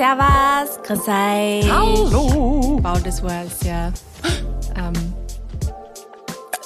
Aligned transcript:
Servus, 0.00 0.82
grüß 0.82 1.08
euch. 1.08 1.70
Hallo. 1.70 2.78
Wow, 2.82 3.02
das 3.02 3.22
war 3.22 3.44
sehr 3.62 3.92
ähm, 4.74 4.94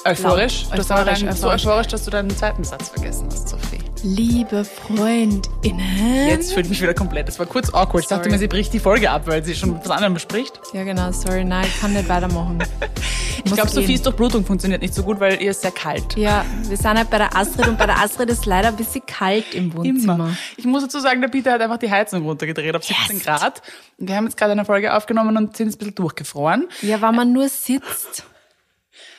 Euphorisch. 0.05 0.67
Aber 0.71 0.79
Euphorisch, 0.79 1.19
dann 1.19 1.35
so 1.35 1.49
euphorisch. 1.49 1.87
dass 1.87 2.05
du 2.05 2.11
deinen 2.11 2.29
zweiten 2.29 2.63
Satz 2.63 2.87
vergessen 2.87 3.27
hast, 3.29 3.49
Sophie. 3.49 3.79
liebe 4.03 4.63
FreundInnen. 4.63 6.29
Jetzt 6.29 6.53
fühle 6.53 6.61
ich 6.61 6.69
mich 6.69 6.81
wieder 6.81 6.93
komplett. 6.93 7.27
Das 7.27 7.37
war 7.37 7.45
kurz 7.45 7.73
awkward. 7.73 8.03
Ich 8.03 8.07
dachte 8.07 8.29
mir, 8.29 8.37
sie 8.37 8.47
bricht 8.47 8.71
die 8.71 8.79
Folge 8.79 9.11
ab, 9.11 9.23
weil 9.25 9.43
sie 9.43 9.53
schon 9.53 9.77
was 9.83 9.91
anderem 9.91 10.13
bespricht. 10.13 10.57
Ja, 10.71 10.85
genau, 10.85 11.11
sorry, 11.11 11.43
nein, 11.43 11.65
ich 11.67 11.81
kann 11.81 11.91
nicht 11.91 12.07
weitermachen. 12.07 12.59
Ich 13.43 13.51
glaube, 13.53 13.69
Sophies 13.69 14.01
Durchblutung 14.01 14.45
funktioniert 14.45 14.81
nicht 14.81 14.93
so 14.93 15.03
gut, 15.03 15.19
weil 15.19 15.41
ihr 15.41 15.51
ist 15.51 15.61
sehr 15.61 15.71
kalt. 15.71 16.15
Ja, 16.17 16.45
wir 16.67 16.77
sind 16.77 16.97
halt 16.97 17.09
bei 17.09 17.17
der 17.17 17.35
Astrid 17.35 17.67
und 17.67 17.77
bei 17.77 17.85
der 17.85 17.99
Astrid 17.99 18.29
ist 18.29 18.45
leider 18.45 18.69
ein 18.69 18.75
bisschen 18.75 19.05
kalt 19.05 19.53
im 19.53 19.73
Wohnzimmer. 19.73 20.13
Immer. 20.15 20.37
Ich 20.57 20.65
muss 20.65 20.83
dazu 20.83 20.99
sagen, 20.99 21.21
der 21.21 21.27
Peter 21.27 21.51
hat 21.51 21.61
einfach 21.61 21.77
die 21.77 21.91
Heizung 21.91 22.23
runtergedreht 22.25 22.75
auf 22.75 22.83
17 22.83 23.17
Yes. 23.17 23.25
Grad. 23.25 23.61
Und 23.97 24.07
wir 24.09 24.15
haben 24.15 24.25
jetzt 24.25 24.37
gerade 24.37 24.51
eine 24.53 24.65
Folge 24.65 24.93
aufgenommen 24.95 25.35
und 25.37 25.57
sind 25.57 25.67
jetzt 25.67 25.75
ein 25.75 25.79
bisschen 25.79 25.95
durchgefroren. 25.95 26.67
Ja, 26.81 27.01
wenn 27.01 27.15
man 27.15 27.33
nur 27.33 27.49
sitzt. 27.49 28.25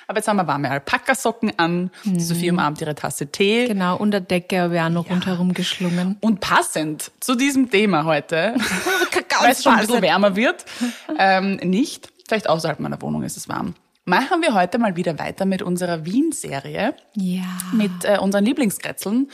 Aber 0.08 0.18
jetzt 0.18 0.28
haben 0.28 0.36
wir 0.36 0.46
warme 0.46 0.70
Alpakasocken 0.70 1.58
an. 1.58 1.90
Die 2.04 2.20
Sophie 2.20 2.50
umarmt 2.50 2.80
ihre 2.80 2.94
Tasse 2.94 3.26
Tee. 3.26 3.66
Genau, 3.66 3.96
unter 3.96 4.20
Decke 4.20 4.60
habe 4.60 4.76
ich 4.76 4.80
auch 4.80 4.88
noch 4.88 5.10
rundherum 5.10 5.52
geschlungen. 5.52 6.16
Und 6.20 6.38
passend 6.40 7.10
zu 7.18 7.34
diesem 7.34 7.70
Thema 7.70 8.04
heute, 8.04 8.54
weil 9.40 9.50
es 9.50 9.64
schon 9.64 9.72
ein 9.74 9.80
bisschen 9.86 10.02
wärmer 10.02 10.36
wird, 10.36 10.64
ähm, 11.18 11.56
nicht, 11.56 12.08
vielleicht 12.28 12.48
außerhalb 12.48 12.78
meiner 12.78 13.02
Wohnung 13.02 13.24
ist 13.24 13.36
es 13.36 13.48
warm, 13.48 13.74
machen 14.06 14.40
wir 14.40 14.54
heute 14.54 14.78
mal 14.78 14.96
wieder 14.96 15.18
weiter 15.18 15.44
mit 15.44 15.60
unserer 15.62 16.04
Wien-Serie, 16.06 16.94
Ja. 17.14 17.44
mit 17.72 18.04
äh, 18.04 18.18
unseren 18.18 18.44
Lieblingskretzeln. 18.44 19.30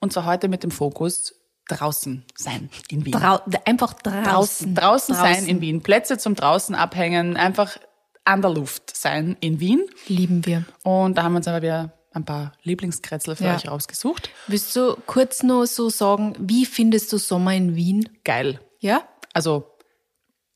Und 0.00 0.12
zwar 0.12 0.24
heute 0.24 0.48
mit 0.48 0.62
dem 0.62 0.70
Fokus 0.70 1.34
draußen 1.68 2.24
sein 2.34 2.70
in 2.88 3.04
Wien. 3.04 3.12
Drau 3.12 3.40
einfach 3.66 3.92
draußen. 3.92 4.24
draußen, 4.24 4.74
draußen 4.74 5.14
sein 5.14 5.46
in 5.46 5.60
Wien. 5.60 5.82
Plätze 5.82 6.16
zum 6.16 6.34
draußen 6.34 6.74
abhängen, 6.74 7.36
einfach 7.36 7.76
an 8.24 8.40
der 8.40 8.52
Luft 8.52 8.96
sein 8.96 9.36
in 9.40 9.60
Wien. 9.60 9.84
Lieben 10.06 10.46
wir. 10.46 10.64
Und 10.84 11.18
da 11.18 11.24
haben 11.24 11.32
wir 11.32 11.38
uns 11.38 11.48
aber 11.48 11.60
wieder 11.62 11.92
ein 12.12 12.24
paar 12.24 12.52
Lieblingskretzel 12.62 13.36
für 13.36 13.44
Ja. 13.44 13.56
euch 13.56 13.68
rausgesucht. 13.68 14.30
Willst 14.46 14.74
du 14.76 14.96
kurz 15.06 15.42
noch 15.42 15.66
so 15.66 15.90
sagen, 15.90 16.34
wie 16.38 16.64
findest 16.64 17.12
du 17.12 17.18
Sommer 17.18 17.54
in 17.54 17.74
Wien? 17.74 18.08
Geil. 18.24 18.60
Ja? 18.80 19.02
also 19.34 19.66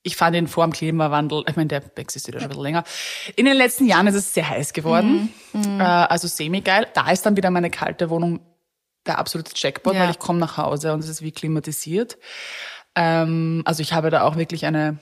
ich 0.05 0.17
fand 0.17 0.34
ihn 0.36 0.48
vor 0.48 0.64
dem 0.67 0.72
Klimawandel, 0.72 1.45
ich 1.48 1.55
meine, 1.56 1.69
der 1.69 1.83
existiert 1.97 2.34
ja 2.34 2.41
schon 2.41 2.47
ein 2.47 2.50
bisschen 2.50 2.62
länger. 2.64 2.84
In 3.36 3.45
den 3.45 3.56
letzten 3.56 3.86
Jahren 3.86 4.06
ist 4.08 4.14
es 4.17 4.34
sehr 4.34 4.48
heiß 4.48 4.72
geworden, 4.72 5.33
Mhm. 5.53 5.81
Äh, 5.81 5.84
also 5.84 6.27
semi-geil. 6.28 6.86
Da 6.95 7.11
ist 7.11 7.25
dann 7.27 7.36
wieder 7.36 7.50
meine 7.50 7.70
kalte 7.70 8.08
Wohnung 8.11 8.41
der 9.06 9.19
absolute 9.19 9.53
Jackpot, 9.55 9.95
Ja. 9.95 10.00
weil 10.05 10.11
ich 10.11 10.19
komme 10.19 10.39
nach 10.39 10.56
Hause 10.56 10.92
und 10.92 11.00
es 11.00 11.08
ist 11.08 11.23
wie 11.23 11.30
klimatisiert. 11.33 12.19
Ähm, 12.95 13.62
also 13.64 13.83
ich 13.83 13.92
habe 13.92 14.11
da 14.11 14.23
auch 14.23 14.36
wirklich 14.36 14.67
eine 14.67 14.98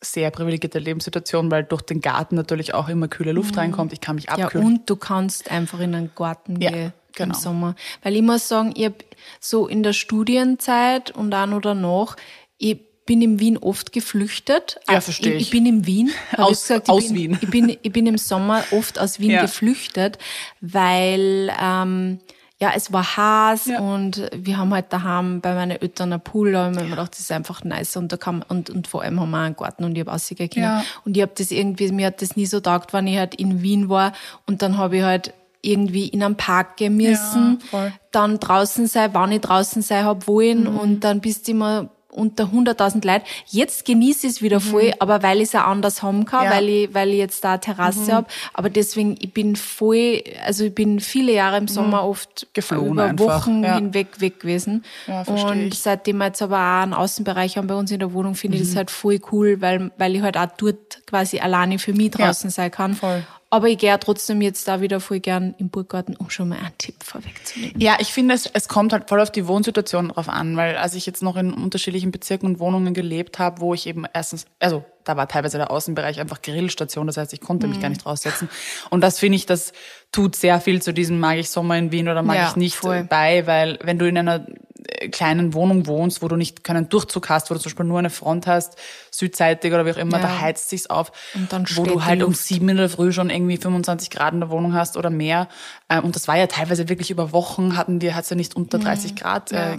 sehr 0.00 0.30
privilegierte 0.30 0.78
Lebenssituation, 0.80 1.50
weil 1.50 1.64
durch 1.64 1.82
den 1.82 2.00
Garten 2.00 2.34
natürlich 2.34 2.74
auch 2.74 2.88
immer 2.88 3.08
kühle 3.08 3.32
Luft 3.32 3.56
reinkommt. 3.56 3.92
Ich 3.92 4.00
kann 4.00 4.16
mich 4.16 4.28
Mhm. 4.30 4.38
Ja, 4.38 4.44
abkühlen. 4.46 4.66
und 4.66 4.90
du 4.90 4.96
kannst 4.96 5.50
einfach 5.50 5.80
in 5.80 5.94
einen 5.94 6.10
Garten 6.14 6.60
Ja, 6.60 6.70
gehen 6.70 6.92
genau. 7.14 7.34
im 7.34 7.40
Sommer. 7.40 7.74
Weil 8.02 8.16
ich 8.16 8.22
muss 8.22 8.48
sagen, 8.48 8.72
ich 8.76 8.86
hab 8.86 8.94
so 9.40 9.68
in 9.68 9.82
der 9.82 9.92
Studienzeit 9.92 11.10
und 11.12 11.32
auch 11.34 11.46
noch 11.46 11.60
danach, 11.60 12.16
ich 12.58 12.80
bin 13.04 13.20
in 13.22 13.40
Wien 13.40 13.58
oft 13.58 13.92
geflüchtet. 13.92 14.78
Ja, 14.88 15.00
verstehe 15.00 15.34
ich. 15.34 15.42
ich. 15.44 15.50
Bin 15.50 15.66
in 15.66 15.86
Wien. 15.86 16.10
Aus- 16.36 16.70
ich 16.70 16.76
ich 16.76 16.88
aus 16.88 17.06
bin, 17.08 17.16
Wien. 17.16 17.38
Ich 17.40 17.50
bin, 17.50 17.76
ich 17.82 17.92
bin 17.92 18.06
im 18.06 18.18
Sommer 18.18 18.62
oft 18.70 18.98
aus 18.98 19.18
Wien 19.20 19.30
Ja. 19.32 19.42
geflüchtet, 19.42 20.18
weil 20.60 21.52
ähm, 21.60 22.18
ja, 22.60 22.70
es 22.76 22.92
war 22.92 23.16
heiß 23.16 23.66
Ja. 23.66 23.80
und 23.80 24.30
wir 24.36 24.56
haben 24.56 24.72
halt 24.72 24.92
daheim 24.92 25.40
bei 25.40 25.52
meinen 25.54 25.72
Eltern 25.80 26.12
einen 26.12 26.22
Pool, 26.22 26.56
haben 26.56 26.76
wir 26.76 26.84
mir 26.84 26.90
gedacht, 26.90 27.12
das 27.12 27.18
ist 27.20 27.32
einfach 27.32 27.64
nice 27.64 27.96
und 27.96 28.12
da 28.12 28.16
kann 28.16 28.44
und, 28.48 28.70
und 28.70 28.86
vor 28.86 29.02
allem 29.02 29.18
haben 29.20 29.30
wir 29.30 29.38
auch 29.38 29.42
einen 29.42 29.56
Garten 29.56 29.82
und 29.84 29.94
ich 29.96 30.00
habe 30.00 30.12
rausgehen 30.12 30.48
können. 30.48 30.64
Ja. 30.64 30.84
Und 31.04 31.16
ich 31.16 31.22
habe 31.22 31.32
das 31.36 31.50
irgendwie, 31.50 31.90
mir 31.90 32.06
hat 32.06 32.22
das 32.22 32.36
nie 32.36 32.46
so 32.46 32.60
taugt, 32.60 32.92
wenn 32.92 33.08
ich 33.08 33.18
halt 33.18 33.34
in 33.34 33.62
Wien 33.62 33.88
war 33.88 34.12
und 34.46 34.62
dann 34.62 34.78
habe 34.78 34.98
ich 34.98 35.02
halt 35.02 35.34
irgendwie 35.64 36.08
in 36.08 36.22
einen 36.22 36.36
Park 36.36 36.76
gehen 36.76 36.96
müssen, 36.96 37.60
Ja, 37.72 37.92
dann 38.10 38.38
draußen 38.40 38.86
sein, 38.88 39.10
wann 39.12 39.30
ich 39.32 39.40
draußen 39.40 39.80
sein 39.82 40.04
hab 40.04 40.26
wollen 40.26 40.64
Mhm. 40.72 40.76
und 40.78 41.00
dann 41.00 41.20
bist 41.20 41.46
du 41.46 41.52
immer 41.52 41.88
unter 42.12 42.44
100.000 42.44 43.04
Leute. 43.06 43.24
Jetzt 43.46 43.84
genieße 43.84 44.26
ich 44.26 44.34
es 44.34 44.42
wieder 44.42 44.60
voll, 44.60 44.92
aber 44.98 45.22
weil 45.22 45.38
ich 45.38 45.44
es 45.48 45.54
auch 45.54 45.66
anders 45.66 46.02
haben 46.02 46.24
kann, 46.24 46.40
Mhm. 46.40 46.44
Ja. 46.44 46.50
Mhm. 46.50 46.54
weil 46.56 46.68
ich, 46.68 46.94
weil 46.94 47.08
ich 47.10 47.16
jetzt 47.18 47.42
da 47.42 47.52
eine 47.52 47.60
Terrasse 47.60 48.12
hab. 48.14 48.30
Aber 48.54 48.70
deswegen, 48.70 49.16
ich 49.18 49.32
bin 49.32 49.56
voll, 49.56 50.22
also 50.44 50.64
ich 50.64 50.74
bin 50.74 51.00
viele 51.00 51.32
Jahre 51.32 51.56
im 51.56 51.68
Sommer 51.68 52.04
oft 52.04 52.42
Mhm. 52.44 52.48
Geflohen 52.52 52.92
über 52.92 53.04
einfach, 53.04 53.46
Wochen 53.46 53.64
ja. 53.64 53.76
hinweg 53.76 54.20
weg 54.20 54.40
gewesen. 54.40 54.84
Ja, 55.06 55.22
und 55.22 55.74
seitdem 55.74 56.18
wir 56.18 56.26
jetzt 56.26 56.42
aber 56.42 56.56
auch 56.56 56.82
einen 56.82 56.94
Außenbereich 56.94 57.56
haben 57.56 57.66
bei 57.66 57.74
uns 57.74 57.90
in 57.90 57.98
der 57.98 58.12
Wohnung, 58.12 58.34
finde 58.34 58.56
Mhm. 58.58 58.62
ich 58.62 58.68
das 58.68 58.76
halt 58.76 58.90
voll 58.90 59.18
cool, 59.32 59.60
weil, 59.60 59.90
weil 59.96 60.14
ich 60.14 60.22
halt 60.22 60.36
auch 60.36 60.48
dort 60.58 61.00
quasi 61.06 61.40
alleine 61.40 61.78
für 61.78 61.92
mich 61.94 62.10
draußen 62.10 62.50
sein 62.50 62.70
kann. 62.70 62.94
voll. 62.94 63.24
Aber 63.52 63.68
ich 63.68 63.76
gehe 63.76 64.00
trotzdem 64.00 64.40
jetzt 64.40 64.66
da 64.66 64.80
wieder 64.80 64.98
voll 64.98 65.20
gern 65.20 65.54
im 65.58 65.68
Burggarten, 65.68 66.16
um 66.16 66.30
schon 66.30 66.48
mal 66.48 66.56
einen 66.56 66.78
Tipp 66.78 66.94
vorwegzunehmen. 67.04 67.78
Ja, 67.78 67.98
ich 68.00 68.10
finde, 68.10 68.34
es, 68.34 68.46
es 68.46 68.66
kommt 68.66 68.94
halt 68.94 69.10
voll 69.10 69.20
auf 69.20 69.30
die 69.30 69.46
Wohnsituation 69.46 70.08
drauf 70.08 70.30
an, 70.30 70.56
weil 70.56 70.76
als 70.78 70.94
ich 70.94 71.04
jetzt 71.04 71.22
noch 71.22 71.36
in 71.36 71.52
unterschiedlichen 71.52 72.12
Bezirken 72.12 72.46
und 72.46 72.60
Wohnungen 72.60 72.94
gelebt 72.94 73.38
habe, 73.38 73.60
wo 73.60 73.74
ich 73.74 73.86
eben 73.86 74.06
erstens, 74.10 74.46
also 74.58 74.86
da 75.04 75.18
war 75.18 75.28
teilweise 75.28 75.58
der 75.58 75.70
Außenbereich 75.70 76.18
einfach 76.18 76.40
Grillstation, 76.40 77.06
das 77.06 77.18
heißt, 77.18 77.34
ich 77.34 77.42
konnte 77.42 77.66
mich 77.66 77.78
gar 77.78 77.90
nicht 77.90 78.06
raussetzen. 78.06 78.48
Und 78.88 79.02
das 79.02 79.18
finde 79.18 79.36
ich, 79.36 79.44
das 79.44 79.74
tut 80.12 80.36
sehr 80.36 80.60
viel 80.60 80.80
zu 80.82 80.92
diesem 80.92 81.18
mag 81.18 81.38
ich 81.38 81.50
Sommer 81.50 81.76
in 81.78 81.90
Wien 81.90 82.08
oder 82.08 82.22
mag 82.22 82.36
Ja, 82.36 82.48
ich 82.50 82.56
nicht 82.56 82.76
voll. 82.76 83.04
bei, 83.04 83.46
weil 83.46 83.78
wenn 83.82 83.98
du 83.98 84.06
in 84.06 84.18
einer 84.18 84.46
äh, 84.86 85.08
kleinen 85.08 85.54
Wohnung 85.54 85.86
wohnst, 85.86 86.20
wo 86.22 86.28
du 86.28 86.36
nicht 86.36 86.64
keinen 86.64 86.88
Durchzug 86.90 87.28
hast, 87.30 87.50
wo 87.50 87.54
du 87.54 87.60
zum 87.60 87.70
Beispiel 87.70 87.86
nur 87.86 87.98
eine 87.98 88.10
Front 88.10 88.46
hast, 88.46 88.76
südseitig 89.10 89.72
oder 89.72 89.86
wie 89.86 89.92
auch 89.92 89.96
immer, 89.96 90.18
Ja. 90.18 90.24
da 90.24 90.40
heizt 90.40 90.68
sich's 90.68 90.86
auf, 90.88 91.12
Und 91.34 91.50
dann 91.52 91.66
wo 91.76 91.84
du 91.84 92.04
halt 92.04 92.22
um 92.22 92.34
sieben 92.34 92.68
in 92.68 92.76
der 92.76 92.88
Früh 92.90 93.10
schon 93.12 93.30
irgendwie 93.30 93.56
25 93.56 94.10
Grad 94.10 94.34
in 94.34 94.40
der 94.40 94.50
Wohnung 94.50 94.74
hast 94.74 94.96
oder 94.98 95.08
mehr. 95.10 95.48
Ähm, 95.88 96.04
Und 96.04 96.14
das 96.14 96.28
war 96.28 96.36
ja 96.36 96.46
teilweise 96.46 96.88
wirklich 96.90 97.10
über 97.10 97.32
Wochen, 97.32 97.76
hatten 97.76 98.00
wir, 98.02 98.14
hat's 98.14 98.28
ja 98.30 98.36
nicht 98.36 98.54
unter 98.54 98.78
30 98.78 99.16
Grad 99.16 99.50
äh, 99.52 99.78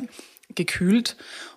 gekühlt. 0.55 1.15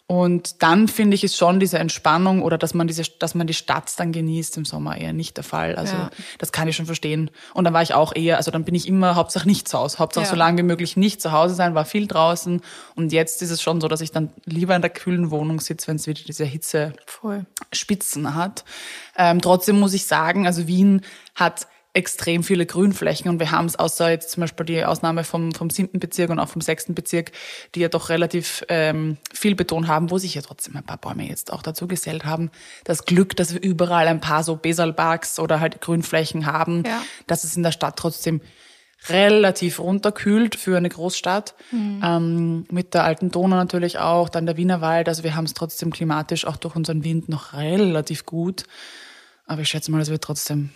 Und 0.08 0.62
dann 0.62 0.86
finde 0.86 1.16
ich 1.16 1.24
ist 1.24 1.36
schon 1.36 1.58
diese 1.58 1.80
Entspannung 1.80 2.42
oder 2.42 2.58
dass 2.58 2.74
man 2.74 2.86
diese, 2.86 3.02
dass 3.18 3.34
man 3.34 3.48
die 3.48 3.54
Stadt 3.54 3.92
dann 3.98 4.12
genießt 4.12 4.56
im 4.56 4.64
Sommer 4.64 4.96
eher 4.96 5.12
nicht 5.12 5.36
der 5.36 5.42
Fall. 5.42 5.74
Also 5.74 5.96
Ja. 5.96 6.10
das 6.38 6.52
kann 6.52 6.68
ich 6.68 6.76
schon 6.76 6.86
verstehen. 6.86 7.28
Und 7.54 7.64
dann 7.64 7.74
war 7.74 7.82
ich 7.82 7.92
auch 7.92 8.14
eher, 8.14 8.36
also 8.36 8.52
dann 8.52 8.64
bin 8.64 8.76
ich 8.76 8.86
immer 8.86 9.16
Hauptsache 9.16 9.48
nicht 9.48 9.66
zu 9.66 9.76
Hause. 9.78 9.98
Hauptsache 9.98 10.24
Ja. 10.26 10.30
so 10.30 10.36
lange 10.36 10.58
wie 10.58 10.62
möglich 10.66 10.96
nicht 10.96 11.20
zu 11.20 11.32
Hause 11.32 11.56
sein, 11.56 11.74
war 11.74 11.84
viel 11.84 12.06
draußen. 12.06 12.60
Und 12.94 13.12
jetzt 13.12 13.42
ist 13.42 13.50
es 13.50 13.60
schon 13.60 13.80
so, 13.80 13.88
dass 13.88 14.00
ich 14.00 14.12
dann 14.12 14.30
lieber 14.44 14.76
in 14.76 14.82
der 14.82 14.90
kühlen 14.92 15.32
Wohnung 15.32 15.58
sitze, 15.58 15.88
wenn 15.88 15.96
es 15.96 16.06
wieder 16.06 16.22
diese 16.24 16.44
Hitze 16.44 16.92
Voll. 17.06 17.44
Spitzen 17.72 18.36
hat. 18.36 18.64
Ähm, 19.16 19.40
trotzdem 19.42 19.80
muss 19.80 19.92
ich 19.92 20.06
sagen, 20.06 20.46
also 20.46 20.68
Wien 20.68 21.00
hat 21.34 21.66
extrem 21.96 22.42
viele 22.42 22.66
Grünflächen 22.66 23.30
und 23.30 23.40
wir 23.40 23.50
haben 23.50 23.66
es 23.66 23.76
außer 23.76 24.10
jetzt 24.10 24.30
zum 24.30 24.42
Beispiel 24.42 24.66
die 24.66 24.84
Ausnahme 24.84 25.24
vom, 25.24 25.52
vom 25.52 25.70
siebten 25.70 25.98
Bezirk 25.98 26.30
und 26.30 26.38
auch 26.38 26.48
vom 26.48 26.60
sechsten 26.60 26.94
Bezirk, 26.94 27.32
die 27.74 27.80
ja 27.80 27.88
doch 27.88 28.10
relativ 28.10 28.64
ähm, 28.68 29.16
viel 29.32 29.54
Beton 29.54 29.88
haben, 29.88 30.10
wo 30.10 30.18
sich 30.18 30.34
ja 30.34 30.42
trotzdem 30.42 30.76
ein 30.76 30.84
paar 30.84 30.98
Bäume 30.98 31.26
jetzt 31.26 31.52
auch 31.52 31.62
dazu 31.62 31.88
gesellt 31.88 32.24
haben. 32.26 32.50
Das 32.84 33.06
Glück, 33.06 33.34
dass 33.36 33.54
wir 33.54 33.62
überall 33.62 34.06
ein 34.08 34.20
paar 34.20 34.44
so 34.44 34.56
Besalparks 34.56 35.38
oder 35.38 35.58
halt 35.60 35.80
Grünflächen 35.80 36.46
haben, 36.46 36.84
Ja. 36.86 37.02
dass 37.26 37.44
es 37.44 37.56
in 37.56 37.62
der 37.62 37.72
Stadt 37.72 37.96
trotzdem 37.96 38.40
relativ 39.08 39.78
runterkühlt 39.78 40.54
für 40.56 40.76
eine 40.76 40.88
Großstadt. 40.88 41.54
Ähm, 41.72 42.66
mit 42.70 42.94
der 42.94 43.04
alten 43.04 43.30
Donau 43.30 43.56
natürlich 43.56 43.98
auch, 43.98 44.28
dann 44.28 44.46
der 44.46 44.56
Wienerwald. 44.56 45.08
Also 45.08 45.22
wir 45.22 45.34
haben 45.36 45.44
es 45.44 45.54
trotzdem 45.54 45.92
klimatisch 45.92 46.44
auch 46.46 46.56
durch 46.56 46.76
unseren 46.76 47.04
Wind 47.04 47.28
noch 47.28 47.52
relativ 47.52 48.26
gut. 48.26 48.64
Aber 49.46 49.62
ich 49.62 49.68
schätze 49.68 49.90
mal, 49.90 50.00
es 50.00 50.10
wird 50.10 50.22
trotzdem 50.24 50.70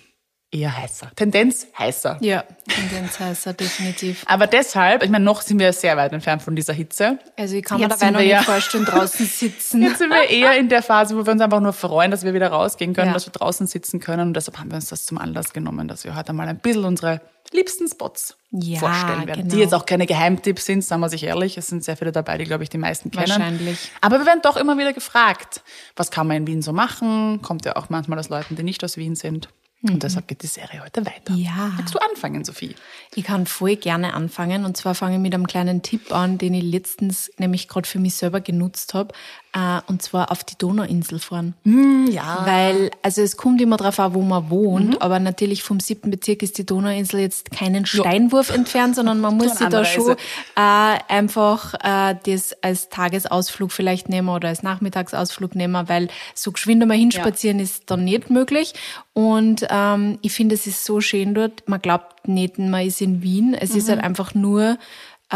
eher 0.52 0.76
heißer. 0.76 1.12
Tendenz 1.14 1.66
heißer. 1.78 2.18
Ja, 2.20 2.44
Tendenz 2.68 3.20
heißer, 3.20 3.52
definitiv. 3.52 4.24
Aber 4.28 4.46
deshalb, 4.46 5.02
ich 5.04 5.10
meine, 5.10 5.24
noch 5.24 5.42
sind 5.42 5.58
wir 5.60 5.72
sehr 5.72 5.96
weit 5.96 6.12
entfernt 6.12 6.42
von 6.42 6.56
dieser 6.56 6.72
Hitze. 6.72 7.18
Also 7.38 7.54
ich 7.56 7.64
kann 7.64 7.80
mir 7.80 7.86
dabei 7.88 8.10
noch 8.10 8.18
wir 8.18 8.24
nicht 8.26 8.32
ja- 8.34 8.42
vorstellen, 8.42 8.84
draußen 8.84 9.26
sitzen. 9.32 9.82
Jetzt 9.82 9.98
sind 9.98 10.10
wir 10.10 10.28
eher 10.28 10.56
in 10.56 10.68
der 10.68 10.82
Phase, 10.82 11.16
wo 11.16 11.24
wir 11.24 11.32
uns 11.32 11.40
einfach 11.40 11.60
nur 11.60 11.72
freuen, 11.72 12.10
dass 12.10 12.24
wir 12.24 12.34
wieder 12.34 12.48
rausgehen 12.48 12.94
können, 12.94 13.08
Ja. 13.08 13.12
dass 13.14 13.26
wir 13.26 13.32
draußen 13.32 13.66
sitzen 13.68 14.00
können. 14.00 14.28
Und 14.28 14.34
deshalb 14.34 14.58
haben 14.58 14.70
wir 14.70 14.76
uns 14.76 14.88
das 14.88 15.06
zum 15.06 15.18
Anlass 15.18 15.52
genommen, 15.52 15.86
dass 15.88 16.04
wir 16.04 16.16
heute 16.16 16.32
mal 16.32 16.48
ein 16.48 16.58
bisschen 16.58 16.84
unsere 16.84 17.20
liebsten 17.52 17.88
Spots 17.88 18.36
Ja, 18.50 18.78
vorstellen 18.80 19.26
werden. 19.26 19.42
genau. 19.42 19.54
Die 19.54 19.60
jetzt 19.60 19.74
auch 19.74 19.86
keine 19.86 20.06
Geheimtipps 20.06 20.66
sind, 20.66 20.84
sagen 20.84 21.00
wir 21.00 21.08
sich 21.08 21.24
ehrlich. 21.24 21.58
Es 21.58 21.66
sind 21.68 21.82
sehr 21.84 21.96
viele 21.96 22.12
dabei, 22.12 22.38
die, 22.38 22.44
glaube 22.44 22.62
ich, 22.64 22.70
die 22.70 22.78
meisten 22.78 23.10
kennen. 23.10 23.28
Wahrscheinlich. 23.28 23.90
Aber 24.00 24.18
wir 24.18 24.26
werden 24.26 24.40
doch 24.42 24.56
immer 24.56 24.78
wieder 24.78 24.92
gefragt, 24.92 25.62
was 25.96 26.10
kann 26.10 26.26
man 26.26 26.36
in 26.38 26.46
Wien 26.46 26.62
so 26.62 26.72
machen? 26.72 27.40
Kommt 27.42 27.64
ja 27.64 27.76
auch 27.76 27.88
manchmal 27.88 28.18
aus 28.18 28.28
Leuten, 28.28 28.56
die 28.56 28.62
nicht 28.64 28.82
aus 28.84 28.96
Wien 28.96 29.14
sind. 29.16 29.48
Und 29.82 30.02
deshalb 30.02 30.28
geht 30.28 30.42
die 30.42 30.46
Serie 30.46 30.82
heute 30.82 31.06
weiter. 31.06 31.32
Mhm. 31.32 31.38
Ja. 31.38 31.72
Magst 31.76 31.94
du 31.94 31.98
anfangen, 31.98 32.44
Sophie? 32.44 32.74
Ich 33.14 33.24
kann 33.24 33.46
voll 33.46 33.76
gerne 33.76 34.12
anfangen 34.12 34.64
und 34.66 34.76
zwar 34.76 34.94
fange 34.94 35.16
ich 35.16 35.20
mit 35.22 35.32
einem 35.32 35.46
kleinen 35.46 35.82
Tipp 35.82 36.12
an, 36.12 36.36
den 36.36 36.52
ich 36.52 36.64
letztens 36.64 37.30
nämlich 37.38 37.66
gerade 37.66 37.88
für 37.88 37.98
mich 37.98 38.14
selber 38.14 38.40
genutzt 38.40 38.92
habe. 38.92 39.14
Äh, 39.52 39.80
und 39.88 40.00
zwar 40.00 40.30
auf 40.30 40.44
die 40.44 40.56
Donauinsel 40.56 41.18
fahren. 41.18 41.54
Hm, 41.64 42.08
ja. 42.08 42.42
Weil, 42.44 42.92
also 43.02 43.20
es 43.20 43.36
kommt 43.36 43.60
immer 43.60 43.76
drauf 43.76 43.98
an, 43.98 44.14
wo 44.14 44.22
man 44.22 44.48
wohnt, 44.48 45.02
aber 45.02 45.18
natürlich 45.18 45.64
vom 45.64 45.80
siebten 45.80 46.10
Bezirk 46.12 46.44
ist 46.44 46.56
die 46.58 46.64
Donauinsel 46.64 47.18
jetzt 47.18 47.50
keinen 47.50 47.84
Steinwurf 47.84 48.50
entfernt, 48.50 48.94
sondern 48.94 49.20
man 49.20 49.36
muss 49.38 49.56
sich 49.56 49.68
da 49.68 49.84
schon 49.84 50.12
äh, 50.12 50.98
einfach 51.08 51.74
äh, 51.82 52.14
das 52.24 52.54
als 52.62 52.90
Tagesausflug 52.90 53.72
vielleicht 53.72 54.08
nehmen 54.08 54.28
oder 54.28 54.48
als 54.48 54.62
Nachmittagsausflug 54.62 55.56
nehmen, 55.56 55.88
weil 55.88 56.08
so 56.34 56.52
geschwind 56.52 56.82
einmal 56.82 56.98
hinspazieren 56.98 57.58
ist 57.58 57.90
dann 57.90 58.04
nicht 58.04 58.30
möglich. 58.30 58.74
Und 59.14 59.66
ähm, 59.68 60.18
ich 60.22 60.32
finde, 60.32 60.54
es 60.54 60.68
ist 60.68 60.84
so 60.84 61.00
schön 61.00 61.34
dort. 61.34 61.68
Man 61.68 61.82
glaubt 61.82 62.28
nicht, 62.28 62.58
man 62.58 62.86
ist 62.86 63.00
in 63.00 63.22
Wien. 63.22 63.54
Es 63.54 63.74
ist 63.74 63.88
halt 63.88 64.00
einfach 64.00 64.34
nur 64.34 64.78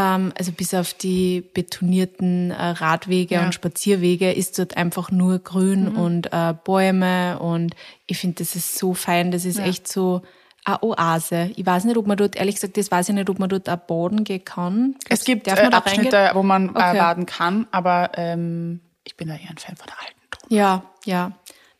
also 0.01 0.51
bis 0.53 0.75
auf 0.75 0.93
die 0.95 1.41
betonierten 1.41 2.51
äh, 2.51 2.63
Radwege 2.71 3.37
Ja. 3.37 3.45
und 3.47 3.55
Spazierwege 3.55 4.33
ist 4.33 4.59
dort 4.59 4.77
einfach 4.77 5.11
nur 5.13 5.39
Grün 5.39 5.89
und 5.89 6.33
äh, 6.33 6.53
Bäume 6.65 7.39
und 7.39 7.75
ich 8.07 8.19
finde, 8.19 8.37
das 8.43 8.57
ist 8.57 8.77
so 8.77 8.93
fein, 8.95 9.31
das 9.31 9.45
ist 9.45 9.59
echt 9.59 9.87
so 9.87 10.23
eine 10.65 10.83
Oase. 10.83 11.51
Ich 11.57 11.65
weiß 11.65 11.85
nicht, 11.85 11.97
ob 11.97 12.07
man 12.07 12.17
dort, 12.17 12.37
ehrlich 12.37 12.57
gesagt, 12.57 12.77
das 12.77 12.91
weiß 12.91 13.11
ich 13.11 13.15
nicht, 13.15 13.31
ob 13.31 13.39
man 13.39 13.49
dort 13.49 13.69
auch 13.71 13.77
baden 13.77 14.25
gehen 14.25 14.45
kann. 14.45 14.97
Es 15.09 15.25
gibt 15.25 15.47
äh, 15.47 15.53
Abschnitte, 15.53 16.31
wo 16.35 16.43
man 16.43 16.71
Okay. 16.71 16.97
äh, 16.97 16.99
baden 16.99 17.27
kann, 17.27 17.67
aber 17.71 18.11
ähm, 18.17 18.81
ich 19.05 19.17
bin 19.17 19.29
da 19.29 19.35
eher 19.35 19.51
ein 19.51 19.59
Fan 19.59 19.77
von 19.77 19.87
der 19.87 19.97
alten 20.01 20.21
Donau. 20.49 20.61
Ja, 20.61 20.83
ja. 21.05 21.33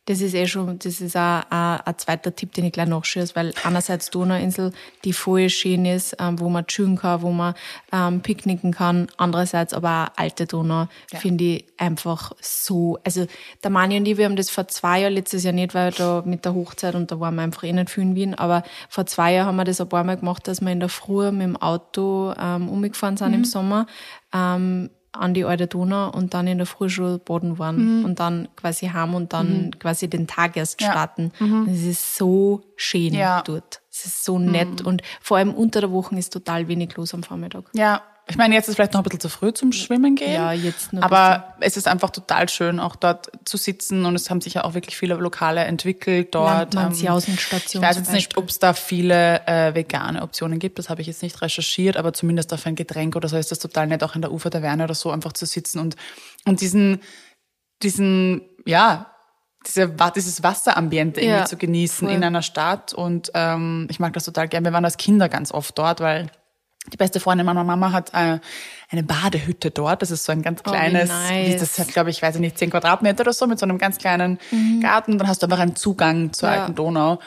Das 0.07 0.21
ist 0.21 0.35
eh 0.35 0.45
schon, 0.45 0.77
das 0.77 1.01
ist 1.01 1.17
auch 1.17 1.41
ein, 1.49 1.79
ein 1.81 1.97
zweiter 1.97 2.35
Tipp, 2.35 2.53
den 2.53 2.65
ich 2.65 2.73
gleich 2.73 2.87
nachschieße, 2.87 3.35
weil 3.35 3.53
einerseits 3.63 4.11
Donauinsel, 4.11 4.71
die 5.03 5.13
voll 5.13 5.49
schön 5.49 5.85
ist, 5.85 6.15
ähm, 6.19 6.39
wo 6.39 6.47
man 6.47 6.67
chillen 6.67 6.95
kann, 6.95 7.23
wo 7.23 7.31
man 7.31 7.55
ähm, 7.91 8.21
picknicken 8.21 8.71
kann, 8.71 9.07
andererseits 9.17 9.73
aber 9.73 10.11
auch 10.13 10.21
alte 10.21 10.45
Donau, 10.45 10.87
finde 11.07 11.43
ich 11.43 11.65
einfach 11.77 12.33
so, 12.39 12.99
also 13.03 13.25
der 13.63 13.71
Mani 13.71 13.97
und 13.97 14.05
ich, 14.07 14.17
wir 14.17 14.25
haben 14.25 14.35
das 14.35 14.51
vor 14.51 14.67
zwei 14.67 15.01
Jahren, 15.01 15.13
letztes 15.13 15.43
Jahr 15.43 15.53
nicht, 15.53 15.73
weil 15.73 15.91
da 15.91 16.21
mit 16.23 16.45
der 16.45 16.53
Hochzeit 16.53 16.93
und 16.93 17.11
da 17.11 17.19
waren 17.19 17.35
wir 17.35 17.41
einfach 17.41 17.63
eh 17.63 17.73
nicht 17.73 17.89
viel 17.89 18.03
in 18.03 18.15
Wien, 18.15 18.35
aber 18.35 18.61
vor 18.89 19.07
zwei 19.07 19.33
Jahren 19.33 19.47
haben 19.47 19.55
wir 19.55 19.63
das 19.63 19.81
ein 19.81 19.89
paar 19.89 20.03
Mal 20.03 20.17
gemacht, 20.17 20.47
dass 20.47 20.61
wir 20.61 20.71
in 20.71 20.79
der 20.79 20.89
Früh 20.89 21.31
mit 21.31 21.41
dem 21.41 21.57
Auto 21.57 22.31
ähm, 22.39 22.69
umgefahren 22.69 23.17
sind 23.17 23.33
im 23.33 23.43
Sommer, 23.43 23.87
ähm, 24.33 24.91
an 25.19 25.33
die 25.33 25.45
alte 25.45 25.67
Donau 25.67 26.09
und 26.11 26.33
dann 26.33 26.47
in 26.47 26.57
der 26.57 26.67
Früh 26.67 26.89
schon 26.89 27.19
baden 27.19 27.57
waren 27.59 28.03
und 28.05 28.19
dann 28.19 28.47
quasi 28.55 28.87
heim 28.87 29.13
und 29.15 29.33
dann 29.33 29.71
quasi 29.79 30.09
den 30.09 30.27
Tag 30.27 30.55
erst 30.57 30.81
Ja. 30.81 30.91
starten. 30.91 31.31
Und 31.39 31.67
Es 31.67 31.83
ist 31.83 32.15
so 32.17 32.61
schön 32.75 33.13
Ja. 33.13 33.41
dort. 33.41 33.81
Es 33.91 34.05
ist 34.05 34.23
so 34.25 34.37
nett 34.39 34.81
und 34.81 35.01
vor 35.21 35.37
allem 35.37 35.53
unter 35.53 35.79
der 35.81 35.91
Woche 35.91 36.15
ist 36.17 36.33
total 36.33 36.67
wenig 36.67 36.95
los 36.97 37.13
am 37.13 37.23
Vormittag. 37.23 37.63
Ja, 37.73 38.01
ich 38.27 38.37
meine, 38.37 38.55
jetzt 38.55 38.67
ist 38.67 38.75
vielleicht 38.75 38.93
noch 38.93 39.01
ein 39.01 39.03
bisschen 39.03 39.19
zu 39.19 39.29
früh 39.29 39.53
zum 39.53 39.71
Schwimmen 39.71 40.15
gehen. 40.15 40.33
Ja, 40.33 40.51
jetzt 40.51 40.93
ein 40.93 41.03
Aber 41.03 41.55
es 41.59 41.77
ist 41.77 41.87
einfach 41.87 42.09
total 42.09 42.49
schön, 42.49 42.79
auch 42.79 42.95
dort 42.95 43.31
zu 43.45 43.57
sitzen 43.57 44.05
und 44.05 44.15
es 44.15 44.29
haben 44.29 44.41
sich 44.41 44.55
ja 44.55 44.63
auch 44.63 44.73
wirklich 44.73 44.97
viele 44.97 45.13
Lokale 45.15 45.63
entwickelt 45.63 46.33
dort. 46.33 46.51
Ähm, 46.51 46.57
Landmannsjausenstation 46.59 47.83
Ich 47.83 47.87
weiß 47.87 47.97
jetzt 47.97 48.11
nicht, 48.11 48.37
ob 48.37 48.49
es 48.49 48.57
da 48.57 48.73
viele 48.73 49.45
äh, 49.47 49.75
vegane 49.75 50.23
Optionen 50.23 50.57
gibt, 50.57 50.79
das 50.79 50.89
habe 50.89 51.01
ich 51.01 51.07
jetzt 51.07 51.21
nicht 51.21 51.41
recherchiert, 51.41 51.97
aber 51.97 52.13
zumindest 52.13 52.51
auf 52.53 52.65
ein 52.65 52.75
Getränk 52.75 53.15
oder 53.15 53.27
so 53.27 53.37
ist 53.37 53.51
das 53.51 53.59
total 53.59 53.87
nett, 53.87 54.03
auch 54.03 54.15
in 54.15 54.21
der 54.21 54.31
Ufertaverne 54.31 54.83
oder 54.85 54.95
so 54.95 55.11
einfach 55.11 55.33
zu 55.33 55.45
sitzen 55.45 55.79
und, 55.79 55.95
und 56.45 56.61
diesen, 56.61 57.01
diesen, 57.83 58.41
ja, 58.65 59.11
diese, 59.67 59.93
dieses 60.15 60.43
Wasserambiente 60.43 61.19
irgendwie 61.21 61.39
Ja, 61.39 61.45
zu 61.45 61.57
genießen 61.57 62.07
voll. 62.07 62.15
in 62.15 62.23
einer 62.23 62.41
Stadt. 62.43 62.93
Und 62.93 63.31
ähm, 63.33 63.87
ich 63.89 63.99
mag 63.99 64.13
das 64.13 64.25
total 64.25 64.47
gern. 64.47 64.63
Wir 64.63 64.73
waren 64.73 64.85
als 64.85 64.97
Kinder 64.97 65.27
ganz 65.27 65.51
oft 65.51 65.77
dort, 65.77 66.01
weil 66.01 66.29
die 66.93 66.97
beste 66.97 67.19
Freundin 67.19 67.45
meiner 67.45 67.63
Mama 67.63 67.91
hat 67.91 68.13
äh, 68.13 68.39
eine 68.91 69.03
Badehütte 69.03 69.71
dort. 69.71 70.01
Das 70.01 70.11
ist 70.11 70.23
so 70.25 70.31
ein 70.31 70.41
ganz 70.41 70.61
Oh, 70.65 70.69
kleines, 70.71 71.09
nice. 71.09 71.47
wie 71.47 71.57
das 71.57 71.79
hat, 71.79 71.87
glaube 71.89 72.09
ich, 72.09 72.21
weiß 72.21 72.35
ich 72.35 72.41
nicht, 72.41 72.57
10 72.57 72.69
Quadratmeter 72.69 73.21
oder 73.21 73.33
so, 73.33 73.47
mit 73.47 73.57
so 73.59 73.65
einem 73.65 73.77
ganz 73.77 73.97
kleinen 73.97 74.39
Garten. 74.81 75.13
Und 75.13 75.17
dann 75.19 75.27
hast 75.27 75.41
du 75.41 75.47
einfach 75.47 75.59
einen 75.59 75.75
Zugang 75.75 76.31
zur 76.33 76.49
Mhm. 76.49 76.55
Ja. 76.55 76.61
alten 76.61 76.75
Donau. 76.75 77.19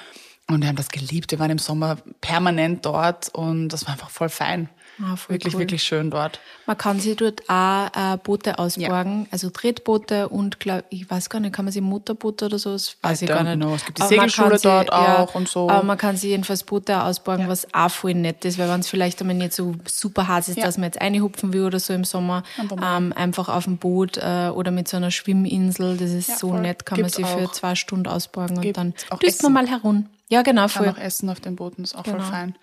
Und 0.50 0.62
wir 0.62 0.68
haben 0.68 0.76
das 0.76 0.88
geliebt. 0.88 1.30
Wir 1.30 1.38
waren 1.40 1.50
im 1.50 1.58
Sommer 1.58 1.96
permanent 2.20 2.86
dort 2.86 3.28
und 3.34 3.68
das 3.68 3.84
war 3.86 3.92
einfach 3.92 4.10
voll 4.10 4.28
fein. 4.30 4.68
Ah, 5.00 5.16
wirklich, 5.28 5.54
cool. 5.54 5.60
wirklich 5.60 5.82
schön 5.82 6.10
dort. 6.10 6.40
Man 6.66 6.76
kann 6.76 6.98
sich 6.98 7.16
dort 7.16 7.48
auch 7.48 7.86
äh, 7.94 8.16
Boote 8.22 8.58
ausborgen, 8.58 9.28
also 9.30 9.48
Tretboote 9.50 10.28
und 10.28 10.58
glaub, 10.60 10.84
ich 10.90 11.08
weiß 11.08 11.30
gar 11.30 11.38
nicht, 11.40 11.52
kann 11.54 11.64
man 11.64 11.72
sich 11.72 11.82
Motorboote 11.82 12.46
oder 12.46 12.58
so, 12.58 12.72
das 12.72 12.96
weiß 13.02 13.22
I 13.22 13.24
ich 13.24 13.28
gar 13.30 13.42
nicht. 13.44 13.56
know. 13.56 13.74
Es 13.74 13.84
gibt 13.84 13.98
die 13.98 14.02
Aber 14.02 14.10
man 14.16 14.18
Segelschule 14.28 14.48
kann 14.50 14.58
sie- 14.58 14.68
dort 14.68 14.92
auch 14.92 15.34
und 15.34 15.48
so. 15.48 15.70
Aber 15.70 15.82
man 15.84 15.96
kann 15.98 16.16
sich 16.16 16.30
jedenfalls 16.30 16.64
Boote 16.64 17.00
ausborgen, 17.02 17.48
was 17.48 17.72
auch 17.72 17.90
voll 17.90 18.14
nett 18.14 18.44
ist, 18.44 18.58
weil 18.58 18.68
wenn 18.68 18.80
es 18.80 18.88
vielleicht 18.88 19.20
einmal 19.20 19.36
nicht 19.36 19.52
so 19.52 19.74
super 19.86 20.26
heiß 20.26 20.48
ist, 20.48 20.56
Ja. 20.58 20.64
dass 20.64 20.78
man 20.78 20.84
jetzt 20.86 21.00
reinhupfen 21.00 21.52
will 21.52 21.64
oder 21.64 21.78
so 21.78 21.92
im 21.92 22.04
Sommer, 22.04 22.42
ähm, 22.82 23.12
einfach 23.14 23.48
auf 23.48 23.64
dem 23.64 23.76
Boot 23.78 24.16
äh, 24.16 24.48
oder 24.52 24.70
mit 24.70 24.88
so 24.88 24.96
einer 24.96 25.10
Schwimminsel, 25.10 25.96
das 25.96 26.10
ist 26.10 26.28
Ja, 26.28 26.36
so 26.36 26.48
voll. 26.50 26.60
nett, 26.60 26.84
kann 26.84 26.96
man 26.98 27.04
Gibt's 27.04 27.16
sich 27.16 27.26
für 27.26 27.46
auch. 27.46 27.52
zwei 27.52 27.74
Stunden 27.76 28.08
ausborgen 28.08 28.56
und 28.56 28.62
Gibt's 28.62 28.76
dann 28.76 28.94
auch 29.10 29.18
düst 29.20 29.42
man 29.42 29.52
mal 29.52 29.66
herum. 29.68 30.06
Ja, 30.30 30.42
genau, 30.42 30.62
Kann 30.62 30.70
voll. 30.70 30.88
auch 30.88 30.98
essen 30.98 31.30
auf 31.30 31.40
den 31.40 31.56
Booten, 31.56 31.82
ist 31.84 31.94
auch 31.94 32.04
voll 32.04 32.14
Genau. 32.18 32.24
fein. 32.28 32.54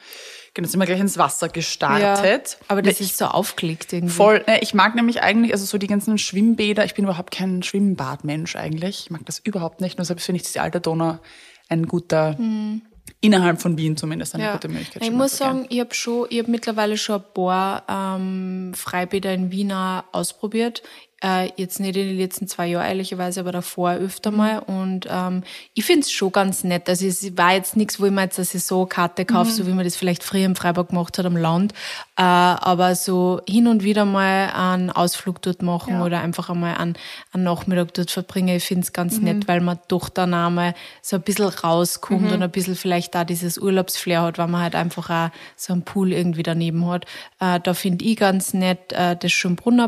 Genau, 0.53 0.67
sind 0.67 0.79
wir 0.79 0.85
gleich 0.85 0.99
ins 0.99 1.17
Wasser 1.17 1.47
Ja, 1.47 1.51
gestartet. 1.51 2.57
aber 2.67 2.81
das 2.83 2.99
Ich- 2.99 3.07
ist 3.11 3.17
so 3.17 3.25
aufgelegt 3.25 3.91
irgendwie. 3.91 4.13
Voll. 4.13 4.43
Ne, 4.47 4.59
Ich 4.61 4.73
mag 4.75 4.93
nämlich 4.95 5.21
eigentlich, 5.23 5.51
also 5.51 5.65
so 5.65 5.77
die 5.79 5.87
ganzen 5.87 6.17
Schwimmbäder, 6.17 6.85
ich 6.85 6.93
bin 6.93 7.05
überhaupt 7.05 7.31
kein 7.31 7.63
Schwimmbadmensch 7.63 8.55
eigentlich. 8.55 9.01
Ich 9.05 9.09
mag 9.11 9.25
das 9.25 9.39
überhaupt 9.39 9.81
nicht. 9.81 9.95
Und 9.95 9.99
deshalb 10.01 10.21
finde 10.21 10.41
ich 10.41 10.51
die 10.51 10.59
alte 10.59 10.79
Donau 10.79 11.17
ein 11.67 11.87
guter, 11.87 12.37
innerhalb 13.21 13.61
von 13.61 13.77
Wien 13.77 13.97
zumindest 13.97 14.35
eine 14.35 14.51
gute 14.51 14.67
Möglichkeit. 14.67 15.01
Ich 15.03 15.11
muss 15.11 15.37
sagen, 15.37 15.65
ich 15.69 15.79
habe 15.79 15.93
schon, 15.95 16.27
ich 16.29 16.39
habe 16.39 16.51
mittlerweile 16.51 16.97
schon 16.97 17.15
ein 17.21 17.33
paar 17.33 17.83
ähm, 17.89 18.73
Freibäder 18.75 19.33
in 19.33 19.51
Wien 19.51 19.71
auch 19.71 20.03
ausprobiert. 20.11 20.83
Äh, 21.23 21.49
jetzt 21.55 21.79
nicht 21.79 21.95
in 21.95 22.07
den 22.09 22.17
letzten 22.17 22.45
zwei 22.47 22.67
Jahren 22.67 22.85
ehrlicherweise, 22.87 23.39
aber 23.39 23.53
davor 23.53 23.91
öfter 23.93 24.31
Mhm. 24.31 24.37
mal. 24.37 24.59
Und 24.59 25.07
ähm, 25.09 25.43
ich 25.73 25.85
find's 25.85 26.11
schon 26.11 26.31
ganz 26.33 26.65
nett. 26.65 26.89
Also 26.89 27.05
es 27.07 27.37
war 27.37 27.53
jetzt 27.53 27.77
nichts, 27.77 28.01
wo 28.01 28.05
ich 28.05 28.11
mir 28.11 28.23
jetzt 28.23 28.37
eine 28.37 28.45
Saisonkarte 28.45 29.23
kaufe, 29.23 29.49
Mhm. 29.49 29.55
so 29.55 29.65
wie 29.67 29.71
man 29.71 29.85
das 29.85 29.95
vielleicht 29.95 30.23
früher 30.23 30.43
im 30.45 30.57
Freiburg 30.57 30.89
gemacht 30.89 31.17
hat 31.17 31.25
am 31.25 31.37
Land. 31.37 31.71
Äh, 32.17 32.21
aber 32.23 32.95
so 32.95 33.39
hin 33.47 33.67
und 33.67 33.83
wieder 33.83 34.03
mal 34.03 34.51
einen 34.53 34.91
Ausflug 34.91 35.41
dort 35.41 35.61
machen 35.61 35.93
Ja. 35.93 36.03
oder 36.03 36.19
einfach 36.19 36.49
einmal 36.49 36.75
einen, 36.75 36.95
einen 37.31 37.43
Nachmittag 37.43 37.93
dort 37.93 38.11
verbringen. 38.11 38.57
Ich 38.57 38.65
find's 38.65 38.91
ganz 38.91 39.17
Mhm. 39.17 39.23
nett, 39.23 39.47
weil 39.47 39.61
man 39.61 39.79
doch 39.87 40.09
dann 40.09 40.33
einmal 40.33 40.75
so 41.01 41.15
ein 41.15 41.21
bisschen 41.21 41.45
rauskommt 41.47 42.29
und 42.31 42.43
ein 42.43 42.51
bisschen 42.51 42.75
vielleicht 42.75 43.15
da 43.15 43.23
dieses 43.23 43.57
Urlaubsflair 43.57 44.21
hat, 44.21 44.37
weil 44.37 44.47
man 44.47 44.61
halt 44.61 44.75
einfach 44.75 45.09
auch 45.09 45.29
so 45.55 45.71
einen 45.71 45.83
Pool 45.83 46.11
irgendwie 46.11 46.43
daneben 46.43 46.85
hat. 46.87 47.05
Äh, 47.39 47.61
da 47.61 47.73
finde 47.73 48.03
ich 48.03 48.17
ganz 48.17 48.53
nett 48.53 48.91
äh, 48.91 49.15
das 49.15 49.31
Schönbrunner 49.31 49.87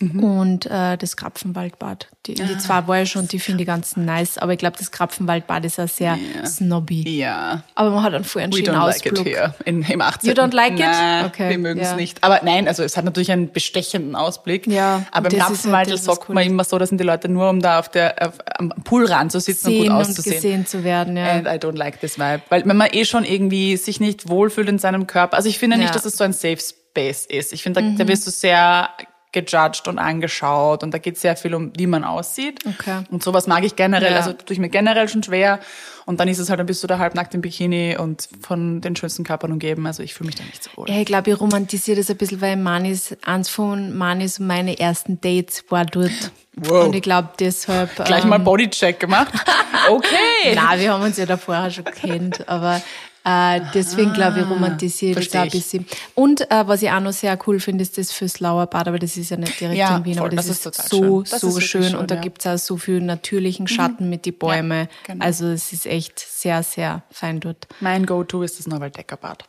Bad. 0.00 0.22
Und 0.24 0.66
äh, 0.66 0.96
das 0.98 1.16
Krapfenwaldbad. 1.16 2.08
Die, 2.26 2.34
die 2.34 2.58
zwei 2.58 2.84
war 2.88 3.02
ich 3.02 3.10
schon, 3.12 3.28
die 3.28 3.38
finde 3.38 3.62
ich 3.62 3.66
ganz 3.68 3.96
nice. 3.96 4.38
Aber 4.38 4.52
ich 4.52 4.58
glaube, 4.58 4.76
das 4.76 4.90
Krapfenwaldbad 4.90 5.64
ist 5.64 5.78
auch 5.78 5.86
sehr 5.88 6.18
snobby. 6.44 7.16
Ja. 7.18 7.62
Aber 7.76 7.90
man 7.90 8.02
hat 8.02 8.12
einen 8.12 8.24
vorher 8.24 8.44
einen 8.46 8.52
We 8.54 8.64
schönen 8.64 8.76
don't 8.76 8.86
like 8.86 9.06
it 9.06 9.12
Ausblick. 9.12 9.36
here 9.36 9.54
in, 9.64 9.82
im 9.82 10.00
18. 10.00 10.28
You 10.28 10.34
don't 10.34 10.52
like 10.52 10.72
it? 10.72 10.78
Nein, 10.80 11.26
Okay, 11.26 11.50
wir 11.50 11.58
mögen 11.58 11.78
es 11.80 11.90
ja. 11.90 11.96
nicht. 11.96 12.24
Aber 12.24 12.40
nein, 12.42 12.66
also 12.66 12.82
es 12.82 12.96
hat 12.96 13.04
natürlich 13.04 13.30
einen 13.30 13.52
bestechenden 13.52 14.16
Ausblick. 14.16 14.66
Ja, 14.66 15.06
Aber 15.12 15.30
im 15.30 15.38
Krapfenwald 15.38 15.88
halt 15.88 16.02
sagt 16.02 16.28
cool 16.28 16.34
man 16.34 16.44
immer 16.44 16.64
so, 16.64 16.76
das 16.78 16.88
sind 16.88 16.98
die 16.98 17.04
Leute 17.04 17.28
nur, 17.28 17.48
um 17.48 17.60
da 17.60 17.78
auf 17.78 17.88
der, 17.88 18.16
auf, 18.28 18.34
am 18.58 18.70
Poolrand 18.82 19.30
zu 19.30 19.38
sitzen 19.38 19.66
und 19.68 19.72
Sehen 19.74 19.82
gut 19.82 19.90
und 19.90 19.96
auszusehen. 19.96 20.34
gesehen 20.34 20.66
zu 20.66 20.82
werden, 20.82 21.16
ja. 21.16 21.30
And 21.34 21.46
I 21.46 21.50
don't 21.50 21.76
like 21.76 22.00
this 22.00 22.18
vibe. 22.18 22.42
Weil 22.48 22.66
wenn 22.66 22.76
man 22.76 22.88
eh 22.92 23.04
schon 23.04 23.24
irgendwie 23.24 23.76
sich 23.76 24.00
nicht 24.00 24.28
wohlfühlt 24.28 24.68
in 24.68 24.78
seinem 24.80 25.06
Körper, 25.06 25.36
also 25.36 25.48
ich 25.48 25.58
finde 25.60 25.76
Ja. 25.76 25.78
Mhm. 25.78 25.82
nicht, 25.84 25.94
dass 25.94 26.04
es 26.04 26.16
so 26.16 26.24
ein 26.24 26.32
Safe 26.32 26.58
Space 26.58 27.26
ist. 27.26 27.52
Ich 27.52 27.62
finde, 27.62 27.80
da, 27.80 28.04
da 28.04 28.08
wirst 28.08 28.26
du 28.26 28.30
sehr 28.32 28.88
gejudged 29.34 29.86
und 29.88 29.98
angeschaut 29.98 30.82
und 30.82 30.94
da 30.94 30.98
geht 30.98 31.18
sehr 31.18 31.36
viel 31.36 31.54
um, 31.54 31.72
wie 31.76 31.86
man 31.86 32.04
aussieht. 32.04 32.60
Okay. 32.66 33.02
Und 33.10 33.22
sowas 33.22 33.46
mag 33.46 33.62
ich 33.64 33.76
generell, 33.76 34.12
Ja. 34.12 34.16
also 34.16 34.32
tue 34.32 34.54
ich 34.54 34.58
mir 34.58 34.70
generell 34.70 35.08
schon 35.10 35.22
schwer. 35.22 35.60
Und 36.06 36.20
dann 36.20 36.28
ist 36.28 36.38
es 36.38 36.50
halt, 36.50 36.60
dann 36.60 36.66
bist 36.66 36.82
du 36.82 36.86
da 36.86 36.98
halbnackt 36.98 37.34
im 37.34 37.40
Bikini 37.40 37.96
und 37.98 38.28
von 38.42 38.80
den 38.82 38.94
schönsten 38.94 39.24
Körpern 39.24 39.52
umgeben. 39.52 39.86
Also 39.86 40.02
ich 40.02 40.12
fühle 40.12 40.26
mich 40.26 40.36
da 40.36 40.44
nicht 40.44 40.62
so 40.62 40.70
wohl. 40.76 40.88
Ja, 40.88 40.96
ich 41.00 41.06
glaube, 41.06 41.30
ich 41.30 41.40
romantisiere 41.40 41.96
das 41.96 42.10
ein 42.10 42.16
bisschen, 42.18 42.40
weil 42.42 42.56
Manis, 42.56 43.16
eins 43.24 43.48
von 43.48 43.96
Manis 43.96 44.38
und 44.38 44.46
meine 44.46 44.78
ersten 44.78 45.20
Dates 45.20 45.64
war 45.70 45.86
dort. 45.86 46.10
Wow. 46.56 46.84
Und 46.86 46.94
ich 46.94 47.02
glaube 47.02 47.30
deshalb. 47.40 47.94
Gleich 48.04 48.22
ähm, 48.24 48.30
mal 48.30 48.38
Bodycheck 48.38 49.00
gemacht. 49.00 49.32
Okay. 49.86 50.54
Nein, 50.54 50.80
wir 50.80 50.94
haben 50.94 51.02
uns 51.02 51.18
ja 51.18 51.26
davor 51.26 51.68
schon 51.68 51.84
kennt, 51.84 52.48
aber 52.48 52.80
äh, 53.24 53.60
deswegen 53.72 54.12
glaube 54.12 54.40
ich, 54.40 54.48
romantisiere 54.48 55.12
ich 55.12 55.16
das 55.16 55.24
versteh 55.24 55.38
auch 55.38 55.42
ein 55.42 55.46
ich. 55.48 55.52
bisschen. 55.54 55.86
Und 56.14 56.50
äh, 56.50 56.66
was 56.68 56.82
ich 56.82 56.90
auch 56.90 57.00
noch 57.00 57.12
sehr 57.12 57.38
cool 57.46 57.58
finde, 57.58 57.82
ist 57.82 57.96
das 57.96 58.12
fürs 58.12 58.40
Lauerbad, 58.40 58.86
aber 58.86 58.98
das 58.98 59.16
ist 59.16 59.30
ja 59.30 59.36
nicht 59.36 59.58
direkt 59.58 59.78
Ja, 59.78 59.96
in 59.96 60.04
Wien, 60.04 60.14
voll, 60.14 60.26
aber 60.26 60.36
das, 60.36 60.46
das 60.46 60.58
ist, 60.58 60.66
ist 60.66 60.88
so, 60.90 61.24
schön. 61.24 61.38
So 61.38 61.60
schön. 61.60 61.82
schön, 61.84 61.94
und 61.96 62.10
da 62.10 62.16
ja. 62.16 62.20
gibt's 62.20 62.46
auch 62.46 62.58
so 62.58 62.76
viel 62.76 63.00
natürlichen 63.00 63.66
Schatten 63.66 64.10
mit 64.10 64.26
die 64.26 64.32
Bäume. 64.32 64.88
genau. 65.06 65.24
Also 65.24 65.46
es 65.46 65.72
ist 65.72 65.86
echt 65.86 66.18
sehr, 66.18 66.62
sehr 66.62 67.02
fein 67.10 67.40
dort. 67.40 67.66
Mein 67.80 68.04
Go-To 68.06 68.42
ist 68.42 68.58
das 68.58 68.66
Neuwalddeckerbad. 68.66 69.44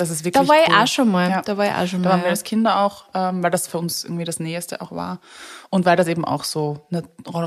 Das 0.00 0.10
ist 0.10 0.24
wirklich 0.24 0.42
Da 0.42 0.48
war 0.48 0.56
ich 0.62 0.68
cool. 0.70 0.82
auch 0.82 0.86
schon 0.86 1.10
mal. 1.10 1.30
Ja. 1.30 1.42
Da 1.42 1.56
war 1.56 1.66
ich 1.66 1.72
auch 1.72 1.86
schon 1.86 2.02
Da 2.02 2.08
mal. 2.08 2.14
waren 2.16 2.22
wir 2.22 2.30
als 2.30 2.42
Kinder 2.42 2.80
auch, 2.80 3.04
ähm, 3.14 3.42
weil 3.42 3.50
das 3.50 3.66
für 3.68 3.78
uns 3.78 4.04
irgendwie 4.04 4.24
das 4.24 4.40
Näheste 4.40 4.80
auch 4.80 4.92
war. 4.92 5.20
Und 5.68 5.84
weil 5.84 5.96
das 5.96 6.08
eben 6.08 6.24
auch 6.24 6.44
so 6.44 6.80
nat 6.90 7.04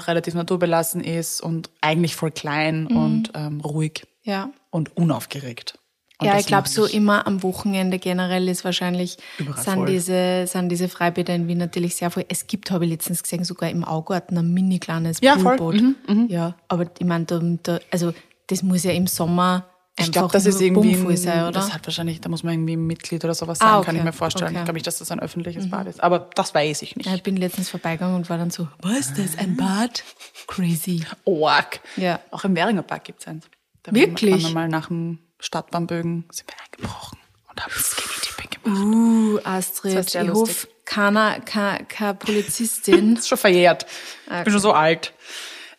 relativ 0.08 0.34
naturbelassen 0.36 1.04
ist 1.04 1.42
und 1.42 1.70
eigentlich 1.82 2.16
voll 2.16 2.32
klein 2.32 2.84
Mhm. 2.90 2.98
und 2.98 3.32
ähm, 3.36 3.60
ruhig 3.62 4.06
ja. 4.24 4.50
und 4.70 4.96
unaufgeregt. 4.96 5.80
Und 6.20 6.28
ja, 6.28 6.38
ich 6.40 6.46
glaube, 6.46 6.70
so 6.70 6.86
immer 6.86 7.26
am 7.28 7.44
Wochenende 7.44 7.98
generell 8.00 8.48
ist 8.48 8.64
wahrscheinlich, 8.64 9.18
Überall 9.40 9.62
sind 9.62 9.74
voll. 9.74 9.88
diese, 9.88 10.46
sind 10.48 10.70
diese 10.70 10.88
Freibäder 10.88 11.34
in 11.36 11.48
Wien 11.48 11.58
natürlich 11.58 11.96
sehr 11.96 12.12
voll. 12.12 12.24
Es 12.30 12.48
gibt, 12.48 12.72
habe 12.72 12.86
ich 12.86 12.92
letztens 12.92 13.24
gesehen, 13.24 13.44
sogar 13.44 13.70
im 13.70 13.84
Augarten 13.84 14.38
ein 14.38 14.54
mini 14.54 14.80
kleines 14.80 15.18
Ja, 15.22 15.38
voll. 15.38 15.56
Mhm, 15.56 15.96
Poolboot. 16.08 16.30
Ja, 16.32 16.56
aber 16.70 16.86
ich 16.98 17.06
meine, 17.06 17.26
da, 17.26 17.42
da, 17.64 17.80
also 17.92 18.14
das 18.48 18.62
muss 18.64 18.84
ja 18.84 18.92
im 18.92 19.08
Sommer 19.08 19.66
Ich 20.00 20.12
glaube, 20.12 20.32
das 20.34 20.46
ist 20.48 20.60
irgendwie, 20.60 20.96
ein, 20.96 21.06
oder? 21.44 21.52
das 21.52 21.72
hat 21.72 21.86
wahrscheinlich, 21.86 22.20
da 22.20 22.28
muss 22.28 22.42
man 22.44 22.54
irgendwie 22.56 22.76
ein 22.76 22.88
Mitglied 22.88 23.24
oder 23.24 23.36
sowas 23.36 23.60
sein, 23.60 23.68
Ah, 23.68 23.72
kann 23.74 23.82
okay. 23.90 23.98
ich 23.98 24.04
mir 24.04 24.12
vorstellen. 24.14 24.46
Okay. 24.48 24.54
Mhm. 24.54 24.60
Ich 24.60 24.64
glaube 24.66 24.74
nicht, 24.76 24.88
dass 24.88 24.98
das 24.98 25.12
ein 25.12 25.20
öffentliches 25.20 25.70
Bad 25.70 25.86
ist, 25.88 26.02
aber 26.02 26.30
das 26.34 26.56
weiß 26.56 26.82
ich 26.82 26.96
nicht. 26.96 27.06
ja, 27.06 27.14
ich 27.16 27.22
bin 27.22 27.38
letztens 27.38 27.70
vorbeigegangen 27.70 28.16
und 28.16 28.28
war 28.30 28.38
dann 28.40 28.50
so, 28.50 28.68
was 28.82 28.98
ist 29.12 29.18
das, 29.20 29.38
ein 29.38 29.56
Bad? 29.56 30.04
Crazy. 30.48 31.06
Org. 31.26 31.80
Ja. 31.96 32.20
Auch 32.32 32.44
im 32.44 32.56
Währinger 32.56 32.82
Park 32.82 33.04
gibt 33.04 33.22
es 33.22 33.28
eins. 33.28 33.46
Da 33.84 33.94
Wirklich? 33.94 34.32
Waren 34.32 34.42
wir 34.42 34.50
mal 34.50 34.68
nach 34.68 34.88
dem 34.88 35.20
Stadtbahnbögen 35.40 36.26
sind 36.32 36.50
wir 36.50 36.56
eingebrochen 36.66 37.20
und 37.52 37.62
haben 37.64 37.72
Skinny 37.72 38.20
Dipping 38.26 38.64
gemacht. 38.64 38.84
Uh, 38.84 39.36
Das 39.44 39.46
Astrid, 39.46 40.10
sehr 40.10 40.22
ich 40.24 40.28
lustig. 40.30 40.56
hoffe, 40.58 40.68
keiner, 40.86 41.40
keine, 41.42 41.86
keine 41.86 42.14
Polizistin. 42.16 43.16
Das 43.16 43.24
ist 43.26 43.30
schon 43.30 43.38
verjährt. 43.38 43.86
Ich 44.26 44.44
bin 44.44 44.52
schon 44.54 44.62
so 44.62 44.74
alt. 44.74 45.13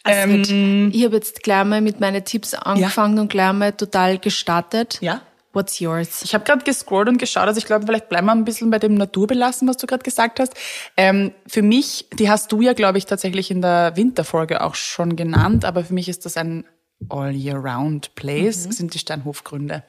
Astrid, 0.05 0.51
Ähm, 0.51 0.91
ich 0.93 1.05
habe 1.05 1.17
jetzt 1.17 1.43
gleich 1.43 1.65
mal 1.65 1.81
mit 1.81 1.99
meinen 2.01 2.25
Tipps 2.25 2.55
angefangen 2.55 3.19
und 3.19 3.29
gleich 3.29 3.53
mal 3.53 3.73
total 3.73 4.19
gestartet. 4.19 4.99
Ja. 5.01 5.23
What's 5.55 5.79
yours? 5.79 6.23
Ich 6.25 6.35
habe 6.35 6.43
gerade 6.45 6.65
gescrollt 6.65 7.09
und 7.09 7.19
geschaut, 7.19 7.47
also 7.47 7.59
ich 7.59 7.65
glaube, 7.65 7.87
vielleicht 7.87 8.09
bleiben 8.09 8.27
wir 8.27 8.33
ein 8.33 8.45
bisschen 8.45 8.71
bei 8.71 8.81
dem 8.81 8.95
Naturbelassen, 8.95 9.69
was 9.69 9.77
du 9.77 9.87
gerade 9.87 10.03
gesagt 10.03 10.41
hast. 10.41 10.53
Ähm, 10.97 11.31
für 11.47 11.63
mich, 11.63 12.07
die 12.19 12.29
hast 12.29 12.51
du 12.51 12.61
ja, 12.61 12.73
glaube 12.73 12.99
ich, 12.99 13.07
tatsächlich 13.07 13.53
in 13.53 13.63
der 13.63 13.93
Winterfolge 13.95 14.63
auch 14.63 14.75
schon 14.75 15.15
genannt, 15.15 15.65
aber 15.65 15.85
für 15.85 15.95
mich 15.95 16.09
ist 16.09 16.27
das 16.27 16.37
ein 16.37 16.65
All-Year-Round-Place, 17.09 18.65
sind 18.65 18.95
die 18.95 18.99
Steinhofgründe. 18.99 19.85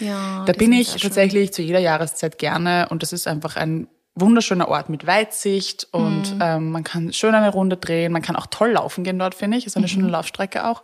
Ja, 0.00 0.44
Da 0.46 0.52
bin 0.52 0.72
ich 0.72 0.88
sehr 0.88 0.98
schön. 0.98 1.08
tatsächlich 1.10 1.52
zu 1.52 1.62
jeder 1.62 1.78
Jahreszeit 1.78 2.38
gerne 2.38 2.88
und 2.90 3.02
das 3.02 3.12
ist 3.12 3.26
einfach 3.28 3.56
ein 3.56 3.88
wunderschöner 4.16 4.66
Ort 4.68 4.88
mit 4.88 5.06
Weitsicht 5.06 5.86
und 5.92 6.34
Mhm. 6.34 6.40
ähm, 6.42 6.70
man 6.72 6.82
kann 6.84 7.12
schön 7.12 7.34
eine 7.34 7.50
Runde 7.50 7.76
drehen, 7.76 8.12
man 8.12 8.22
kann 8.22 8.34
auch 8.36 8.46
toll 8.46 8.72
laufen 8.72 9.04
gehen 9.04 9.18
dort, 9.18 9.34
finde 9.34 9.56
ich. 9.58 9.66
Ist 9.66 9.76
eine 9.76 9.86
Mhm. 9.86 9.90
schöne 9.90 10.08
Laufstrecke 10.08 10.66
auch. 10.66 10.82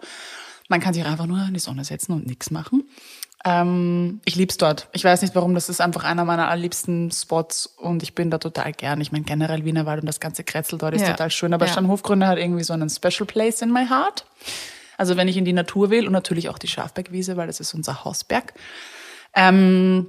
Man 0.68 0.80
kann 0.80 0.94
sich 0.94 1.04
einfach 1.04 1.26
nur 1.26 1.38
in 1.48 1.54
die 1.54 1.60
Sonne 1.60 1.84
setzen 1.84 2.12
und 2.12 2.26
nichts 2.26 2.50
machen. 2.50 2.84
Ähm, 3.44 4.20
ich 4.24 4.36
lieb's 4.36 4.56
dort. 4.56 4.88
Ich 4.92 5.02
weiß 5.02 5.20
nicht 5.22 5.34
warum, 5.34 5.54
das 5.54 5.68
ist 5.68 5.80
einfach 5.80 6.04
einer 6.04 6.24
meiner 6.24 6.48
allerliebsten 6.48 7.10
Spots 7.10 7.66
und 7.66 8.02
ich 8.04 8.14
bin 8.14 8.30
da 8.30 8.38
total 8.38 8.72
gern. 8.72 9.00
Ich 9.00 9.10
meine 9.10 9.24
generell 9.24 9.64
Wienerwald 9.64 10.00
und 10.00 10.06
das 10.06 10.20
ganze 10.20 10.44
Kretzel 10.44 10.78
dort 10.78 10.94
ist 10.94 11.00
Ja. 11.02 11.08
total 11.10 11.30
schön, 11.30 11.52
aber 11.52 11.66
Ja. 11.66 11.72
Steinhofgründe 11.72 12.28
hat 12.28 12.38
irgendwie 12.38 12.62
so 12.62 12.72
einen 12.72 12.88
Special 12.88 13.26
Place 13.26 13.60
in 13.62 13.72
my 13.72 13.86
heart. 13.88 14.24
Also 14.96 15.16
wenn 15.16 15.26
ich 15.26 15.36
in 15.36 15.44
die 15.44 15.52
Natur 15.52 15.90
will 15.90 16.06
und 16.06 16.12
natürlich 16.12 16.48
auch 16.50 16.58
die 16.58 16.68
Schafbergwiese, 16.68 17.36
weil 17.36 17.48
das 17.48 17.58
ist 17.58 17.74
unser 17.74 18.04
Hausberg. 18.04 18.54
Ähm, 19.34 20.06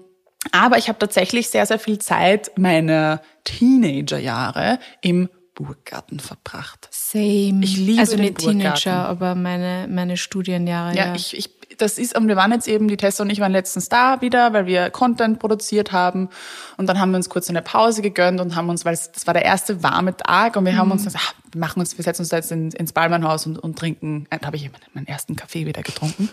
aber 0.51 0.77
ich 0.77 0.89
habe 0.89 0.99
tatsächlich 0.99 1.49
sehr, 1.49 1.65
sehr 1.65 1.79
viel 1.79 1.99
Zeit 1.99 2.51
meiner 2.57 3.21
Teenagerjahre 3.43 4.79
im 5.01 5.29
Burggarten 5.55 6.19
verbracht. 6.19 6.87
Same. 6.91 7.63
Ich 7.63 7.77
liebe 7.77 7.99
also 7.99 8.15
den 8.15 8.25
nicht 8.25 8.39
Teenager, 8.39 8.71
Burggarten. 8.71 8.89
aber 8.89 9.35
meine, 9.35 9.87
meine 9.89 10.17
Studienjahre. 10.17 10.95
Ja, 10.95 11.07
Ja, 11.07 11.15
ich, 11.15 11.37
ich, 11.37 11.49
das 11.77 11.97
ist, 11.97 12.17
und 12.17 12.27
wir 12.27 12.35
waren 12.35 12.51
jetzt 12.51 12.67
eben, 12.67 12.87
die 12.87 12.97
Tessa 12.97 13.23
und 13.23 13.29
ich 13.29 13.39
waren 13.39 13.51
letztens 13.51 13.89
da 13.89 14.21
wieder, 14.21 14.53
weil 14.53 14.65
wir 14.65 14.89
Content 14.89 15.39
produziert 15.39 15.91
haben. 15.91 16.29
Und 16.77 16.87
dann 16.87 16.99
haben 16.99 17.11
wir 17.11 17.17
uns 17.17 17.29
kurz 17.29 17.49
eine 17.49 17.61
Pause 17.61 18.01
gegönnt 18.01 18.41
und 18.41 18.55
haben 18.55 18.69
uns, 18.69 18.83
weil 18.85 18.93
es, 18.93 19.11
das 19.11 19.27
war 19.27 19.33
der 19.33 19.45
erste 19.45 19.83
warme 19.83 20.15
Tag 20.17 20.55
und 20.55 20.65
wir 20.65 20.75
haben 20.75 20.91
uns 20.91 21.03
gesagt, 21.03 21.25
ah, 21.27 21.33
wir 21.51 21.59
machen 21.59 21.79
uns, 21.79 21.97
wir 21.97 22.03
setzen 22.03 22.23
uns 22.23 22.29
da 22.29 22.37
jetzt 22.37 22.51
in, 22.51 22.71
ins 22.71 22.93
Ballmannhaus 22.93 23.45
und, 23.45 23.59
und 23.59 23.77
trinken, 23.77 24.25
äh, 24.29 24.39
da 24.39 24.47
habe 24.47 24.57
ich 24.57 24.63
meinen, 24.63 24.81
meinen 24.93 25.07
ersten 25.07 25.35
Kaffee 25.35 25.65
wieder 25.65 25.83
getrunken. 25.83 26.29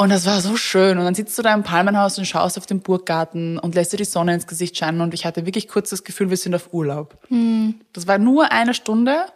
Und 0.00 0.08
das 0.08 0.24
war 0.24 0.40
so 0.40 0.56
schön. 0.56 0.96
Und 0.96 1.04
dann 1.04 1.14
sitzt 1.14 1.36
du 1.36 1.42
da 1.42 1.52
im 1.52 1.62
Palmenhaus 1.62 2.16
und 2.16 2.24
schaust 2.24 2.56
auf 2.56 2.64
den 2.64 2.80
Burggarten 2.80 3.58
und 3.58 3.74
lässt 3.74 3.92
dir 3.92 3.98
die 3.98 4.06
Sonne 4.06 4.32
ins 4.32 4.46
Gesicht 4.46 4.78
scheinen. 4.78 5.02
Und 5.02 5.12
ich 5.12 5.26
hatte 5.26 5.44
wirklich 5.44 5.68
kurz 5.68 5.90
das 5.90 6.04
Gefühl, 6.04 6.30
wir 6.30 6.38
sind 6.38 6.54
auf 6.54 6.72
Urlaub. 6.72 7.18
Das 7.92 8.06
war 8.06 8.16
nur 8.16 8.50
eine 8.50 8.72
Stunde. 8.72 9.26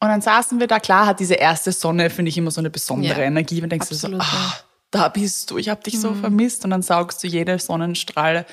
Und 0.00 0.08
dann 0.08 0.20
saßen 0.20 0.58
wir 0.58 0.66
da. 0.66 0.80
Klar 0.80 1.06
hat 1.06 1.20
diese 1.20 1.34
erste 1.34 1.70
Sonne, 1.70 2.10
finde 2.10 2.30
ich, 2.30 2.36
immer 2.36 2.50
so 2.50 2.60
eine 2.60 2.70
besondere 2.70 3.20
Ja, 3.20 3.26
Energie. 3.26 3.60
Man 3.60 3.70
denkst 3.70 3.88
du 3.88 3.94
so, 3.94 4.08
absolut, 4.08 4.26
ah, 4.26 4.32
ja. 4.32 4.54
da 4.90 5.08
bist 5.10 5.52
du, 5.52 5.58
ich 5.58 5.68
habe 5.68 5.80
dich 5.80 6.00
so 6.00 6.12
vermisst. 6.12 6.64
Und 6.64 6.70
dann 6.70 6.82
saugst 6.82 7.22
du 7.22 7.28
jede 7.28 7.56
Sonnenstrahle 7.60 8.46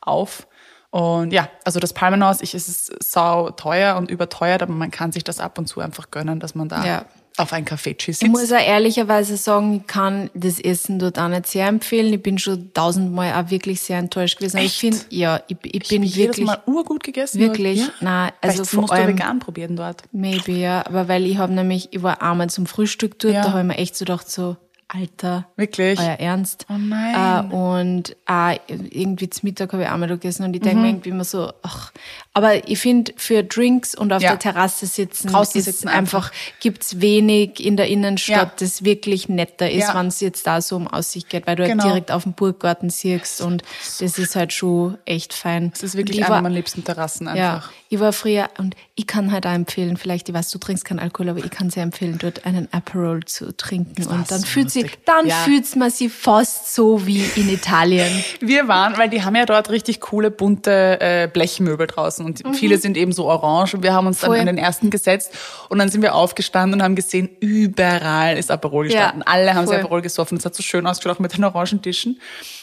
auf. 0.00 0.48
Und 0.90 1.32
ja, 1.32 1.48
also 1.62 1.78
das 1.78 1.92
Palmenhaus, 1.92 2.40
ich, 2.40 2.52
es 2.52 2.68
ist 2.68 3.12
sau 3.12 3.50
teuer 3.50 3.96
und 3.96 4.10
überteuert, 4.10 4.62
aber 4.62 4.72
man 4.72 4.90
kann 4.90 5.12
sich 5.12 5.22
das 5.22 5.38
ab 5.38 5.56
und 5.56 5.68
zu 5.68 5.78
einfach 5.78 6.10
gönnen, 6.10 6.40
dass 6.40 6.56
man 6.56 6.68
da 6.68 6.84
Ja. 6.84 7.04
Auf 7.36 7.52
ein 7.52 7.64
Café 7.64 8.00
sitzt. 8.00 8.22
Ich 8.22 8.28
muss 8.28 8.52
auch 8.52 8.64
ehrlicherweise 8.64 9.36
sagen, 9.36 9.78
ich 9.80 9.86
kann 9.88 10.30
das 10.34 10.60
Essen 10.60 10.98
dort 11.00 11.18
auch 11.18 11.26
nicht 11.28 11.46
sehr 11.48 11.66
empfehlen. 11.66 12.12
Ich 12.12 12.22
bin 12.22 12.38
schon 12.38 12.72
tausendmal 12.72 13.32
auch 13.34 13.50
wirklich 13.50 13.80
sehr 13.80 13.98
enttäuscht 13.98 14.38
gewesen. 14.38 14.56
Aber 14.58 14.64
ich 14.64 14.72
Echt? 14.72 14.80
finde, 14.80 14.98
ja, 15.10 15.40
ich, 15.48 15.56
ich 15.62 15.74
Ich 15.82 15.88
bin 15.88 16.02
jedes 16.04 16.36
wirklich, 16.38 16.46
Mal 16.46 16.62
urgut 16.66 17.02
gegessen. 17.02 17.40
wirklich, 17.40 17.80
Ja? 17.80 17.88
nein, 18.00 18.32
also 18.40 18.56
Vielleicht 18.58 18.70
vor 18.70 18.80
musst 18.82 18.92
du 18.92 18.96
allem- 18.96 19.08
vegan 19.08 19.38
probieren 19.40 19.74
dort. 19.74 20.02
maybe, 20.12 20.52
ja, 20.52 20.86
aber 20.86 21.08
weil 21.08 21.26
ich 21.26 21.36
habe 21.38 21.52
nämlich, 21.52 21.88
ich 21.92 22.02
war 22.04 22.22
einmal 22.22 22.50
zum 22.50 22.66
Frühstück 22.66 23.18
dort, 23.18 23.34
Ja. 23.34 23.42
da 23.42 23.48
habe 23.50 23.60
ich 23.60 23.66
mir 23.66 23.78
echt 23.78 23.96
so 23.96 24.04
gedacht, 24.04 24.30
so, 24.30 24.56
Alter, 24.88 25.46
Wirklich? 25.56 25.98
euer 25.98 26.16
Ernst. 26.20 26.66
Oh 26.68 26.74
nein. 26.78 27.50
Äh, 27.50 27.54
und 27.54 28.16
auch 28.26 28.56
irgendwie 28.68 29.30
zum 29.30 29.48
Mittag 29.48 29.72
habe 29.72 29.82
ich 29.84 29.88
auch 29.88 29.96
mal 29.96 30.06
gegessen 30.08 30.44
und 30.44 30.54
ich 30.54 30.60
Mhm. 30.60 30.64
denke 30.64 30.80
mir 30.82 30.88
irgendwie 30.88 31.08
immer 31.08 31.24
so, 31.24 31.52
ach, 31.62 31.90
aber 32.32 32.68
ich 32.68 32.78
finde 32.78 33.12
für 33.16 33.42
Drinks 33.42 33.94
und 33.94 34.12
auf 34.12 34.22
Ja. 34.22 34.30
der 34.30 34.38
Terrasse 34.38 34.86
sitzen, 34.86 35.28
Draußen 35.28 35.58
ist 35.58 35.64
sitzen 35.64 35.88
einfach, 35.88 36.30
gibt's 36.60 37.00
wenig 37.00 37.64
in 37.64 37.76
der 37.76 37.88
Innenstadt, 37.88 38.36
Ja. 38.60 38.66
das 38.66 38.84
wirklich 38.84 39.28
netter 39.28 39.70
ist, 39.70 39.88
Ja. 39.88 39.94
wenn 39.98 40.08
es 40.08 40.20
jetzt 40.20 40.46
da 40.46 40.60
so 40.60 40.76
um 40.76 40.86
Aussicht 40.86 41.28
geht, 41.28 41.46
weil 41.46 41.56
du 41.56 41.64
Genau. 41.66 41.82
halt 41.82 41.90
direkt 41.92 42.10
auf 42.12 42.24
dem 42.24 42.34
Burggarten 42.34 42.90
siehst 42.90 43.40
und 43.40 43.62
das 44.00 44.18
ist 44.18 44.36
halt 44.36 44.52
schon 44.52 44.98
echt 45.06 45.32
fein. 45.32 45.70
Das 45.72 45.82
ist 45.82 45.96
wirklich 45.96 46.16
Und 46.18 46.20
ich 46.20 46.26
eine 46.26 46.34
war- 46.36 46.42
meiner 46.42 46.54
liebsten 46.54 46.84
Terrassen 46.84 47.26
ja, 47.34 47.54
einfach. 47.56 47.72
ich 47.88 47.98
war 48.00 48.12
früher 48.12 48.48
und 48.58 48.76
ich 48.96 49.06
kann 49.06 49.32
halt 49.32 49.46
auch 49.46 49.52
empfehlen, 49.52 49.96
vielleicht, 49.96 50.28
ich 50.28 50.34
weiß, 50.34 50.50
du 50.50 50.58
trinkst 50.58 50.84
keinen 50.84 50.98
Alkohol, 51.00 51.30
aber 51.30 51.38
ich 51.40 51.50
kann 51.50 51.70
sehr 51.70 51.82
empfehlen, 51.82 52.18
dort 52.18 52.44
einen 52.46 52.68
Aperol 52.72 53.24
zu 53.24 53.56
trinken. 53.56 54.04
Und 54.06 54.30
dann 54.30 54.40
so 54.40 54.46
fühlt 54.46 54.70
sie, 54.74 54.90
dann 55.06 55.26
Ja. 55.26 55.34
fühlt 55.36 55.74
man 55.76 55.90
sie 55.90 56.08
fast 56.10 56.74
so 56.74 57.06
wie 57.06 57.24
in 57.36 57.48
Italien. 57.48 58.10
Wir 58.40 58.68
waren, 58.68 58.98
weil 58.98 59.08
die 59.08 59.22
haben 59.24 59.34
ja 59.36 59.46
dort 59.46 59.70
richtig 59.70 60.00
coole 60.00 60.30
bunte 60.30 61.00
äh, 61.00 61.28
Blechmöbel 61.32 61.86
draußen 61.86 62.24
und 62.26 62.42
viele 62.54 62.76
sind 62.78 62.96
eben 62.98 63.12
so 63.12 63.24
orange 63.26 63.74
und 63.74 63.82
wir 63.82 63.92
haben 63.94 64.06
uns 64.06 64.20
dann 64.20 64.30
Mhm. 64.30 64.34
Voll. 64.34 64.40
an 64.40 64.46
den 64.46 64.58
ersten 64.58 64.90
gesetzt 64.90 65.32
und 65.70 65.78
dann 65.78 65.88
sind 65.88 66.02
wir 66.02 66.14
aufgestanden 66.14 66.80
und 66.80 66.84
haben 66.84 66.94
gesehen, 66.94 67.30
überall 67.40 68.36
ist 68.36 68.50
Aperol 68.50 68.84
gestanden. 68.86 69.22
Ja, 69.26 69.32
Alle 69.32 69.54
haben 69.54 69.66
voll. 69.66 69.76
sich 69.76 69.84
Aperol 69.84 70.02
gesoffen. 70.02 70.36
Es 70.38 70.44
hat 70.44 70.54
so 70.54 70.62
schön 70.62 70.86
ausgeschaut, 70.86 71.16
auch 71.16 71.20
mit 71.20 71.34
den 71.36 71.44
orangen 71.44 71.80
Tischen. 71.80 72.20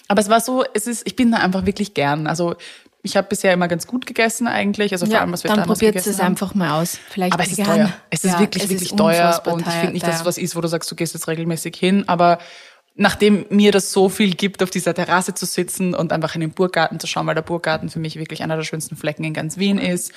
Aber 0.08 0.22
es 0.22 0.30
war 0.30 0.41
so, 0.41 0.63
es 0.74 0.88
ist, 0.88 1.08
ich 1.08 1.15
bin 1.15 1.32
da 1.32 1.38
einfach 1.39 1.65
wirklich 1.65 1.94
gern. 1.94 2.27
Also 2.27 2.56
ich 3.03 3.17
habe 3.17 3.27
bisher 3.27 3.53
immer 3.53 3.67
ganz 3.67 3.88
gut 3.88 4.05
gegessen 4.05 4.48
eigentlich, 4.48 4.91
also 4.91 5.05
vor 5.05 5.13
Ja, 5.13 5.22
allem, 5.22 5.31
was 5.31 5.43
wir 5.43 5.51
dann 5.53 5.63
probiert 5.65 5.96
es 5.96 6.08
haben. 6.20 6.27
einfach 6.27 6.53
mal 6.53 6.81
aus. 6.81 7.00
Vielleicht 7.10 7.34
Aber 7.34 7.43
es 7.43 7.51
ist 7.51 7.58
vegan. 7.58 7.77
teuer. 7.77 7.93
Es 8.10 8.24
ist 8.24 8.34
Ja, 8.34 8.39
wirklich, 8.39 8.63
es 8.63 8.70
wirklich 8.70 8.91
ist 8.91 8.98
teuer. 8.98 9.41
Und 9.46 9.62
ich 9.67 9.74
finde 9.74 9.93
nicht, 9.93 10.08
dass 10.08 10.20
es 10.20 10.25
was 10.25 10.38
ist, 10.38 10.55
wo 10.55 10.62
du 10.62 10.67
sagst, 10.67 10.89
du 10.91 10.96
gehst 10.96 11.13
jetzt 11.13 11.27
regelmäßig 11.27 11.75
hin. 11.75 12.08
Aber 12.08 12.38
nachdem 12.96 13.46
mir 13.50 13.72
das 13.72 13.91
so 13.91 14.10
viel 14.10 14.36
gibt, 14.36 14.62
auf 14.62 14.70
dieser 14.70 14.93
Terrasse 14.93 15.34
zu 15.34 15.46
sitzen 15.46 15.93
und 15.96 16.13
einfach 16.13 16.36
in 16.36 16.41
den 16.41 16.51
Burggarten 16.51 17.00
zu 17.00 17.08
schauen, 17.08 17.25
weil 17.25 17.36
der 17.36 17.41
Burggarten 17.41 17.89
für 17.89 18.00
mich 18.00 18.17
wirklich 18.17 18.43
einer 18.43 18.58
der 18.58 18.63
schönsten 18.63 18.96
Flecken 18.96 19.24
in 19.24 19.34
ganz 19.34 19.58
Wien 19.58 19.77
ist. 19.79 20.12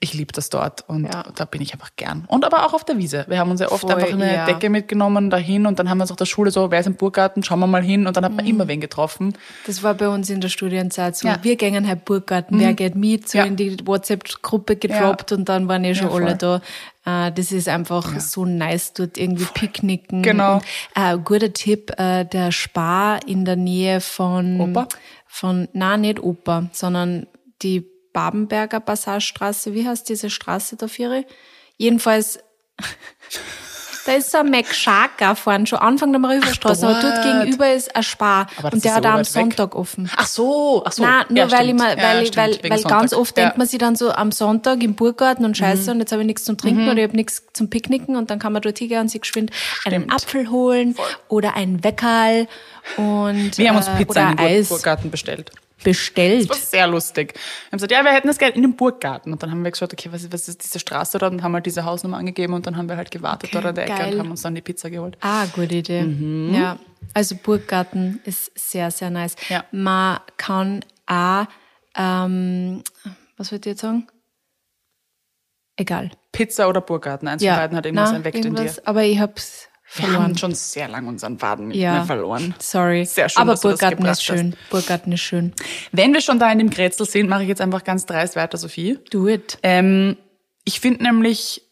Ich 0.00 0.12
liebe 0.12 0.32
das 0.32 0.50
dort 0.50 0.86
und 0.88 1.04
Ja. 1.04 1.24
da 1.34 1.44
bin 1.44 1.62
ich 1.62 1.72
einfach 1.72 1.90
gern. 1.96 2.24
Und 2.28 2.44
aber 2.44 2.66
auch 2.66 2.74
auf 2.74 2.84
der 2.84 2.98
Wiese. 2.98 3.24
Wir 3.28 3.38
haben 3.38 3.50
uns 3.50 3.60
ja 3.60 3.70
oft 3.70 3.82
Voll, 3.82 3.92
einfach 3.94 4.12
eine 4.12 4.34
ja. 4.34 4.44
Decke 4.44 4.68
mitgenommen 4.68 5.30
dahin 5.30 5.66
und 5.66 5.78
dann 5.78 5.88
haben 5.88 5.98
wir 5.98 6.02
uns 6.02 6.10
auf 6.10 6.16
der 6.18 6.26
Schule 6.26 6.50
so, 6.50 6.70
wer 6.70 6.80
ist 6.80 6.86
im 6.86 6.96
Burggarten, 6.96 7.42
schauen 7.42 7.60
wir 7.60 7.66
mal 7.68 7.82
hin 7.82 8.06
und 8.06 8.16
dann 8.16 8.24
hat 8.24 8.32
Mhm. 8.32 8.36
man 8.36 8.46
immer 8.46 8.68
wen 8.68 8.80
getroffen. 8.80 9.34
Das 9.66 9.82
war 9.82 9.94
bei 9.94 10.08
uns 10.08 10.28
in 10.30 10.40
der 10.40 10.48
Studienzeit 10.48 11.16
so. 11.16 11.28
Ja. 11.28 11.36
Mhm. 11.38 11.44
Wir 11.44 11.56
gingen 11.56 11.86
halt 11.88 12.04
Burggarten, 12.04 12.58
wer 12.58 12.74
geht 12.74 12.96
mit, 12.96 13.28
so 13.28 13.38
in 13.38 13.56
die 13.56 13.76
WhatsApp-Gruppe 13.86 14.76
gedroppt 14.76 15.32
und 15.32 15.48
dann 15.48 15.68
waren 15.68 15.84
eh 15.84 15.94
schon 15.94 16.08
Ja, 16.08 16.14
alle 16.14 16.36
voll. 16.38 16.60
da. 17.04 17.26
Äh, 17.28 17.32
das 17.32 17.52
ist 17.52 17.68
einfach 17.68 18.18
so 18.18 18.44
nice, 18.44 18.92
dort 18.94 19.16
irgendwie 19.16 19.44
picknicken. 19.54 20.22
Genau. 20.22 20.54
Und, 20.56 20.64
äh, 20.96 21.16
guter 21.18 21.52
Tipp, 21.52 21.92
äh, 21.98 22.24
der 22.24 22.50
Spar 22.52 23.20
in 23.26 23.44
der 23.44 23.56
Nähe 23.56 24.00
von, 24.00 24.60
Oper? 24.60 24.88
von, 25.26 25.68
na 25.72 25.96
nicht 25.96 26.20
Oper, 26.22 26.68
sondern 26.72 27.26
die 27.62 27.86
Babenberger 28.14 28.80
Passagestraße. 28.80 29.74
Wie 29.74 29.86
heißt 29.86 30.08
diese 30.08 30.30
Straße 30.30 30.76
da 30.76 30.88
für? 30.88 31.24
Jedenfalls, 31.76 32.38
da 34.06 34.12
ist 34.12 34.30
so 34.30 34.38
ein 34.38 34.50
McSharker 34.50 35.34
vorne, 35.34 35.66
schon 35.66 35.78
Anfang 35.80 36.12
der 36.12 36.20
Mariferstraße, 36.20 36.86
aber 36.86 37.00
dort 37.00 37.22
gegenüber 37.22 37.72
ist 37.72 37.94
ein 37.96 38.02
Spar. 38.02 38.46
Und 38.70 38.84
der 38.84 38.94
hat 38.94 39.02
so 39.02 39.08
auch 39.08 39.12
am 39.14 39.18
weg. 39.20 39.26
Sonntag 39.26 39.74
offen. 39.74 40.10
Ach 40.16 40.26
so, 40.26 40.82
ach 40.86 40.92
so. 40.92 41.02
Nein, 41.02 41.24
nur 41.30 41.38
Ja, 41.38 41.50
weil 41.50 41.60
ich 41.60 41.64
stimmt. 41.74 41.78
mal, 41.80 41.98
Ja, 41.98 42.04
weil, 42.04 42.22
ich, 42.22 42.28
stimmt, 42.28 42.46
weil, 42.46 42.54
wegen 42.62 42.74
weil 42.74 42.82
ganz 42.82 43.10
Sonntag. 43.10 43.18
oft 43.18 43.36
Ja. 43.38 43.42
Mhm. 43.42 43.46
denkt 43.48 43.58
man 43.58 43.66
sich 43.66 43.78
dann 43.78 43.96
so 43.96 44.12
am 44.12 44.30
Sonntag 44.30 44.82
im 44.82 44.94
Burggarten 44.94 45.44
und 45.44 45.56
scheiße 45.56 45.90
und 45.90 46.00
jetzt 46.00 46.12
habe 46.12 46.22
ich 46.22 46.26
nichts 46.26 46.44
zum 46.44 46.56
Trinken 46.58 46.88
oder 46.88 46.98
ich 46.98 47.04
habe 47.08 47.16
nichts 47.16 47.42
zum 47.54 47.70
Picknicken 47.70 48.14
und 48.16 48.30
dann 48.30 48.38
kann 48.38 48.52
man 48.52 48.62
dort 48.62 48.78
hingehen 48.78 49.00
und 49.00 49.08
sich 49.08 49.22
geschwind 49.22 49.50
einen 49.84 50.02
Stimmt. 50.02 50.14
Apfel 50.14 50.50
holen 50.50 50.96
oder 51.28 51.54
einen 51.56 51.82
Weckerl 51.82 52.46
und 52.96 53.56
Wir 53.58 53.70
haben 53.70 53.76
uns 53.78 53.88
äh, 53.88 53.96
Pizza 53.96 54.32
Bur- 54.34 54.44
Eis. 54.44 54.68
Burggarten 54.68 55.10
bestellt. 55.10 55.50
Bestellt. 55.84 56.50
Das 56.50 56.58
war 56.58 56.66
sehr 56.66 56.86
lustig. 56.88 57.34
Wir 57.34 57.40
haben 57.66 57.76
gesagt, 57.76 57.92
ja, 57.92 58.02
wir 58.02 58.10
hätten 58.12 58.26
das 58.26 58.38
gerne 58.38 58.54
in 58.56 58.62
dem 58.62 58.74
Burggarten. 58.74 59.32
Und 59.32 59.42
dann 59.42 59.50
haben 59.52 59.62
wir 59.62 59.70
gesagt, 59.70 59.92
okay, 59.92 60.08
was 60.10 60.22
ist, 60.24 60.32
was 60.32 60.48
ist 60.48 60.62
diese 60.64 60.80
Straße 60.80 61.18
dort? 61.18 61.32
Und 61.32 61.42
haben 61.44 61.54
halt 61.54 61.66
diese 61.66 61.84
Hausnummer 61.84 62.16
angegeben 62.16 62.54
und 62.54 62.66
dann 62.66 62.76
haben 62.76 62.88
wir 62.88 62.96
halt 62.96 63.12
gewartet 63.12 63.50
Okay, 63.50 63.52
dort 63.52 63.66
an 63.66 63.74
der 63.76 63.84
Ecke 63.84 63.94
geil. 63.96 64.14
und 64.14 64.18
haben 64.20 64.30
uns 64.32 64.42
dann 64.42 64.54
die 64.56 64.60
Pizza 64.62 64.90
geholt. 64.90 65.16
Ah, 65.20 65.46
gute 65.54 65.74
Idee. 65.76 66.02
Ja, 66.52 66.78
also 67.12 67.36
Burggarten 67.36 68.20
ist 68.24 68.50
sehr, 68.58 68.90
sehr 68.90 69.10
nice. 69.10 69.36
Ja. 69.48 69.64
Man 69.70 70.18
kann 70.36 70.84
auch, 71.06 71.46
ähm, 71.96 72.82
was 73.36 73.52
wollte 73.52 73.68
ich 73.68 73.74
jetzt 73.74 73.82
sagen? 73.82 74.08
Egal. 75.76 76.10
Pizza 76.32 76.68
oder 76.68 76.80
Burggarten, 76.80 77.28
eins 77.28 77.44
von 77.44 77.54
beiden 77.54 77.76
hat 77.76 77.84
irgendwas 77.86 78.10
na, 78.10 78.16
entweckt 78.16 78.36
in 78.36 78.42
dir. 78.42 78.48
irgendwas, 78.48 78.86
Aber 78.86 79.02
ich 79.04 79.18
hab's 79.18 79.68
Wir 79.96 80.04
verloren. 80.06 80.22
haben 80.24 80.38
schon 80.38 80.54
sehr 80.54 80.88
lange 80.88 81.08
unseren 81.08 81.38
Faden 81.38 81.68
nicht 81.68 81.78
ja, 81.78 82.04
verloren. 82.04 82.54
Sorry. 82.58 83.04
Sehr 83.04 83.28
schön, 83.28 83.42
aber 83.42 83.56
Burggarten 83.56 84.04
ist 84.06 84.24
schön. 84.24 84.56
Burggarten 84.70 85.12
ist 85.12 85.20
schön. 85.20 85.52
Wenn 85.92 86.12
wir 86.12 86.20
schon 86.20 86.38
da 86.38 86.50
in 86.50 86.58
dem 86.58 86.70
Grätzl 86.70 87.04
sind, 87.04 87.28
mache 87.28 87.42
ich 87.42 87.48
jetzt 87.48 87.60
einfach 87.60 87.84
ganz 87.84 88.04
dreist 88.06 88.34
weiter, 88.36 88.56
Sophie. 88.58 88.98
Do 89.10 89.28
it. 89.28 89.58
Ähm, 89.62 90.16
ich 90.64 90.80
finde 90.80 91.04
nämlich 91.04 91.62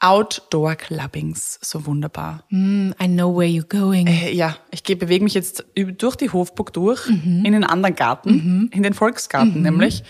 Outdoor-Clubbings 0.00 1.60
so 1.62 1.86
wunderbar. 1.86 2.44
Mm, 2.50 2.90
I 3.00 3.06
know 3.06 3.36
where 3.36 3.48
you're 3.48 3.68
going. 3.68 4.08
Äh, 4.08 4.32
Ja, 4.32 4.56
ich 4.72 4.82
bewege 4.82 5.22
mich 5.22 5.34
jetzt 5.34 5.64
durch 5.76 6.16
die 6.16 6.30
Hofburg 6.30 6.72
durch, 6.72 7.06
in 7.08 7.44
den 7.44 7.62
anderen 7.62 7.94
Garten, 7.94 8.68
in 8.72 8.82
den 8.82 8.94
Volksgarten 8.94 9.62
nämlich. 9.62 10.02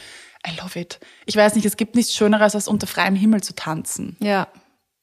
I 0.47 0.59
love 0.61 0.79
it. 0.81 0.99
Ich 1.27 1.37
weiß 1.37 1.55
nicht, 1.55 1.67
es 1.67 1.77
gibt 1.77 1.95
nichts 1.95 2.15
Schöneres, 2.15 2.55
als 2.55 2.67
unter 2.67 2.87
freiem 2.87 3.15
Himmel 3.15 3.43
zu 3.43 3.55
tanzen. 3.55 4.17
Ja. 4.21 4.49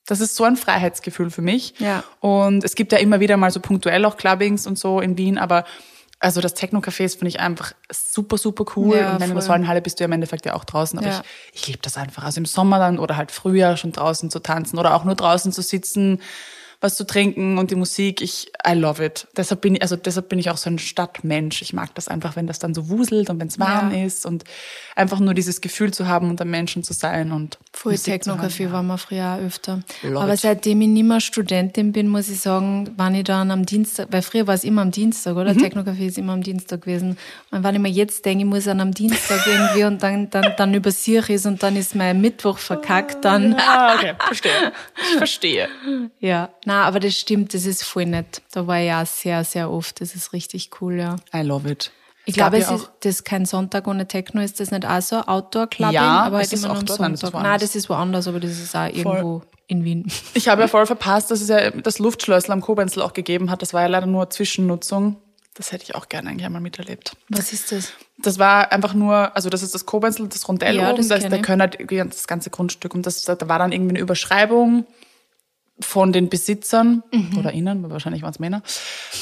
Das 0.09 0.19
ist 0.21 0.35
so 0.35 0.43
ein 0.43 0.55
Freiheitsgefühl 0.55 1.29
für 1.29 1.41
mich. 1.41 1.73
Ja. 1.79 2.03
Und 2.19 2.63
es 2.63 2.75
gibt 2.75 2.91
ja 2.91 2.97
immer 2.97 3.19
wieder 3.19 3.37
mal 3.37 3.51
so 3.51 3.59
punktuell 3.59 4.05
auch 4.05 4.17
Clubbings 4.17 4.65
und 4.67 4.77
so 4.79 4.99
in 4.99 5.17
Wien, 5.17 5.37
aber 5.37 5.65
also 6.21 6.41
das 6.41 6.53
Techno-Cafés 6.53 7.13
finde 7.13 7.27
ich 7.29 7.39
einfach 7.39 7.71
super, 7.91 8.37
super 8.37 8.65
cool. 8.75 8.97
Ja, 8.97 9.13
und 9.13 9.21
wenn 9.21 9.27
du 9.29 9.31
in 9.31 9.35
der 9.35 9.41
voll. 9.41 9.41
Säulenhalle 9.43 9.81
bist 9.81 9.99
du 9.99 10.03
ja 10.03 10.05
im 10.07 10.11
Endeffekt 10.11 10.45
ja 10.45 10.53
auch 10.53 10.65
draußen. 10.65 10.99
Aber 10.99 11.07
Ja. 11.07 11.21
ich, 11.53 11.61
ich 11.61 11.67
liebe 11.67 11.79
das 11.81 11.95
einfach. 11.95 12.23
Also 12.25 12.39
im 12.39 12.45
Sommer 12.45 12.77
dann 12.77 12.99
oder 12.99 13.15
halt 13.15 13.31
früher 13.31 13.77
schon 13.77 13.93
draußen 13.93 14.29
zu 14.29 14.39
tanzen 14.39 14.77
oder 14.77 14.95
auch 14.95 15.05
nur 15.05 15.15
draußen 15.15 15.53
zu 15.53 15.61
sitzen, 15.61 16.19
was 16.81 16.95
zu 16.95 17.05
trinken 17.05 17.57
und 17.57 17.71
die 17.71 17.75
Musik. 17.75 18.21
Ich, 18.21 18.51
I 18.65 18.73
love 18.73 19.03
it. 19.03 19.27
Deshalb 19.35 19.61
bin 19.61 19.75
ich, 19.75 19.81
also 19.81 19.95
deshalb 19.97 20.29
bin 20.29 20.39
ich 20.39 20.49
auch 20.49 20.57
so 20.57 20.69
ein 20.69 20.79
Stadtmensch. 20.79 21.61
Ich 21.61 21.73
mag 21.73 21.93
das 21.95 22.07
einfach, 22.07 22.35
wenn 22.35 22.47
das 22.47 22.59
dann 22.59 22.73
so 22.73 22.89
wuselt 22.89 23.29
und 23.29 23.39
wenn 23.39 23.47
es 23.49 23.59
warm 23.59 23.93
Ja. 23.93 24.05
ist 24.05 24.25
und 24.25 24.43
einfach 24.95 25.19
nur 25.19 25.33
dieses 25.33 25.59
Gefühl 25.61 25.91
zu 25.93 26.07
haben, 26.07 26.29
unter 26.29 26.45
Menschen 26.45 26.83
zu 26.83 26.93
sein 26.93 27.31
und 27.31 27.57
Voll. 27.73 27.93
Techno-Café 27.95 28.71
waren 28.71 28.87
wir 28.87 28.97
früher 28.97 29.35
auch 29.35 29.45
öfter. 29.45 29.81
Love 30.03 30.21
Aber 30.23 30.33
it. 30.33 30.39
seitdem 30.39 30.81
ich 30.81 30.87
nicht 30.87 31.03
mehr 31.05 31.19
Studentin 31.19 31.91
bin, 31.91 32.07
muss 32.07 32.29
ich 32.29 32.39
sagen, 32.39 32.89
wann 32.97 33.13
ich 33.15 33.23
dann 33.25 33.51
am 33.51 33.65
Dienstag, 33.65 34.07
weil 34.11 34.21
früher 34.21 34.47
war 34.47 34.55
es 34.55 34.63
immer 34.63 34.81
am 34.81 34.91
Dienstag, 34.91 35.35
oder? 35.35 35.53
Mhm. 35.53 35.59
Techno-Café 35.59 36.07
ist 36.07 36.17
immer 36.17 36.33
am 36.33 36.43
Dienstag 36.43 36.81
gewesen. 36.83 37.17
Und 37.51 37.63
wenn 37.63 37.75
ich 37.75 37.81
mir 37.81 37.89
jetzt 37.89 38.25
denke, 38.25 38.43
ich 38.45 38.49
muss 38.49 38.63
dann 38.65 38.79
am 38.79 38.93
Dienstag 38.93 39.45
irgendwie 39.45 39.83
und 39.83 40.01
dann, 40.01 40.29
dann, 40.29 40.53
dann 40.57 40.73
übersehe 40.73 41.19
ich 41.19 41.29
es 41.29 41.45
und 41.45 41.61
dann 41.61 41.75
ist 41.75 41.95
mein 41.95 42.19
Mittwoch 42.21 42.57
verkackt, 42.57 43.23
dann, 43.25 43.55
Ah, 43.59 43.95
okay, 43.95 44.13
verstehe. 44.19 44.71
Ich 45.11 45.17
verstehe. 45.17 45.67
ja. 46.19 46.49
Na, 46.69 46.83
aber 46.83 46.99
das 46.99 47.15
stimmt, 47.15 47.55
das 47.55 47.65
ist 47.65 47.83
voll 47.83 48.05
nett. 48.05 48.43
Da 48.51 48.67
war 48.67 48.79
ich 48.79 48.91
auch 48.93 49.03
sehr, 49.03 49.43
sehr 49.43 49.71
oft. 49.71 50.01
Das 50.01 50.13
ist 50.13 50.33
richtig 50.33 50.69
cool, 50.79 50.99
ja. 50.99 51.15
I 51.33 51.41
love 51.41 51.67
it. 51.67 51.91
Ich 52.25 52.35
glaube, 52.35 52.59
ja 52.59 52.75
es 52.75 52.81
ist 52.81 52.91
das 52.99 53.15
ist 53.15 53.25
kein 53.25 53.47
Sonntag 53.47 53.87
ohne 53.87 54.07
Techno, 54.07 54.39
ist 54.39 54.59
das 54.59 54.69
nicht 54.69 54.85
auch 54.85 55.01
so 55.01 55.15
Outdoor-Clubbing? 55.15 55.95
Ja, 55.95 56.21
aber 56.21 56.41
ist 56.41 56.51
halt 56.51 56.53
das 56.53 56.63
immer 56.65 56.77
auch 56.77 56.83
dort? 56.83 56.99
Nein, 56.99 57.11
das 57.13 57.15
ist 57.15 57.21
Sonntag. 57.21 57.33
woanders. 57.33 57.51
Nein, 57.51 57.59
das 57.59 57.75
ist 57.75 57.89
woanders, 57.89 58.27
aber 58.27 58.39
das 58.39 58.51
ist 58.51 58.75
auch 58.75 58.85
irgendwo 58.85 59.41
in 59.65 59.83
Wien. 59.83 60.11
Ich 60.35 60.47
habe 60.47 60.61
ja 60.61 60.67
voll 60.67 60.85
verpasst, 60.85 61.31
dass 61.31 61.41
es 61.41 61.49
ja 61.49 61.71
das 61.71 61.97
Luftschlössl 61.97 62.51
am 62.51 62.61
Kobenzl 62.61 63.01
auch 63.01 63.13
gegeben 63.13 63.49
hat. 63.49 63.63
Das 63.63 63.73
war 63.73 63.81
ja 63.81 63.87
leider 63.87 64.05
nur 64.05 64.29
Zwischennutzung. 64.29 65.15
Das 65.55 65.71
hätte 65.71 65.85
ich 65.85 65.95
auch 65.95 66.07
gerne 66.07 66.29
eigentlich 66.29 66.45
einmal 66.45 66.61
miterlebt. 66.61 67.17
Was 67.29 67.51
ist 67.51 67.71
das? 67.71 67.93
Das 68.19 68.37
war 68.37 68.71
einfach 68.71 68.93
nur, 68.93 69.35
also 69.35 69.49
das 69.49 69.63
ist 69.63 69.73
das 69.73 69.87
Kobenzl, 69.87 70.27
das 70.27 70.47
Rondell 70.47 70.75
Ja, 70.75 70.89
oben, 70.89 70.97
das 70.97 71.07
da 71.07 71.15
ist 71.15 71.31
der 71.31 71.39
ich. 71.39 71.41
Kölner, 71.41 71.67
das 71.67 72.27
ganze 72.27 72.51
Grundstück 72.51 72.93
und 72.93 73.07
das, 73.07 73.23
da 73.23 73.35
war 73.49 73.57
dann 73.57 73.71
irgendwie 73.71 73.93
eine 73.93 73.99
Überschreibung 74.01 74.85
von 75.81 76.11
den 76.11 76.29
Besitzern 76.29 77.03
Mhm. 77.13 77.37
oder 77.37 77.51
innen, 77.51 77.89
wahrscheinlich 77.89 78.21
waren 78.21 78.31
es 78.31 78.39
Männer. 78.39 78.61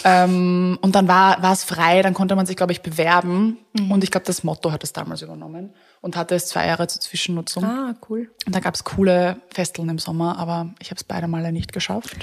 Ähm, 0.04 0.78
und 0.82 0.96
dann 0.96 1.08
war, 1.08 1.42
war 1.42 1.54
es 1.54 1.64
frei, 1.64 2.02
dann 2.02 2.14
konnte 2.14 2.36
man 2.36 2.46
sich, 2.46 2.56
glaube 2.56 2.72
ich, 2.72 2.82
bewerben. 2.82 3.58
Mhm. 3.74 3.92
Und 3.92 4.04
ich 4.04 4.12
glaube, 4.12 4.26
das 4.26 4.44
Motto 4.44 4.72
hat 4.72 4.84
es 4.84 4.94
damals 4.94 5.22
übernommen 5.22 5.74
und 6.08 6.16
hatte 6.16 6.36
es 6.36 6.48
zwei 6.48 6.68
Jahre 6.68 6.88
zur 6.88 7.02
Zwischennutzung. 7.02 7.66
Ah, 7.66 7.94
cool. 8.10 8.30
Und 8.46 8.56
da 8.56 8.62
gab's 8.62 8.86
coole 8.86 9.42
Festeln 9.54 9.90
im 9.90 10.00
Sommer, 10.00 10.40
aber 10.40 10.74
ich 10.80 10.90
habe 10.90 10.96
es 10.96 11.04
beide 11.04 11.28
Male 11.28 11.52
nicht 11.52 11.74
geschafft. 11.74 12.16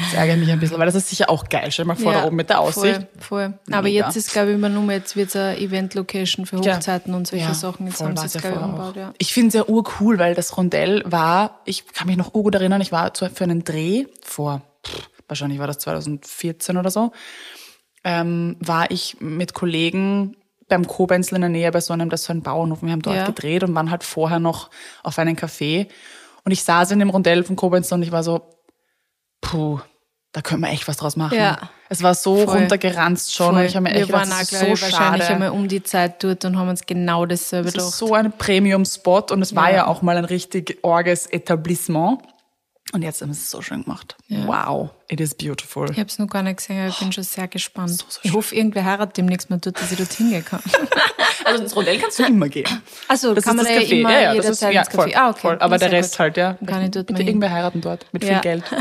Das 0.00 0.14
ärgert 0.14 0.38
mich 0.38 0.50
ein 0.50 0.58
bisschen, 0.58 0.78
weil 0.78 0.86
das 0.86 0.94
ist 0.94 1.10
sicher 1.10 1.28
auch 1.28 1.50
geil. 1.50 1.70
Stell 1.70 1.84
mal 1.84 1.96
vor, 1.96 2.14
da 2.14 2.24
oben 2.24 2.36
mit 2.36 2.48
der 2.48 2.60
Aussicht. 2.60 3.06
Voll, 3.18 3.50
voll. 3.50 3.58
Aber 3.70 3.82
Mega. 3.82 4.06
jetzt 4.06 4.16
ist, 4.16 4.32
glaube 4.32 4.52
ich, 4.52 4.56
übernommen, 4.56 4.90
jetzt 4.90 5.16
wird 5.16 5.28
es 5.28 5.36
eine 5.36 5.58
Event-Location 5.58 6.46
für 6.46 6.56
Ja. 6.62 6.76
Hochzeiten 6.76 7.12
und 7.12 7.26
solche 7.26 7.44
Ja, 7.44 7.52
Sachen. 7.54 7.86
Jetzt 7.86 7.98
voll 7.98 8.06
haben 8.08 8.16
sie 8.16 8.24
es, 8.26 8.32
ja 8.34 8.40
glaube 8.40 8.56
ich, 8.56 8.62
umgebaut, 8.64 8.96
ja. 8.96 9.12
Ich 9.18 9.34
finde 9.34 9.48
es 9.48 9.54
ja 9.54 9.64
urcool, 9.68 10.18
weil 10.18 10.34
das 10.34 10.56
Rondell 10.56 11.02
war, 11.04 11.60
ich 11.66 11.86
kann 11.92 12.06
mich 12.06 12.16
noch 12.16 12.32
urgut 12.34 12.54
erinnern, 12.54 12.80
ich 12.80 12.90
war 12.90 13.12
für 13.14 13.44
einen 13.44 13.64
Dreh 13.64 14.06
vor, 14.22 14.62
wahrscheinlich 15.28 15.58
war 15.58 15.66
das 15.66 15.76
2014 15.80 16.78
oder 16.78 16.90
so, 16.90 17.12
ähm, 18.02 18.56
war 18.60 18.90
ich 18.90 19.18
mit 19.20 19.52
Kollegen 19.52 20.36
beim 20.68 20.86
Kobenzl 20.86 21.34
in 21.36 21.40
der 21.42 21.50
Nähe 21.50 21.70
bei 21.70 21.80
so 21.80 21.92
einem, 21.92 22.08
das 22.10 22.20
ist 22.22 22.26
so 22.26 22.32
ein 22.32 22.42
Bauernhof. 22.42 22.82
Wir 22.82 22.92
haben 22.92 23.02
dort 23.02 23.16
Ja. 23.16 23.26
gedreht 23.26 23.62
und 23.62 23.74
waren 23.74 23.90
halt 23.90 24.02
vorher 24.04 24.38
noch 24.40 24.70
auf 25.02 25.18
einem 25.18 25.36
Café. 25.36 25.88
Und 26.44 26.52
ich 26.52 26.62
saß 26.64 26.90
in 26.92 26.98
dem 26.98 27.10
Rondell 27.10 27.44
vom 27.44 27.56
Kobenzl 27.56 27.94
und 27.94 28.02
ich 28.02 28.12
war 28.12 28.22
so, 28.22 28.42
puh, 29.40 29.80
da 30.32 30.40
können 30.42 30.62
wir 30.62 30.70
echt 30.70 30.88
was 30.88 30.96
draus 30.96 31.16
machen. 31.16 31.38
Ja. 31.38 31.70
Es 31.88 32.02
war 32.02 32.14
so 32.14 32.36
Voll. 32.44 32.58
runtergeranzt 32.58 33.34
schon. 33.34 33.48
Und 33.50 33.54
Voll. 33.56 33.64
ich 33.66 33.76
habe 33.76 33.84
mir 33.84 33.90
Wir 33.90 33.96
echt 34.00 34.06
gedacht, 34.08 34.22
waren 34.22 34.38
das 34.38 34.52
ist 34.52 34.58
so 34.60 34.66
ich, 34.66 34.82
wahrscheinlich 34.82 35.22
schade. 35.22 35.34
einmal 35.34 35.50
um 35.50 35.68
die 35.68 35.82
Zeit 35.82 36.24
dort 36.24 36.44
und 36.44 36.58
haben 36.58 36.68
uns 36.68 36.84
genau 36.86 37.24
dasselbe 37.24 37.68
Es 37.68 37.74
gedacht. 37.74 37.88
ist 37.90 37.98
so 37.98 38.14
ein 38.14 38.32
Premium-Spot 38.32 39.26
und 39.30 39.42
es 39.42 39.54
war 39.54 39.70
Ja. 39.70 39.76
ja 39.76 39.86
auch 39.86 40.02
mal 40.02 40.16
ein 40.16 40.24
richtig 40.24 40.78
orges 40.82 41.26
Etablissement. 41.26 42.20
Und 42.92 43.02
jetzt 43.02 43.22
haben 43.22 43.32
sie 43.32 43.40
es 43.40 43.50
so 43.50 43.60
schön 43.62 43.82
gemacht. 43.84 44.16
Wow, 44.28 44.90
it 45.08 45.20
is 45.20 45.34
beautiful. 45.34 45.90
Ich 45.90 45.98
habe 45.98 46.08
es 46.08 46.18
noch 46.18 46.28
gar 46.28 46.42
nicht 46.42 46.56
gesehen, 46.58 46.78
aber 46.80 46.88
ich 46.88 46.98
bin 46.98 47.12
schon 47.12 47.24
sehr 47.24 47.48
gespannt. 47.48 47.90
so 47.90 48.04
ich 48.22 48.30
schön. 48.30 48.32
hoffe, 48.32 48.54
irgendwer 48.54 48.84
heiratet 48.84 49.16
demnächst 49.18 49.50
mal 49.50 49.58
dort, 49.58 49.80
dass 49.80 49.90
ich 49.92 49.98
dort 49.98 50.12
hingehen 50.12 50.44
kann. 50.44 50.60
Also 51.46 51.62
ins 51.62 51.76
Rondell 51.76 51.98
kannst 51.98 52.18
du 52.18 52.22
immer 52.24 52.48
gehen. 52.48 52.64
Also 53.06 53.34
Das 53.34 53.44
kann 53.44 53.58
ist 53.58 53.64
man 53.64 53.74
das 53.74 53.82
ja 53.82 53.96
Café. 53.96 54.00
immer 54.00 54.12
ja, 54.12 54.20
ja, 54.20 54.26
das 54.34 54.44
jederzeit 54.44 54.70
ist, 54.70 54.74
ja, 54.74 54.80
ins 54.80 54.90
Café. 54.90 54.94
voll, 54.94 55.12
ah, 55.14 55.28
okay. 55.28 55.40
voll. 55.40 55.58
Aber 55.60 55.76
der 55.78 55.92
Rest 55.92 56.12
gut. 56.12 56.18
halt, 56.20 56.36
ja. 56.38 56.56
Kann 56.66 56.84
ich 56.84 56.90
dort 56.92 57.06
Bitte 57.08 57.22
irgendwer 57.22 57.50
heiraten 57.50 57.80
dort 57.82 58.06
mit 58.12 58.24
Ja. 58.24 58.28
viel 58.30 58.40
Geld. 58.40 58.64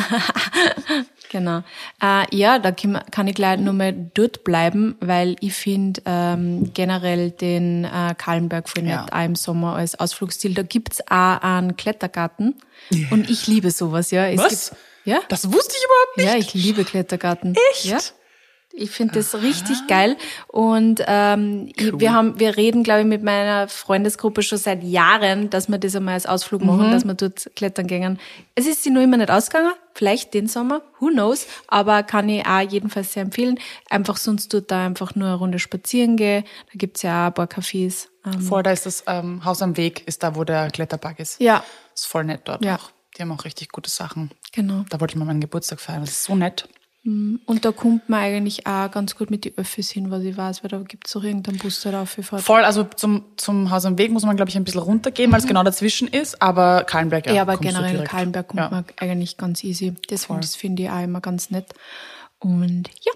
Genau. 1.29 1.63
Äh, 2.01 2.25
ja, 2.35 2.59
da 2.59 2.71
kann 2.71 3.27
ich 3.27 3.33
gleich 3.33 3.59
nur 3.59 3.73
mal 3.73 3.91
dort 4.13 4.43
bleiben, 4.43 4.95
weil 4.99 5.35
ich 5.39 5.53
finde 5.53 5.99
ähm, 6.05 6.69
generell 6.75 7.31
den 7.31 7.85
äh, 7.85 8.13
Kahlenberg 8.15 8.69
voll 8.69 8.85
Ja. 8.85 9.07
auch 9.11 9.25
im 9.25 9.33
Sommer 9.35 9.75
als 9.75 9.99
Ausflugsziel. 9.99 10.53
Da 10.53 10.61
gibt's 10.61 11.01
auch 11.09 11.41
einen 11.41 11.75
Klettergarten 11.75 12.55
und 13.09 13.29
ich 13.31 13.47
liebe 13.47 13.71
sowas, 13.71 14.11
ja. 14.11 14.27
Es 14.27 14.37
Was? 14.39 14.69
Gibt, 14.69 14.81
ja? 15.05 15.19
Das 15.29 15.51
wusste 15.51 15.75
ich 15.77 15.83
überhaupt 15.85 16.17
nicht. 16.17 16.27
Ja, 16.27 16.35
ich 16.37 16.53
liebe 16.53 16.83
Klettergarten. 16.83 17.55
Echt? 17.71 17.85
Ja. 17.85 17.97
Ich 18.75 18.89
finde 18.89 19.13
das 19.13 19.35
richtig 19.35 19.85
geil. 19.87 20.17
Und 20.47 21.03
ähm, 21.05 21.71
ich, 21.75 21.99
wir 21.99 22.11
haben, 22.11 22.39
wir 22.39 22.57
reden, 22.57 22.81
glaube 22.83 23.01
ich, 23.01 23.05
mit 23.05 23.21
meiner 23.21 23.67
Freundesgruppe 23.67 24.41
schon 24.41 24.57
seit 24.57 24.81
Jahren, 24.81 25.51
dass 25.51 25.69
wir 25.69 25.77
das 25.77 25.95
einmal 25.95 26.15
als 26.15 26.25
Ausflug 26.25 26.63
machen, 26.63 26.89
dass 26.91 27.05
wir 27.05 27.13
dort 27.13 27.51
klettern 27.55 27.85
gehen. 27.85 28.19
Es 28.55 28.65
ist 28.65 28.81
sie 28.81 28.89
nur 28.89 29.03
immer 29.03 29.17
nicht 29.17 29.29
ausgegangen, 29.29 29.73
vielleicht 29.93 30.33
den 30.33 30.47
Sommer, 30.47 30.81
who 30.99 31.09
knows, 31.09 31.45
aber 31.67 32.01
kann 32.01 32.27
ich 32.29 32.47
auch 32.47 32.61
jedenfalls 32.61 33.13
sehr 33.13 33.21
empfehlen. 33.21 33.59
Einfach 33.91 34.17
sonst 34.17 34.51
dort 34.51 34.71
da 34.71 34.87
einfach 34.87 35.13
nur 35.13 35.27
eine 35.27 35.37
Runde 35.37 35.59
spazieren 35.59 36.17
gehen. 36.17 36.43
Da 36.71 36.71
gibt's 36.73 37.03
ja 37.03 37.25
auch 37.25 37.27
ein 37.27 37.33
paar 37.35 37.45
Cafés. 37.45 38.07
Ähm, 38.25 38.41
Vor, 38.41 38.63
da 38.63 38.71
ist 38.71 38.87
das 38.87 39.03
ähm, 39.05 39.45
Haus 39.45 39.61
am 39.61 39.77
Weg, 39.77 40.01
ist 40.07 40.23
da, 40.23 40.35
wo 40.35 40.45
der 40.45 40.71
Kletterpark 40.71 41.19
ist. 41.19 41.39
ja, 41.39 41.63
Ist 41.93 42.07
voll 42.07 42.23
nett 42.23 42.41
dort 42.45 42.65
Ja. 42.65 42.77
auch. 42.77 42.89
Die 43.17 43.21
haben 43.21 43.31
auch 43.31 43.45
richtig 43.45 43.69
gute 43.71 43.89
Sachen. 43.89 44.31
genau. 44.51 44.85
Da 44.89 44.99
wollte 44.99 45.13
ich 45.13 45.17
mal 45.19 45.25
meinen 45.25 45.41
Geburtstag 45.41 45.79
feiern. 45.79 46.01
Das 46.01 46.11
ist 46.11 46.23
so 46.25 46.35
nett. 46.35 46.67
Und 47.05 47.65
da 47.65 47.73
kommt 47.73 48.07
man 48.07 48.21
eigentlich 48.21 48.65
auch 48.65 48.89
ganz 48.89 49.17
gut 49.17 49.29
mit 49.29 49.43
die 49.43 49.57
Öffis 49.57 49.91
hin, 49.91 50.09
was 50.09 50.23
ich 50.23 50.37
weiß, 50.37 50.63
weil 50.63 50.69
da 50.69 50.77
gibt's 50.79 51.13
auch 51.17 51.23
irgendeinen 51.23 51.57
Bus, 51.57 51.81
der 51.81 51.91
da 51.91 52.03
auffährt. 52.03 52.41
Voll, 52.41 52.63
also 52.63 52.85
zum, 52.85 53.25
zum 53.35 53.71
Haus 53.71 53.83
am 53.83 53.97
Weg 53.97 54.09
muss 54.11 54.23
man, 54.23 54.37
glaube 54.37 54.47
ich, 54.49 54.55
ein 54.55 54.63
bisschen 54.63 54.79
runtergehen, 54.79 55.29
weil 55.29 55.39
es 55.39 55.45
genau 55.45 55.63
dazwischen 55.63 56.07
ist, 56.07 56.41
aber 56.41 56.85
Kahlenberg, 56.85 57.25
ja. 57.27 57.33
Ja, 57.33 57.41
aber 57.41 57.57
generell 57.57 57.91
direkt. 57.91 58.09
Kahlenberg 58.09 58.47
kommt 58.47 58.61
Ja. 58.61 58.69
man 58.69 58.85
eigentlich 58.95 59.35
ganz 59.35 59.65
easy. 59.65 59.93
Deswegen, 60.09 60.39
das 60.39 60.55
finde 60.55 60.83
ich 60.83 60.89
auch 60.89 61.03
immer 61.03 61.19
ganz 61.19 61.49
nett. 61.51 61.73
Und 62.39 62.87
ja, 63.01 63.11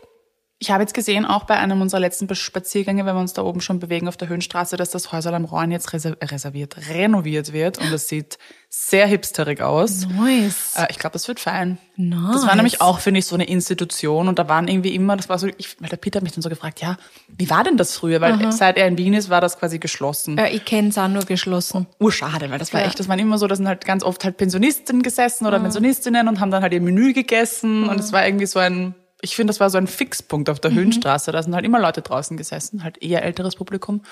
Ich 0.59 0.71
habe 0.71 0.81
jetzt 0.81 0.95
gesehen, 0.95 1.23
auch 1.25 1.43
bei 1.43 1.55
einem 1.55 1.81
unserer 1.83 1.99
letzten 1.99 2.33
Spaziergänge, 2.33 3.05
wenn 3.05 3.15
wir 3.15 3.19
uns 3.21 3.33
da 3.33 3.43
oben 3.43 3.61
schon 3.61 3.77
bewegen 3.79 4.07
auf 4.07 4.17
der 4.17 4.27
Höhenstraße, 4.27 4.75
dass 4.75 4.89
das 4.89 5.11
Häuserl 5.11 5.35
am 5.35 5.45
Rhein 5.45 5.69
jetzt 5.69 5.89
reser- 5.93 6.17
reserviert, 6.31 6.77
renoviert 6.89 7.53
wird 7.53 7.77
und 7.77 7.93
es 7.93 8.07
sieht 8.07 8.39
sehr 8.67 9.05
hipsterig 9.05 9.61
aus. 9.61 10.07
nice. 10.07 10.73
Äh, 10.75 10.87
ich 10.89 10.97
glaube, 10.97 11.13
das 11.13 11.27
wird 11.27 11.39
fein. 11.39 11.77
Nice. 11.95 12.33
Das 12.33 12.47
war 12.47 12.55
nämlich 12.55 12.81
auch, 12.81 12.99
finde 12.99 13.19
ich, 13.19 13.27
so 13.27 13.35
eine 13.35 13.43
Institution 13.45 14.27
und 14.27 14.39
da 14.39 14.49
waren 14.49 14.67
irgendwie 14.67 14.95
immer, 14.95 15.15
das 15.15 15.29
war 15.29 15.37
so, 15.37 15.45
ich, 15.59 15.79
weil 15.79 15.89
der 15.89 15.97
Peter 15.97 16.17
hat 16.17 16.23
mich 16.23 16.33
dann 16.33 16.41
so 16.41 16.49
gefragt, 16.49 16.81
ja, 16.81 16.97
wie 17.27 17.49
war 17.51 17.63
denn 17.63 17.77
das 17.77 17.95
früher? 17.95 18.19
Weil 18.19 18.51
seit 18.51 18.77
er 18.77 18.87
in 18.87 18.97
Wien 18.97 19.13
ist, 19.13 19.29
war 19.29 19.41
das 19.41 19.59
quasi 19.59 19.77
geschlossen. 19.77 20.39
Äh, 20.39 20.49
ich 20.49 20.65
kenne 20.65 20.89
es 20.89 20.97
auch 20.97 21.07
nur 21.07 21.23
geschlossen. 21.23 21.85
urschade, 21.99 22.49
weil 22.49 22.57
das 22.57 22.73
war 22.73 22.81
Ja. 22.81 22.87
echt, 22.87 22.99
das 22.99 23.07
waren 23.07 23.19
immer 23.19 23.37
so, 23.37 23.45
das 23.45 23.59
sind 23.59 23.67
halt 23.67 23.85
ganz 23.85 24.03
oft 24.03 24.23
halt 24.23 24.37
Pensionisten 24.37 25.03
gesessen 25.03 25.45
oder 25.45 25.59
Pensionistinnen 25.59 26.27
und 26.27 26.39
haben 26.39 26.49
dann 26.49 26.63
halt 26.63 26.73
ihr 26.73 26.81
Menü 26.81 27.13
gegessen 27.13 27.87
und 27.87 27.99
es 27.99 28.11
war 28.11 28.25
irgendwie 28.25 28.47
so 28.47 28.57
ein 28.57 28.95
ich 29.21 29.35
finde, 29.35 29.51
das 29.51 29.59
war 29.59 29.69
so 29.69 29.77
ein 29.77 29.87
Fixpunkt 29.87 30.49
auf 30.49 30.59
der 30.59 30.71
Höhenstraße. 30.71 31.31
Da 31.31 31.41
sind 31.41 31.55
halt 31.55 31.65
immer 31.65 31.79
Leute 31.79 32.01
draußen 32.01 32.37
gesessen, 32.37 32.83
halt 32.83 33.01
eher 33.01 33.23
älteres 33.23 33.55
Publikum. 33.55 34.03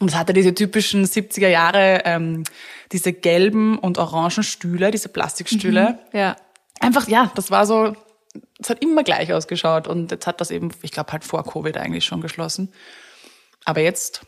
Und 0.00 0.08
es 0.08 0.16
hatte 0.16 0.32
diese 0.32 0.54
typischen 0.54 1.04
70er 1.04 1.48
Jahre, 1.48 2.02
ähm, 2.04 2.42
diese 2.90 3.12
gelben 3.12 3.78
und 3.78 3.98
orangen 3.98 4.42
Stühle, 4.42 4.90
diese 4.90 5.08
Plastikstühle. 5.08 6.00
Ja. 6.12 6.36
Einfach, 6.80 7.06
ja, 7.06 7.30
das 7.36 7.52
war 7.52 7.64
so, 7.64 7.94
es 8.58 8.70
hat 8.70 8.82
immer 8.82 9.04
gleich 9.04 9.32
ausgeschaut. 9.32 9.86
Und 9.86 10.10
jetzt 10.10 10.26
hat 10.26 10.40
das 10.40 10.50
eben, 10.50 10.72
ich 10.82 10.90
glaube, 10.90 11.12
halt 11.12 11.24
vor 11.24 11.44
Covid 11.44 11.76
eigentlich 11.76 12.04
schon 12.04 12.20
geschlossen. 12.20 12.72
Aber 13.64 13.80
jetzt, 13.80 14.22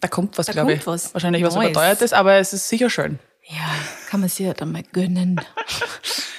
da 0.00 0.08
kommt 0.08 0.36
was, 0.36 0.48
glaube 0.48 0.72
ich. 0.72 0.86
was. 0.86 1.14
Wahrscheinlich 1.14 1.44
was 1.44 1.54
Neues. 1.54 1.70
überteuertes, 1.70 2.12
aber 2.12 2.34
es 2.34 2.52
ist 2.52 2.68
sicher 2.68 2.90
schön. 2.90 3.20
Ja, 3.46 3.70
kann 4.08 4.20
man 4.20 4.28
sich 4.28 4.44
ja 4.44 4.52
dann 4.52 4.72
mal 4.72 4.82
gönnen. 4.82 5.40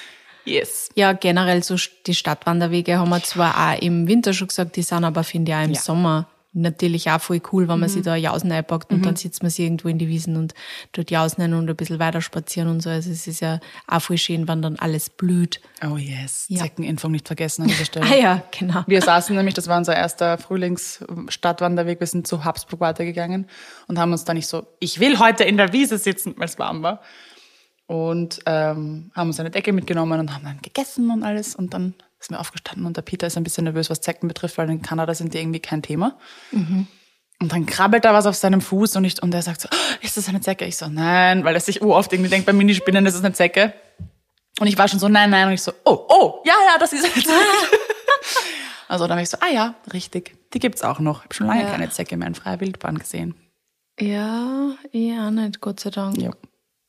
Yes. 0.46 0.88
Ja, 0.94 1.12
generell 1.12 1.62
so 1.62 1.76
die 2.06 2.14
Stadtwanderwege 2.14 2.98
haben 2.98 3.10
wir 3.10 3.22
zwar 3.22 3.74
auch 3.74 3.82
im 3.82 4.08
Winter 4.08 4.32
schon 4.32 4.48
gesagt, 4.48 4.76
die 4.76 4.82
sind 4.82 5.04
aber, 5.04 5.24
finde 5.24 5.52
ich, 5.52 5.58
auch 5.58 5.64
im 5.64 5.72
Ja. 5.72 5.80
Sommer 5.80 6.28
natürlich 6.58 7.10
auch 7.10 7.20
voll 7.20 7.42
cool, 7.52 7.68
wenn 7.68 7.78
man 7.78 7.88
sich 7.90 8.02
da 8.02 8.16
Jausen 8.16 8.50
einpackt 8.50 8.90
und 8.90 9.04
dann 9.04 9.14
sitzt 9.14 9.42
man 9.42 9.50
sich 9.50 9.66
irgendwo 9.66 9.88
in 9.88 9.98
die 9.98 10.08
Wiesen 10.08 10.36
und 10.36 10.54
dort 10.92 11.10
Jausen 11.10 11.52
und 11.52 11.68
ein 11.68 11.76
bisschen 11.76 11.98
weiter 11.98 12.22
spazieren 12.22 12.70
und 12.70 12.80
so. 12.80 12.88
Also 12.88 13.10
es 13.10 13.26
ist 13.26 13.40
ja 13.40 13.60
auch 13.86 14.00
voll 14.00 14.16
schön, 14.16 14.48
wenn 14.48 14.62
dann 14.62 14.76
alles 14.76 15.10
blüht. 15.10 15.60
Oh 15.86 15.98
yes. 15.98 16.46
Ja. 16.48 16.62
Zeckenimpfung 16.62 17.12
nicht 17.12 17.26
vergessen 17.26 17.62
an 17.62 17.68
dieser 17.68 17.84
Stelle. 17.84 18.06
Ah 18.06 18.16
ja, 18.16 18.42
genau. 18.58 18.84
Wir 18.86 19.02
saßen 19.02 19.36
nämlich, 19.36 19.54
das 19.54 19.68
war 19.68 19.76
unser 19.76 19.94
erster 19.94 20.38
Frühlingsstadtwanderweg, 20.38 22.00
wir 22.00 22.06
sind 22.06 22.26
zu 22.26 22.44
Habsburg 22.44 22.80
weitergegangen 22.80 23.48
und 23.86 23.98
haben 23.98 24.12
uns 24.12 24.24
da 24.24 24.32
nicht 24.32 24.46
so, 24.46 24.66
ich 24.80 24.98
will 24.98 25.18
heute 25.18 25.44
in 25.44 25.58
der 25.58 25.74
Wiese 25.74 25.98
sitzen, 25.98 26.34
weil 26.38 26.46
es 26.46 26.58
warm 26.58 26.82
war. 26.82 27.02
Und 27.86 28.40
ähm, 28.46 29.10
haben 29.14 29.28
uns 29.28 29.38
eine 29.38 29.50
Decke 29.50 29.72
mitgenommen 29.72 30.18
und 30.18 30.34
haben 30.34 30.44
dann 30.44 30.60
gegessen 30.60 31.10
und 31.10 31.22
alles. 31.22 31.54
Und 31.54 31.72
dann 31.72 31.94
sind 32.18 32.34
wir 32.36 32.40
aufgestanden 32.40 32.84
und 32.86 32.96
der 32.96 33.02
Peter 33.02 33.26
ist 33.28 33.36
ein 33.36 33.44
bisschen 33.44 33.64
nervös, 33.64 33.90
was 33.90 34.00
Zecken 34.00 34.26
betrifft, 34.26 34.58
weil 34.58 34.68
in 34.70 34.82
Kanada 34.82 35.14
sind 35.14 35.34
die 35.34 35.38
irgendwie 35.38 35.60
kein 35.60 35.82
Thema. 35.82 36.18
Und 36.50 36.88
dann 37.52 37.66
krabbelt 37.66 38.04
da 38.04 38.12
was 38.14 38.26
auf 38.26 38.34
seinem 38.34 38.60
Fuß 38.60 38.96
und, 38.96 39.04
ich, 39.04 39.22
und 39.22 39.32
er 39.34 39.42
sagt 39.42 39.60
so, 39.60 39.68
"Oh, 39.70 39.76
ist 40.04 40.16
das 40.16 40.28
eine 40.28 40.40
Zecke? 40.40 40.64
Ich 40.64 40.76
so, 40.76 40.88
nein, 40.88 41.44
weil 41.44 41.54
er 41.54 41.60
sich 41.60 41.82
oft 41.82 42.12
irgendwie 42.12 42.30
denkt, 42.30 42.46
bei 42.46 42.52
Minispinnen 42.54 43.04
ist 43.06 43.14
es 43.14 43.22
eine 43.22 43.34
Zecke. 43.34 43.74
Und 44.58 44.66
ich 44.66 44.78
war 44.78 44.88
schon 44.88 44.98
so, 44.98 45.08
nein, 45.08 45.28
nein. 45.30 45.46
Und 45.48 45.52
ich 45.52 45.62
so, 45.62 45.72
oh, 45.84 46.06
oh, 46.08 46.42
ja, 46.46 46.54
ja, 46.72 46.78
das 46.78 46.92
ist 46.94 47.04
eine 47.04 47.12
Zecke. 47.12 47.28
also 48.88 49.06
dann 49.06 49.16
war 49.16 49.22
ich 49.22 49.28
so, 49.28 49.36
ah 49.40 49.52
ja, 49.52 49.74
richtig, 49.92 50.34
die 50.54 50.58
gibt's 50.58 50.82
auch 50.82 50.98
noch. 50.98 51.18
Ich 51.18 51.24
habe 51.24 51.34
schon 51.34 51.46
lange 51.48 51.62
Ja. 51.62 51.70
keine 51.70 51.90
Zecke 51.90 52.16
mehr 52.16 52.28
in 52.28 52.34
freier 52.34 52.60
Wildbahn 52.60 52.98
gesehen. 52.98 53.34
Ja, 54.00 54.70
auch 54.92 55.30
nicht, 55.30 55.60
Gott 55.60 55.80
sei 55.80 55.90
Dank. 55.90 56.16
Ja. 56.20 56.30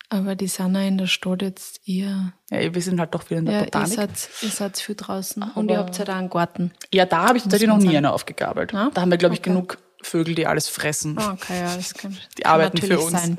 Aber 0.10 0.36
die 0.36 0.48
sind 0.48 0.76
auch 0.76 0.88
in 0.88 0.98
der 0.98 1.08
Stadt 1.08 1.42
jetzt 1.42 1.82
eher. 1.88 2.32
ja, 2.50 2.74
wir 2.74 2.82
sind 2.82 3.00
halt 3.00 3.14
doch 3.14 3.30
wieder 3.30 3.40
in 3.40 3.46
der 3.46 3.54
Ja, 3.56 3.60
ihr 3.62 3.66
Botanik. 3.66 3.94
seid, 3.94 4.30
ihr 4.42 4.50
seid 4.50 4.78
viel 4.78 4.96
draußen. 4.96 5.44
und 5.56 5.70
ihr 5.70 5.78
habt 5.78 5.98
ja 5.98 6.06
da 6.06 6.16
einen 6.18 6.30
Garten. 6.30 6.72
Ja, 6.94 7.06
da 7.06 7.28
habe 7.28 7.38
ich 7.38 7.44
tatsächlich 7.44 7.68
noch 7.68 7.78
nie 7.78 7.86
sagen. 7.88 7.98
eine 7.98 8.14
aufgegabelt. 8.14 8.72
Ja? 8.72 8.90
Da 8.94 9.02
haben 9.02 9.12
wir, 9.12 9.18
glaube 9.18 9.36
ich, 9.36 9.42
Okay. 9.42 9.50
genug 9.50 9.78
Vögel, 10.02 10.36
die 10.36 10.48
alles 10.48 10.70
fressen. 10.70 11.18
Ah, 11.18 11.34
Okay, 11.34 11.60
ja, 11.60 11.76
das 11.76 11.94
kann, 11.94 12.18
Die 12.38 12.44
kann 12.44 12.54
arbeiten 12.54 12.78
für 12.78 13.00
uns. 13.00 13.12
sein. 13.12 13.38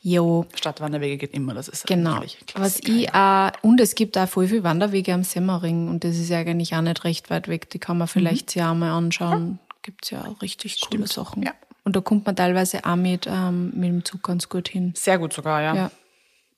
Jo, 0.00 0.46
Stadtwanderwege 0.54 1.16
geht 1.18 1.34
immer, 1.34 1.54
das 1.54 1.68
ist 1.68 1.86
Genau. 1.86 2.22
Was 2.54 2.78
ich 2.80 3.12
auch, 3.14 3.50
und 3.62 3.80
es 3.80 3.94
gibt 3.94 4.16
auch 4.16 4.28
voll 4.28 4.46
viele 4.48 4.62
Wanderwege 4.64 5.12
am 5.12 5.24
Semmering 5.24 5.88
und 5.88 6.04
das 6.04 6.16
ist 6.16 6.28
ja 6.30 6.38
eigentlich 6.38 6.74
auch 6.74 6.80
nicht 6.80 7.04
recht 7.04 7.30
weit 7.30 7.48
weg. 7.48 7.68
Die 7.70 7.78
kann 7.78 7.98
man 7.98 8.06
vielleicht 8.08 8.50
sich 8.50 8.62
auch 8.62 8.74
mal 8.74 8.96
anschauen. 8.96 9.58
Gibt's 9.82 10.10
ja 10.10 10.24
auch 10.24 10.40
richtig 10.40 10.80
coole 10.88 11.06
Sachen. 11.06 11.42
Ja. 11.42 11.52
Und 11.88 11.96
da 11.96 12.02
kommt 12.02 12.26
man 12.26 12.36
teilweise 12.36 12.84
auch 12.84 12.96
mit, 12.96 13.26
ähm, 13.26 13.70
mit 13.74 13.88
dem 13.88 14.04
Zug 14.04 14.22
ganz 14.22 14.50
gut 14.50 14.68
hin. 14.68 14.92
Sehr 14.94 15.16
gut 15.18 15.32
sogar, 15.32 15.62
ja. 15.62 15.74
Ja. 15.74 15.90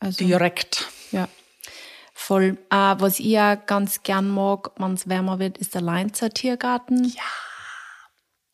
Also, 0.00 0.24
Direkt. 0.24 0.88
ja. 1.12 1.28
Voll. 2.12 2.58
Äh, 2.68 2.74
was 2.98 3.20
ich 3.20 3.38
auch 3.38 3.56
ganz 3.64 4.02
gern 4.02 4.28
mag, 4.28 4.72
wenn 4.76 4.94
es 4.94 5.08
wärmer 5.08 5.38
wird, 5.38 5.56
ist 5.56 5.76
der 5.76 5.82
Leinzer 5.82 6.30
Tiergarten. 6.30 7.04
Ja. 7.04 7.22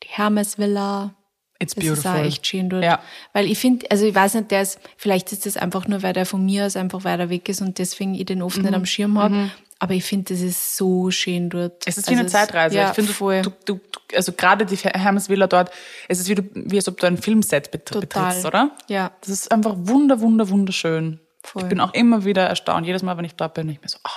Die 0.03 0.09
Hermesvilla. 0.09 1.15
It's 1.59 1.73
Das 1.73 1.83
beautiful. 1.83 2.11
ist 2.11 2.19
auch 2.19 2.23
echt 2.23 2.45
schön 2.45 2.69
dort. 2.69 2.83
Ja. 2.83 3.01
Weil 3.33 3.47
ich 3.47 3.57
finde, 3.57 3.89
also 3.89 4.05
ich 4.05 4.13
weiß 4.13 4.35
nicht, 4.35 4.51
der 4.51 4.61
ist, 4.61 4.79
vielleicht 4.97 5.31
ist 5.31 5.47
das 5.47 5.57
einfach 5.57 5.87
nur, 5.87 6.03
weil 6.03 6.13
der 6.13 6.27
von 6.27 6.45
mir 6.45 6.67
aus 6.67 6.75
einfach 6.75 7.05
weiter 7.05 7.31
weg 7.31 7.49
ist 7.49 7.61
und 7.61 7.79
deswegen 7.79 8.13
ich 8.13 8.25
den 8.25 8.43
oft 8.43 8.57
nicht 8.61 8.71
am 8.75 8.85
Schirm 8.85 9.17
habe. 9.17 9.49
Aber 9.79 9.93
ich 9.93 10.03
finde, 10.03 10.33
das 10.33 10.41
ist 10.41 10.75
so 10.75 11.11
schön 11.11 11.49
dort. 11.49 11.83
Es 11.85 11.97
ist 11.97 12.07
wie 12.07 12.11
Also 12.11 12.21
eine 12.21 12.29
Zeitreise. 12.29 12.75
Ja, 12.77 12.89
ich 12.89 12.95
finde, 12.95 13.13
voll. 13.13 13.41
du, 13.43 13.51
du, 13.65 13.75
du, 13.75 14.15
also 14.15 14.31
gerade 14.31 14.65
die 14.65 14.75
Hermesvilla 14.77 15.45
dort, 15.47 15.71
es 16.07 16.19
ist 16.19 16.27
wie, 16.29 16.35
du, 16.35 16.43
wie 16.53 16.77
als 16.77 16.87
ob 16.87 16.99
du 16.99 17.05
ein 17.05 17.17
Filmset 17.17 17.69
bet 17.71 17.85
Total. 17.85 18.01
betrittst, 18.01 18.45
oder? 18.45 18.71
Ja. 18.87 19.11
Das 19.21 19.29
ist 19.29 19.51
einfach 19.51 19.75
wunder, 19.77 20.19
wunder, 20.19 20.49
wunderschön. 20.49 21.19
Voll. 21.43 21.63
Ich 21.63 21.69
bin 21.69 21.79
auch 21.79 21.93
immer 21.93 22.25
wieder 22.25 22.43
erstaunt. 22.47 22.87
Jedes 22.87 23.03
Mal, 23.03 23.17
wenn 23.17 23.25
ich 23.25 23.35
dort 23.35 23.53
bin, 23.53 23.69
ich 23.69 23.81
mir 23.81 23.87
so, 23.89 23.99
oh, 24.03 24.09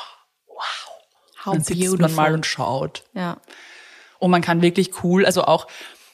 How 1.44 1.54
dann 1.54 1.62
sitzt 1.64 1.80
beautiful. 1.80 1.98
man 2.00 2.14
mal 2.14 2.34
und 2.34 2.46
schaut. 2.46 3.04
ja. 3.14 3.36
Und 4.18 4.30
man 4.30 4.42
kann 4.42 4.60
wirklich 4.60 5.02
cool, 5.02 5.24
also 5.24 5.44
auch 5.44 5.66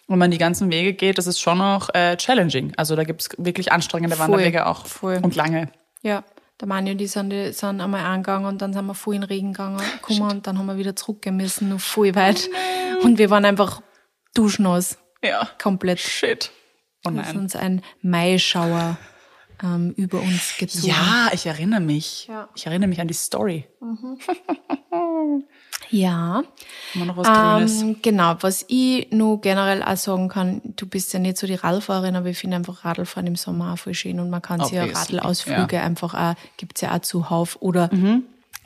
wenn 0.06 0.18
man 0.20 0.30
die 0.30 0.38
ganzen 0.38 0.70
Wege 0.70 0.92
geht, 0.92 1.18
das 1.18 1.26
ist 1.26 1.40
schon 1.40 1.60
auch 1.60 1.92
äh, 1.92 2.16
challenging. 2.16 2.72
Also 2.76 2.94
da 2.94 3.02
gibt's 3.02 3.30
wirklich 3.36 3.72
anstrengende 3.72 4.14
Voll, 4.14 4.28
Wanderwege 4.28 4.66
auch 4.66 4.86
voll. 4.86 5.18
und 5.20 5.34
lange. 5.34 5.72
Ja. 6.02 6.22
Der 6.60 6.68
Manu, 6.68 6.94
die 6.94 7.06
sind, 7.06 7.30
die 7.30 7.52
sind 7.52 7.80
einmal 7.80 8.04
angegangen 8.04 8.46
und 8.46 8.62
dann 8.62 8.72
sind 8.72 8.86
wir 8.86 8.94
voll 8.94 9.16
in 9.16 9.20
den 9.22 9.28
Regen 9.28 9.52
gegangen, 9.52 9.78
gekommen 10.00 10.30
und 10.30 10.46
dann 10.46 10.58
haben 10.58 10.66
wir 10.66 10.78
wieder 10.78 10.96
zurückgehen 10.96 11.36
müssen, 11.36 11.68
noch 11.68 11.80
voll 11.80 12.14
weit. 12.14 12.48
Und 13.02 13.18
wir 13.18 13.28
waren 13.28 13.44
einfach 13.44 13.82
duschnass. 14.34 14.98
Ja. 15.22 15.48
Komplett. 15.60 16.00
Shit. 16.00 16.50
Oh 17.06 17.10
Da 17.10 17.20
ist 17.20 17.26
nein. 17.34 17.38
uns 17.38 17.56
ein 17.56 17.82
Maischauer 18.00 18.96
ähm, 19.62 19.92
über 19.96 20.20
uns 20.20 20.56
gezogen. 20.58 20.88
Ja, 20.88 21.28
ich 21.32 21.46
erinnere 21.46 21.80
mich. 21.80 22.26
Ja. 22.28 22.48
Ich 22.54 22.66
erinnere 22.66 22.88
mich 22.88 23.00
an 23.00 23.08
die 23.08 23.14
Story. 23.14 23.66
Ja. 25.90 26.42
Immer 26.94 27.04
noch 27.06 27.16
was 27.16 27.26
Grünes. 27.26 27.82
Ähm, 27.82 27.96
genau, 28.02 28.34
was 28.40 28.64
ich 28.68 29.10
nur 29.10 29.40
generell 29.40 29.82
auch 29.82 29.96
sagen 29.96 30.28
kann, 30.28 30.60
du 30.64 30.86
bist 30.86 31.12
ja 31.12 31.18
nicht 31.18 31.36
so 31.38 31.46
die 31.46 31.54
Radfahrerin, 31.54 32.16
aber 32.16 32.28
ich 32.28 32.38
finde 32.38 32.56
einfach 32.56 32.84
Radlfahren 32.84 33.26
im 33.26 33.36
Sommer 33.36 33.72
auch 33.72 33.78
voll 33.78 33.94
schön 33.94 34.18
und 34.20 34.30
man 34.30 34.42
kann 34.42 34.62
sich 34.62 34.72
ja 34.72 34.84
Radlausflüge 34.84 35.76
ja. 35.76 35.82
einfach 35.82 36.14
auch, 36.14 36.34
gibt's 36.56 36.80
ja 36.80 36.94
auch 36.94 37.00
zuhauf 37.00 37.56
oder 37.60 37.88
Mhm. 37.92 38.24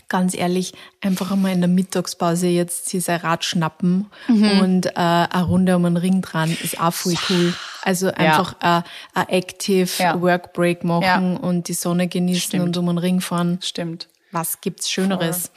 ganz 0.08 0.34
ehrlich, 0.34 0.72
einfach 1.00 1.30
einmal 1.30 1.52
in 1.52 1.60
der 1.60 1.68
Mittagspause 1.68 2.48
jetzt 2.48 2.88
sich 2.88 3.04
sein 3.04 3.20
Rad 3.20 3.44
schnappen 3.44 4.06
Mhm. 4.28 4.60
und 4.60 4.86
äh, 4.86 4.90
eine 4.96 5.42
Runde 5.44 5.76
um 5.76 5.84
den 5.84 5.96
Ring 5.96 6.20
dran 6.22 6.50
ist 6.62 6.80
auch 6.80 6.92
voll 6.92 7.14
cool. 7.28 7.54
Also 7.82 8.08
einfach 8.08 8.54
äh, 8.60 8.82
ein 9.14 9.28
Active 9.28 9.88
Ja. 10.02 10.20
Work 10.20 10.52
Break 10.52 10.84
machen 10.84 11.04
Ja. 11.34 11.38
und 11.40 11.68
die 11.68 11.74
Sonne 11.74 12.08
genießen 12.08 12.40
Stimmt. 12.48 12.64
und 12.64 12.76
um 12.76 12.86
den 12.86 12.98
Ring 12.98 13.20
fahren 13.20 13.58
Stimmt. 13.62 14.08
was 14.32 14.60
gibt's 14.60 14.90
Schöneres? 14.90 15.50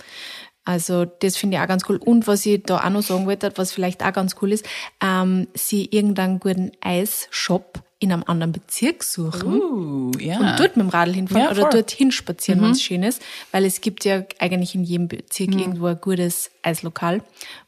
Also 0.65 1.05
das 1.05 1.35
finde 1.37 1.57
ich 1.57 1.63
auch 1.63 1.67
ganz 1.67 1.83
cool. 1.89 1.97
Und 1.97 2.25
was 2.27 2.45
ich 2.45 2.63
da 2.63 2.77
auch 2.85 2.89
noch 2.89 3.01
sagen 3.01 3.25
wollte, 3.25 3.51
was 3.55 3.71
vielleicht 3.73 4.03
auch 4.03 4.13
ganz 4.13 4.35
cool 4.41 4.51
ist, 4.53 4.65
ähm, 5.03 5.47
sie 5.53 5.85
irgendeinen 5.91 6.39
guten 6.39 6.71
Eisshop 6.81 7.83
in 7.99 8.11
einem 8.11 8.23
anderen 8.27 8.51
Bezirk 8.51 9.01
suchen 9.03 9.61
Uh, 9.61 10.11
ja. 10.19 10.37
und 10.37 10.59
dort 10.59 10.75
mit 10.75 10.85
dem 10.85 10.89
Radl 10.89 11.13
hinfahren 11.13 11.43
Ja, 11.45 11.51
oder 11.51 11.61
voll. 11.61 11.69
Mhm. 11.69 11.73
dorthin 11.73 12.11
spazieren, 12.11 12.61
wenn 12.61 12.71
es 12.71 12.81
schön 12.83 13.01
ist. 13.03 13.21
Weil 13.51 13.65
es 13.65 13.79
gibt 13.81 14.03
ja 14.03 14.23
eigentlich 14.39 14.75
in 14.75 14.83
jedem 14.83 15.07
Bezirk 15.07 15.53
irgendwo 15.55 15.85
ein 15.87 15.99
gutes 16.01 16.51
Eislokal. 16.63 17.21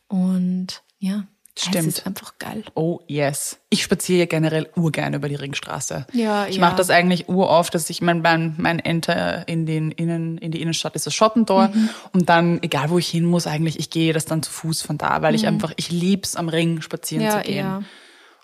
Und 0.10 0.84
ja, 1.00 1.26
Stimmt. 1.58 1.76
Eis 1.78 1.86
ist 1.86 2.06
einfach 2.08 2.38
geil. 2.38 2.63
Oh 2.74 3.00
yes. 3.08 3.60
Ich 3.70 3.82
spaziere 3.84 4.20
ja 4.20 4.26
generell 4.26 4.70
urgern 4.76 5.13
über 5.13 5.30
die 5.30 5.36
Ringstraße. 5.36 6.06
Ja, 6.12 6.48
ich 6.48 6.56
ja. 6.56 6.62
mache 6.62 6.76
das 6.76 6.89
eigentlich 6.89 7.30
uroft, 7.30 7.74
dass 7.76 7.89
ich 7.89 8.02
mein, 8.02 8.22
mein, 8.22 8.56
mein 8.58 8.80
Enter 8.80 9.48
in 9.48 9.65
den 9.65 9.91
Innen, 9.91 10.38
in 10.38 10.52
die 10.52 10.62
Innenstadt 10.62 10.96
ist 10.96 11.06
das 11.08 11.13
Schottentor 11.15 11.70
Mhm. 11.70 11.89
und 12.12 12.28
dann, 12.30 12.62
egal 12.62 12.89
wo 12.89 12.98
ich 12.98 13.08
hin 13.08 13.24
muss, 13.24 13.48
eigentlich, 13.48 13.80
ich 13.80 13.89
gehe 13.89 14.12
das 14.12 14.26
dann 14.26 14.44
zu 14.44 14.52
Fuß 14.52 14.82
von 14.82 14.98
da, 14.98 15.22
weil 15.22 15.34
ich 15.34 15.48
einfach, 15.48 15.72
ich 15.78 15.91
lieb's 15.91 16.36
am 16.36 16.50
Ring 16.50 16.82
spazieren 16.82 17.24
Mhm. 17.24 17.30
Ja, 17.32 17.38
zu 17.41 17.48
gehen. 17.48 17.58
ja. 17.65 17.84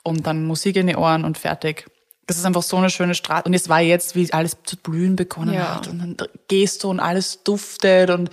Und 0.04 0.26
dann 0.26 0.45
Musik 0.45 0.78
in 0.78 0.88
die 0.88 0.95
Ohren 0.95 1.26
und 1.26 1.38
fertig. 1.38 1.88
Das 2.28 2.38
ist 2.38 2.45
einfach 2.45 2.63
so 2.63 2.78
eine 2.78 2.89
schöne 2.89 3.13
Straße. 3.13 3.43
Und 3.45 3.54
es 3.54 3.67
war 3.67 3.82
jetzt, 3.82 4.15
wie 4.15 4.32
alles 4.32 4.56
zu 4.63 4.78
blühen 4.78 5.17
begonnen 5.17 5.54
Ja. 5.54 5.76
hat. 5.76 5.88
Und 5.89 6.00
dann 6.00 6.17
gehst 6.47 6.84
du 6.84 6.89
und 6.89 7.02
alles 7.02 7.43
duftet 7.43 8.10
und 8.10 8.30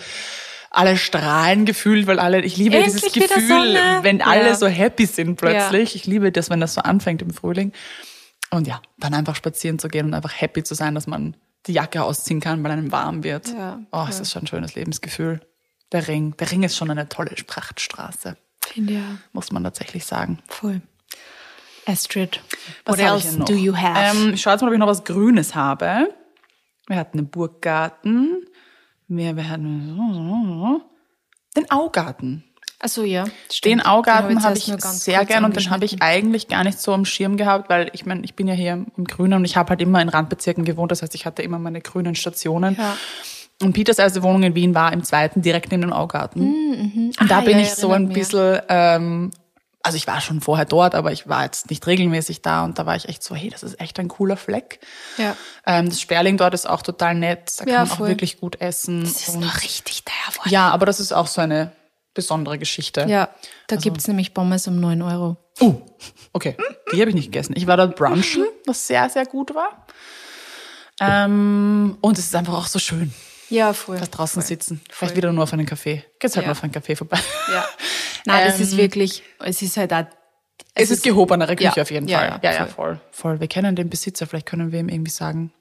alle 0.71 0.97
strahlen 0.97 1.65
gefühlt, 1.65 2.07
weil 2.07 2.19
alle, 2.19 2.43
ich 2.43 2.57
liebe 2.57 2.77
Endlich 2.77 3.13
dieses 3.13 3.35
Gefühl, 3.35 3.75
wenn 4.03 4.19
Ja. 4.19 4.27
alle 4.27 4.55
so 4.55 4.67
happy 4.67 5.07
sind 5.07 5.37
plötzlich. 5.37 5.95
Ich 5.95 6.07
liebe 6.07 6.31
das, 6.33 6.51
wenn 6.51 6.61
das 6.61 6.75
so 6.75 6.81
anfängt 6.83 7.23
im 7.23 7.31
Frühling. 7.31 7.73
Und 8.51 8.67
ja, 8.67 8.81
dann 8.99 9.15
einfach 9.15 9.35
spazieren 9.37 9.79
zu 9.79 9.89
gehen 9.89 10.07
und 10.07 10.15
einfach 10.15 10.33
happy 10.41 10.63
zu 10.63 10.75
sein, 10.75 10.95
dass 10.95 11.07
man 11.07 11.37
die 11.67 11.73
Jacke 11.73 12.03
ausziehen 12.03 12.41
kann, 12.41 12.63
weil 12.65 12.71
einem 12.71 12.93
warm 12.93 13.25
wird. 13.25 13.49
Ja, 13.49 13.81
oh, 13.93 14.07
es 14.09 14.21
ist 14.21 14.33
schon 14.33 14.45
ein 14.45 14.47
schönes 14.47 14.75
Lebensgefühl. 14.75 15.41
Der 15.93 16.07
Ring. 16.09 16.35
Der 16.39 16.51
Ring 16.51 16.63
ist 16.63 16.77
schon 16.77 16.91
eine 16.91 17.09
tolle 17.09 17.31
Prachtstraße, 17.47 18.37
Finde 18.63 18.93
ja 18.95 19.01
muss 19.33 19.51
man 19.53 19.65
tatsächlich 19.65 20.05
sagen. 20.05 20.39
voll. 20.49 20.81
Astrid, 21.87 22.43
Was 22.85 22.99
what 22.99 23.05
else 23.05 23.39
do 23.39 23.55
you 23.55 23.75
have? 23.75 24.19
Ähm, 24.19 24.35
ich 24.35 24.43
schaue 24.43 24.53
jetzt 24.53 24.61
mal, 24.61 24.69
ob 24.69 24.75
ich 24.75 24.79
noch 24.79 24.87
was 24.87 25.05
Grünes 25.05 25.55
habe. 25.55 26.13
Wir 26.87 26.97
hatten 26.97 27.19
einen 27.19 27.29
Burggarten. 27.31 28.47
Wir, 29.09 29.37
wir 29.37 29.49
hatten 29.49 30.81
den 31.57 31.71
Augarten. 31.71 32.45
Achso, 32.81 33.03
ja. 33.03 33.25
Den 33.25 33.33
stimmt. 33.51 33.87
Augarten 33.87 34.29
Den 34.29 34.45
habe 34.45 34.55
jetzt 34.57 34.69
ich 34.69 34.81
sehr 34.85 35.25
gern 35.25 35.45
und 35.45 35.57
den 35.57 35.69
habe 35.71 35.85
ich 35.85 36.01
eigentlich 36.01 36.47
gar 36.47 36.63
nicht 36.63 36.79
so 36.79 36.93
am 36.93 37.05
Schirm 37.05 37.37
gehabt, 37.37 37.69
weil 37.69 37.91
ich 37.93 38.07
meine, 38.07 38.23
ich 38.25 38.35
bin 38.35 38.47
ja 38.47 38.55
hier 38.55 38.87
im 38.97 39.05
Grünen 39.05 39.33
und 39.35 39.45
ich 39.45 39.57
habe 39.57 39.71
halt 39.71 39.81
immer 39.81 40.01
in 40.01 40.09
Randbezirken 40.09 40.65
gewohnt, 40.65 40.93
das 40.93 41.03
heißt, 41.03 41.15
ich 41.17 41.27
hatte 41.27 41.43
immer 41.43 41.59
meine 41.59 41.81
grünen 41.81 42.15
Stationen. 42.15 42.77
Ja. 42.79 42.97
Und 43.61 43.73
Peters 43.73 43.99
erste 43.99 44.23
Wohnung 44.23 44.45
in 44.45 44.55
Wien 44.55 44.75
war 44.77 44.93
im 44.93 45.03
zweiten, 45.03 45.43
direkt 45.43 45.73
neben 45.73 45.83
dem 45.83 45.93
Augarten. 45.93 47.13
Und 47.19 47.29
da 47.31 47.39
Ah, 47.39 47.41
bin 47.41 47.59
ja, 47.59 47.65
ich 47.65 47.75
so 47.75 47.91
ein 47.91 48.11
bisschen, 48.11 48.61
ähm, 48.69 49.33
also 49.83 49.97
ich 49.97 50.07
war 50.07 50.21
schon 50.21 50.41
vorher 50.41 50.65
dort, 50.67 50.95
aber 50.95 51.13
ich 51.13 51.29
war 51.29 51.45
jetzt 51.45 51.71
nicht 51.71 51.87
regelmäßig 51.87 52.43
da 52.43 52.65
und 52.65 52.79
da 52.79 52.85
war 52.87 52.97
ich 52.97 53.09
echt 53.09 53.23
so, 53.23 53.35
hey, 53.35 53.49
das 53.49 53.63
ist 53.63 53.81
echt 53.81 53.99
ein 54.01 54.09
cooler 54.09 54.37
Fleck. 54.37 54.81
Ja. 55.17 55.37
Ähm, 55.67 55.89
das 55.89 56.01
Sperling 56.01 56.37
dort 56.37 56.53
ist 56.55 56.69
auch 56.69 56.83
total 56.83 57.15
nett, 57.15 57.53
da 57.59 57.65
kann 57.65 57.73
Ja, 57.73 57.85
man 57.85 57.91
auch 57.93 58.01
wirklich 58.01 58.39
gut 58.41 58.61
essen. 58.61 59.03
Das 59.05 59.29
ist 59.29 59.35
und- 59.35 59.41
noch 59.41 59.63
richtig 59.63 60.05
teuer 60.05 60.15
ja, 60.51 60.69
aber 60.71 60.85
das 60.87 61.01
ist 61.01 61.13
auch 61.13 61.27
so 61.27 61.41
eine 61.41 61.73
besondere 62.15 62.59
Geschichte. 62.59 63.07
Ja, 63.09 63.29
da 63.69 63.77
gibt's 63.77 64.09
nämlich 64.09 64.35
Pommes 64.35 64.67
um 64.67 64.81
9 64.81 65.01
Euro. 65.03 65.37
Uh, 65.61 65.81
okay. 66.33 66.57
Die 66.93 67.01
habe 67.01 67.11
ich 67.11 67.15
nicht 67.15 67.27
gegessen. 67.27 67.55
Ich 67.57 67.67
war 67.67 67.77
dort 67.77 67.95
brunchen, 67.97 68.45
was 68.67 68.87
sehr, 68.87 69.09
sehr 69.09 69.27
gut 69.27 69.55
war. 69.55 69.87
Ähm, 71.01 71.97
und 72.01 72.19
es 72.19 72.27
ist 72.27 72.35
einfach 72.35 72.55
auch 72.55 72.67
so 72.67 72.79
schön, 72.79 73.13
Ja, 73.51 73.73
voll. 73.73 73.99
da 73.99 74.07
draußen 74.07 74.43
sitzen. 74.43 74.81
Vielleicht 74.91 75.17
wieder 75.17 75.33
nur 75.33 75.45
auf 75.45 75.53
einen 75.53 75.67
Kaffee. 75.67 76.05
Geht's 76.19 76.37
halt 76.37 76.45
Ja. 76.45 76.49
nur 76.49 76.53
auf 76.53 76.63
einen 76.63 76.73
Kaffee 76.73 76.97
vorbei. 76.97 77.19
Ja. 77.53 77.65
Nein, 78.27 78.47
das 78.47 78.57
Ähm, 78.57 78.63
ist 78.63 78.77
wirklich, 78.77 79.23
es 79.45 79.63
ist 79.63 79.77
halt 79.77 79.93
auch, 79.93 80.05
Es, 80.75 80.91
ist 80.91 81.03
gehobenere 81.03 81.57
Küche 81.57 81.73
Ja, 81.77 81.83
auf 81.83 81.91
jeden 81.91 82.09
ja, 82.09 82.19
Fall. 82.19 82.41
ja, 82.43 82.53
Ja, 82.53 82.67
voll. 82.67 82.75
voll. 82.75 83.01
Voll. 83.11 83.41
Wir 83.41 83.49
kennen 83.49 83.75
den 83.77 83.89
Besitzer, 83.91 84.27
vielleicht 84.27 84.47
können 84.47 84.71
wir 84.73 84.81
ihm 84.81 84.89
irgendwie 84.89 85.11
sagen. 85.11 85.53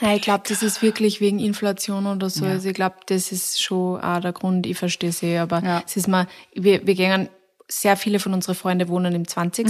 Ja, 0.00 0.14
ich 0.14 0.22
glaube, 0.22 0.44
das 0.48 0.62
ist 0.62 0.82
wirklich 0.82 1.20
wegen 1.20 1.38
Inflation 1.38 2.06
oder 2.06 2.28
so. 2.30 2.44
Also 2.44 2.68
ich 2.68 2.74
glaube, 2.74 2.96
das 3.06 3.32
ist 3.32 3.62
schon 3.62 4.00
auch 4.00 4.20
der 4.20 4.32
Grund. 4.32 4.66
Ich 4.66 4.76
verstehe 4.78 5.10
es 5.10 5.22
eh, 5.22 5.38
aber 5.38 5.82
es 5.86 5.96
ist 5.96 6.06
mal, 6.06 6.26
wir, 6.54 6.86
wir 6.86 6.94
gehen, 6.94 7.28
sehr 7.66 7.96
viele 7.96 8.18
von 8.18 8.34
unseren 8.34 8.54
Freunden 8.54 8.88
wohnen 8.88 9.14
im 9.14 9.26
20. 9.26 9.66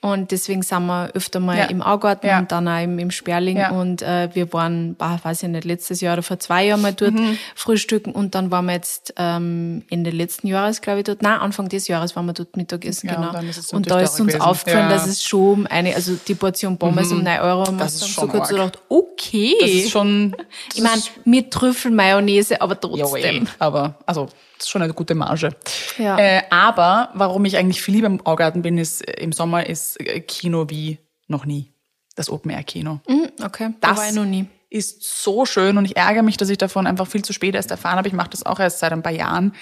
Und 0.00 0.32
deswegen 0.32 0.62
sind 0.62 0.86
wir 0.86 1.10
öfter 1.14 1.38
mal 1.38 1.52
Mhm. 1.54 1.58
Ja. 1.60 1.64
im 1.66 1.82
Augarten 1.82 2.26
Ja. 2.26 2.38
und 2.40 2.50
dann 2.50 2.66
auch 2.66 2.82
im, 2.82 2.98
im 2.98 3.12
Sperling. 3.12 3.56
Ja. 3.58 3.70
Und 3.70 4.02
äh, 4.02 4.28
wir 4.34 4.52
waren, 4.52 4.96
bah, 4.96 5.20
weiß 5.22 5.44
ich 5.44 5.48
nicht, 5.48 5.64
letztes 5.64 6.00
Jahr 6.00 6.14
oder 6.14 6.24
vor 6.24 6.40
zwei 6.40 6.66
Jahren 6.66 6.82
mal 6.82 6.92
dort 6.92 7.14
Mhm. 7.14 7.38
frühstücken 7.54 8.10
und 8.10 8.34
dann 8.34 8.50
waren 8.50 8.66
wir 8.66 8.72
jetzt 8.72 9.14
ähm, 9.16 9.84
Ende 9.88 10.10
letzten 10.10 10.48
Jahres, 10.48 10.80
glaube 10.80 10.98
ich, 10.98 11.04
dort. 11.04 11.22
Nein, 11.22 11.38
Anfang 11.38 11.68
des 11.68 11.86
Jahres 11.86 12.16
waren 12.16 12.26
wir 12.26 12.32
dort 12.32 12.56
Mittagessen, 12.56 13.08
Ja, 13.08 13.14
genau. 13.14 13.28
und 13.38 13.72
und 13.72 13.90
da 13.90 14.00
ist 14.00 14.18
uns 14.20 14.32
gewesen. 14.32 14.40
aufgefallen, 14.42 14.90
Ja. 14.90 14.96
dass 14.96 15.06
es 15.06 15.22
schon 15.22 15.66
eine, 15.68 15.94
also 15.94 16.16
die 16.26 16.34
Portion 16.34 16.76
Pommes 16.76 17.12
um 17.12 17.22
9 17.22 17.40
Euro, 17.40 17.60
und 17.68 17.76
wir 17.78 17.84
Das 17.84 18.02
haben 18.02 18.08
schon 18.08 18.24
so 18.26 18.30
kurz 18.30 18.48
gedacht, 18.48 18.78
okay. 18.88 19.54
Das 19.60 19.70
ist 19.70 19.90
schon. 19.90 20.34
Ich 20.74 20.82
meine, 20.82 21.00
mit 21.24 21.52
Trüffelmayonnaise, 21.52 22.60
aber 22.60 22.74
Ja, 22.74 22.80
trotzdem. 22.80 23.44
eh. 23.44 23.48
aber 23.60 23.94
also 24.06 24.28
das 24.58 24.66
ist 24.66 24.70
schon 24.70 24.82
eine 24.82 24.92
gute 24.94 25.14
Marge. 25.14 25.50
Ja. 25.98 26.18
Äh, 26.18 26.42
aber 26.50 27.10
warum 27.14 27.44
ich 27.44 27.56
eigentlich 27.56 27.80
viel 27.80 27.94
lieber 27.94 28.08
im 28.08 28.24
Augarten 28.26 28.62
bin, 28.62 28.76
ist 28.78 29.06
äh, 29.06 29.22
im 29.22 29.32
Sommer 29.32 29.66
ist 29.66 30.00
äh, 30.00 30.20
Kino 30.20 30.68
wie 30.68 30.98
noch 31.28 31.44
nie. 31.46 31.72
Das 32.16 32.28
Open 32.30 32.50
Air 32.50 32.64
Kino. 32.64 33.00
Mhm, 33.08 33.28
okay, 33.44 33.70
da 33.80 33.90
Das 33.90 33.98
war 33.98 34.08
ich 34.08 34.14
noch 34.14 34.24
nie. 34.24 34.46
ist 34.70 35.22
so 35.22 35.46
schön 35.46 35.78
und 35.78 35.84
ich 35.84 35.96
ärgere 35.96 36.22
mich, 36.24 36.36
dass 36.36 36.48
ich 36.50 36.58
davon 36.58 36.86
einfach 36.86 37.06
viel 37.06 37.22
zu 37.24 37.32
spät 37.32 37.54
erst 37.54 37.70
erfahren 37.70 37.96
habe. 37.96 38.08
Ich 38.08 38.14
mache 38.14 38.30
das 38.30 38.44
auch 38.44 38.58
erst 38.58 38.80
seit 38.80 38.92
ein 38.92 39.02
paar 39.02 39.12
Jahren. 39.12 39.54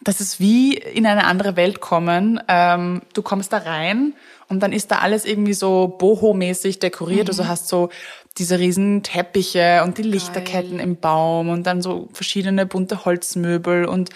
Das 0.00 0.20
ist 0.20 0.40
wie 0.40 0.74
in 0.74 1.06
eine 1.06 1.24
andere 1.26 1.54
Welt 1.54 1.80
kommen. 1.80 2.40
Ähm, 2.48 3.02
du 3.12 3.22
kommst 3.22 3.52
da 3.52 3.58
rein 3.58 4.14
und 4.48 4.60
dann 4.60 4.72
ist 4.72 4.90
da 4.90 4.98
alles 4.98 5.24
irgendwie 5.24 5.52
so 5.54 5.86
boho-mäßig 5.98 6.80
dekoriert. 6.80 7.28
Also 7.28 7.46
hast 7.46 7.68
so 7.68 7.90
diese 8.38 8.58
riesen 8.58 9.02
Teppiche 9.02 9.82
und 9.84 9.98
die 9.98 10.02
Lichterketten 10.02 10.78
im 10.80 10.96
Baum 10.96 11.48
und 11.48 11.64
dann 11.64 11.82
so 11.82 12.08
verschiedene 12.12 12.66
bunte 12.66 13.04
Holzmöbel 13.04 13.84
und 13.84 14.10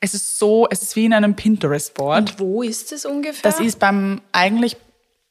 es 0.00 0.14
ist 0.14 0.38
so, 0.38 0.66
es 0.70 0.82
ist 0.82 0.96
wie 0.96 1.04
in 1.04 1.12
einem 1.12 1.36
Pinterest-Board. 1.36 2.38
Wo 2.38 2.62
ist 2.62 2.90
es 2.90 3.04
ungefähr? 3.04 3.50
Das 3.50 3.60
ist 3.60 3.78
beim 3.78 4.22
eigentlich, 4.32 4.76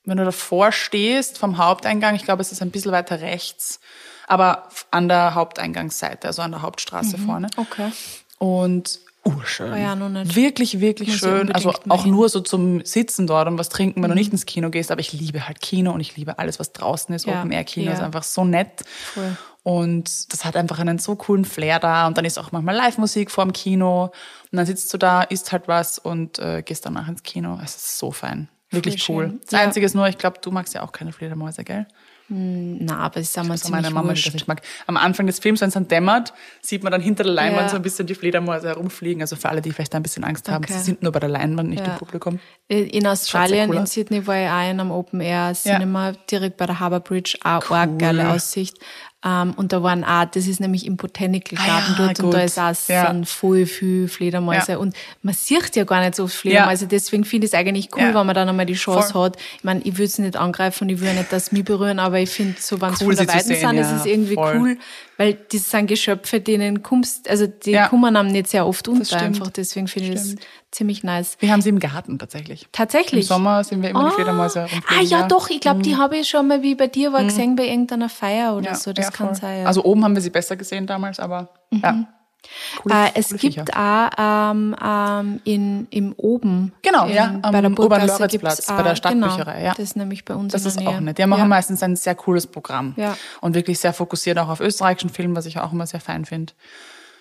wenn 0.05 0.17
du 0.17 0.25
davor 0.25 0.71
stehst, 0.71 1.39
vom 1.39 1.57
Haupteingang, 1.57 2.15
ich 2.15 2.23
glaube, 2.23 2.41
es 2.41 2.51
ist 2.51 2.61
ein 2.61 2.69
bisschen 2.69 2.91
weiter 2.91 3.19
rechts, 3.21 3.79
aber 4.27 4.69
an 4.91 5.07
der 5.07 5.33
Haupteingangsseite, 5.33 6.27
also 6.27 6.43
an 6.43 6.51
der 6.51 6.61
Hauptstraße 6.61 7.17
vorne. 7.17 7.49
Okay. 7.57 7.91
Und 8.37 8.99
urschön. 9.25 9.71
War 9.71 9.77
ja 9.77 9.95
noch 9.95 10.09
nicht. 10.09 10.35
Wirklich, 10.35 10.79
wirklich 10.79 11.09
Muss 11.09 11.17
schön. 11.19 11.51
Also 11.51 11.71
auch 11.89 12.03
hin. 12.03 12.11
Mhm. 12.11 12.17
nur 12.17 12.29
so 12.29 12.39
zum 12.39 12.83
Sitzen 12.85 13.27
dort 13.27 13.47
und 13.47 13.57
was 13.57 13.69
trinken, 13.69 14.01
wenn 14.01 14.09
du 14.09 14.15
nicht 14.15 14.31
ins 14.31 14.45
Kino 14.45 14.69
gehst. 14.69 14.91
Aber 14.91 15.01
ich 15.01 15.13
liebe 15.13 15.47
halt 15.47 15.61
Kino 15.61 15.91
und 15.91 15.99
ich 15.99 16.15
liebe 16.17 16.39
alles, 16.39 16.59
was 16.59 16.73
draußen 16.73 17.13
ist. 17.15 17.25
Ja, 17.25 17.39
Open 17.39 17.51
Air 17.51 17.63
Kino 17.63 17.87
ja. 17.87 17.93
ist 17.93 18.01
einfach 18.01 18.23
so 18.23 18.43
nett. 18.43 18.83
Voll. 19.13 19.37
Und 19.63 20.31
das 20.33 20.45
hat 20.45 20.55
einfach 20.55 20.79
einen 20.79 20.99
so 20.99 21.15
coolen 21.15 21.45
Flair 21.45 21.79
da. 21.79 22.07
Und 22.07 22.17
dann 22.17 22.25
ist 22.25 22.39
auch 22.39 22.51
manchmal 22.51 22.75
Live-Musik 22.75 23.29
vorm 23.29 23.53
Kino. 23.53 24.05
Und 24.05 24.57
dann 24.57 24.65
sitzt 24.65 24.91
du 24.93 24.97
da, 24.97 25.21
isst 25.21 25.51
halt 25.51 25.67
was 25.67 25.99
und 25.99 26.39
äh, 26.39 26.61
gehst 26.63 26.85
danach 26.85 27.07
ins 27.07 27.23
Kino. 27.23 27.59
Es 27.63 27.75
ist 27.75 27.99
so 27.99 28.11
fein. 28.11 28.49
Wirklich 28.71 29.03
Voll 29.03 29.15
cool. 29.15 29.25
schön. 29.29 29.39
Das 29.41 29.51
Ja. 29.51 29.59
Einzige 29.59 29.85
ist 29.85 29.95
nur, 29.95 30.07
ich 30.07 30.17
glaube, 30.17 30.37
du 30.41 30.51
magst 30.51 30.73
ja 30.73 30.81
auch 30.81 30.91
keine 30.91 31.11
Fledermäuse, 31.11 31.63
gell? 31.63 31.87
Na, 32.31 32.97
aber 32.99 33.19
es 33.19 33.29
ist 33.29 33.37
einmal 33.39 33.57
Das 33.57 33.65
war 33.65 33.71
meine 33.71 33.83
ziemlich 33.87 33.93
Mama, 33.95 34.09
wurscht. 34.09 34.47
mag. 34.47 34.61
Am 34.85 34.97
Anfang 34.97 35.25
des 35.25 35.39
Films, 35.39 35.61
wenn 35.61 35.69
es 35.69 35.73
dann 35.73 35.87
dämmert, 35.87 36.31
sieht 36.61 36.83
man 36.83 36.91
dann 36.91 37.01
hinter 37.01 37.23
der 37.23 37.33
Leinwand 37.33 37.63
Ja. 37.63 37.69
so 37.69 37.75
ein 37.77 37.81
bisschen 37.81 38.05
die 38.05 38.13
Fledermäuse 38.15 38.67
herumfliegen. 38.67 39.21
Also 39.21 39.35
für 39.35 39.49
alle, 39.49 39.61
die 39.61 39.71
vielleicht 39.71 39.95
ein 39.95 40.03
bisschen 40.03 40.23
Angst 40.23 40.47
haben, 40.49 40.63
Okay. 40.63 40.73
sie 40.73 40.79
sind 40.83 41.01
nur 41.01 41.11
bei 41.11 41.19
der 41.19 41.29
Leinwand, 41.29 41.69
nicht 41.69 41.85
Ja. 41.85 41.93
im 41.93 41.97
Publikum. 41.97 42.39
In 42.67 43.07
Australien, 43.07 43.69
cool 43.69 43.77
in. 43.77 43.85
Sydney 43.87 44.27
war 44.27 44.35
ich 44.35 44.47
auch 44.47 44.71
in 44.71 44.79
einem 44.79 44.91
Open 44.91 45.21
Air 45.21 45.53
Cinema, 45.53 46.11
direkt 46.29 46.57
bei 46.57 46.67
der 46.67 46.79
Harbour 46.79 46.99
Bridge, 46.99 47.37
auch 47.43 47.71
eine 47.71 47.97
geile 47.97 48.29
Aussicht. 48.29 48.77
Ähm, 49.25 49.53
und 49.57 49.73
da 49.73 49.83
waren 49.83 50.05
auch, 50.05 50.23
das 50.25 50.47
ist 50.47 50.61
nämlich 50.61 50.85
im 50.85 50.95
Botanical 50.95 51.59
Ah 51.61 51.67
Garden 51.67 51.95
ja, 51.97 52.05
dort 52.07 52.19
und 52.19 52.25
gut. 52.27 52.33
da 52.35 52.41
ist 52.43 52.57
auch 52.57 52.73
Ja. 52.87 53.07
sind 53.11 53.27
voll 53.27 53.65
viel 53.65 54.07
Fledermäuse 54.07 54.71
Ja. 54.73 54.77
und 54.77 54.95
man 55.23 55.33
sieht 55.33 55.75
ja 55.75 55.83
gar 55.83 55.99
nicht 56.01 56.15
so 56.15 56.23
oft 56.23 56.33
Fledermäuse, 56.35 56.87
deswegen 56.87 57.25
finde 57.25 57.45
ich 57.45 57.51
es 57.53 57.59
eigentlich 57.59 57.89
cool, 57.97 58.13
wenn 58.13 58.25
man 58.25 58.33
dann 58.33 58.47
einmal 58.47 58.65
die 58.65 58.75
Chance 58.75 59.11
Voll. 59.11 59.25
hat. 59.25 59.37
Ich 59.57 59.63
meine, 59.65 59.81
ich 59.81 59.97
würde 59.97 60.07
sie 60.07 60.21
nicht 60.21 60.37
angreifen 60.37 60.85
und 60.85 60.89
ich 60.89 61.01
will 61.01 61.13
nicht, 61.13 61.33
dass 61.33 61.47
sie 61.47 61.55
mich 61.55 61.65
berühren, 61.65 61.99
aber 61.99 62.19
ich 62.19 62.29
finde, 62.29 62.61
so 62.61 62.79
wenn 62.79 62.95
sie 62.95 63.03
Cool, 63.03 63.15
von 63.17 63.25
der 63.25 63.35
Weiten 63.35 63.55
sind, 63.55 63.77
ist 63.77 63.91
es 63.91 64.05
irgendwie 64.05 64.35
voll. 64.35 64.55
cool, 64.57 64.77
weil 65.19 65.33
das 65.51 65.69
sind 65.69 65.87
Geschöpfe, 65.87 66.39
denen 66.39 66.81
kommst, 66.81 67.29
also 67.29 67.45
die 67.45 67.71
Ja. 67.71 67.89
kommen 67.89 68.15
einem 68.15 68.31
nicht 68.31 68.47
sehr 68.47 68.65
oft 68.65 68.87
unter 68.87 69.17
einfach, 69.19 69.49
deswegen 69.49 69.87
finde 69.89 70.07
ich 70.09 70.13
das 70.15 70.35
ziemlich 70.71 71.03
nice. 71.03 71.35
Wir 71.41 71.51
haben 71.51 71.61
sie 71.61 71.67
im 71.69 71.79
Garten 71.79 72.17
tatsächlich. 72.17 72.67
Tatsächlich. 72.71 73.25
Im 73.25 73.27
Sommer 73.27 73.63
sind 73.65 73.81
wir 73.81 73.89
immer 73.89 74.05
die 74.09 74.15
Fledermäuse 74.15 74.67
Ah, 74.87 75.01
ja, 75.01 75.27
doch, 75.27 75.49
ich 75.49 75.59
glaube, 75.59 75.81
die 75.81 75.97
habe 75.97 76.17
ich 76.17 76.29
schon 76.29 76.47
mal 76.47 76.63
wie 76.63 76.73
bei 76.73 76.87
dir 76.87 77.11
war 77.11 77.21
gesehen 77.25 77.57
bei 77.57 77.67
irgendeiner 77.67 78.07
Feier 78.07 78.53
oder 78.53 78.61
Mhm. 78.61 78.65
Ja, 78.67 78.75
so. 78.75 78.93
Das 78.93 79.05
ja, 79.07 79.11
kann 79.11 79.27
voll. 79.27 79.35
sein. 79.35 79.61
Mhm. 79.61 79.67
Also 79.67 79.83
oben 79.83 80.03
haben 80.05 80.15
wir 80.15 80.21
sie 80.21 80.29
besser 80.29 80.55
gesehen 80.55 80.87
damals, 80.87 81.19
aber 81.19 81.49
ja. 81.71 82.07
Coole, 82.81 82.95
äh, 82.95 83.11
es 83.15 83.27
coole 83.29 83.39
gibt 83.39 83.53
Viecher. 83.55 83.65
auch 84.17 84.51
ähm, 84.51 84.75
ähm, 84.83 85.41
in, 85.43 85.87
im 85.91 86.13
Oben. 86.13 86.73
Genau, 86.81 87.05
in, 87.05 87.13
ja, 87.15 87.39
am 87.41 87.51
bei 87.51 87.61
der 87.61 87.71
Oberloritzplatz, 87.71 88.65
bei 88.67 88.81
der 88.83 88.93
auch- 88.93 88.95
Stadtbücherei, 88.95 89.53
Genau, 89.53 89.65
ja. 89.65 89.69
Das 89.71 89.79
ist 89.79 89.95
nämlich 89.95 90.25
bei 90.25 90.35
uns 90.35 90.53
Das 90.53 90.63
in 90.63 90.67
ist 90.69 90.87
auch 90.87 90.99
nett. 90.99 91.17
Die 91.17 91.25
machen 91.25 91.39
ja. 91.41 91.45
meistens 91.47 91.83
ein 91.83 91.95
sehr 91.95 92.15
cooles 92.15 92.47
Programm. 92.47 92.93
Ja. 92.97 93.17
Und 93.41 93.55
wirklich 93.55 93.79
sehr 93.79 93.93
fokussiert 93.93 94.37
auch 94.39 94.49
auf 94.49 94.59
österreichischen 94.61 95.09
Filmen, 95.09 95.35
was 95.35 95.45
ich 95.45 95.59
auch 95.59 95.71
immer 95.73 95.85
sehr 95.85 95.99
fein 95.99 96.25
finde. 96.25 96.53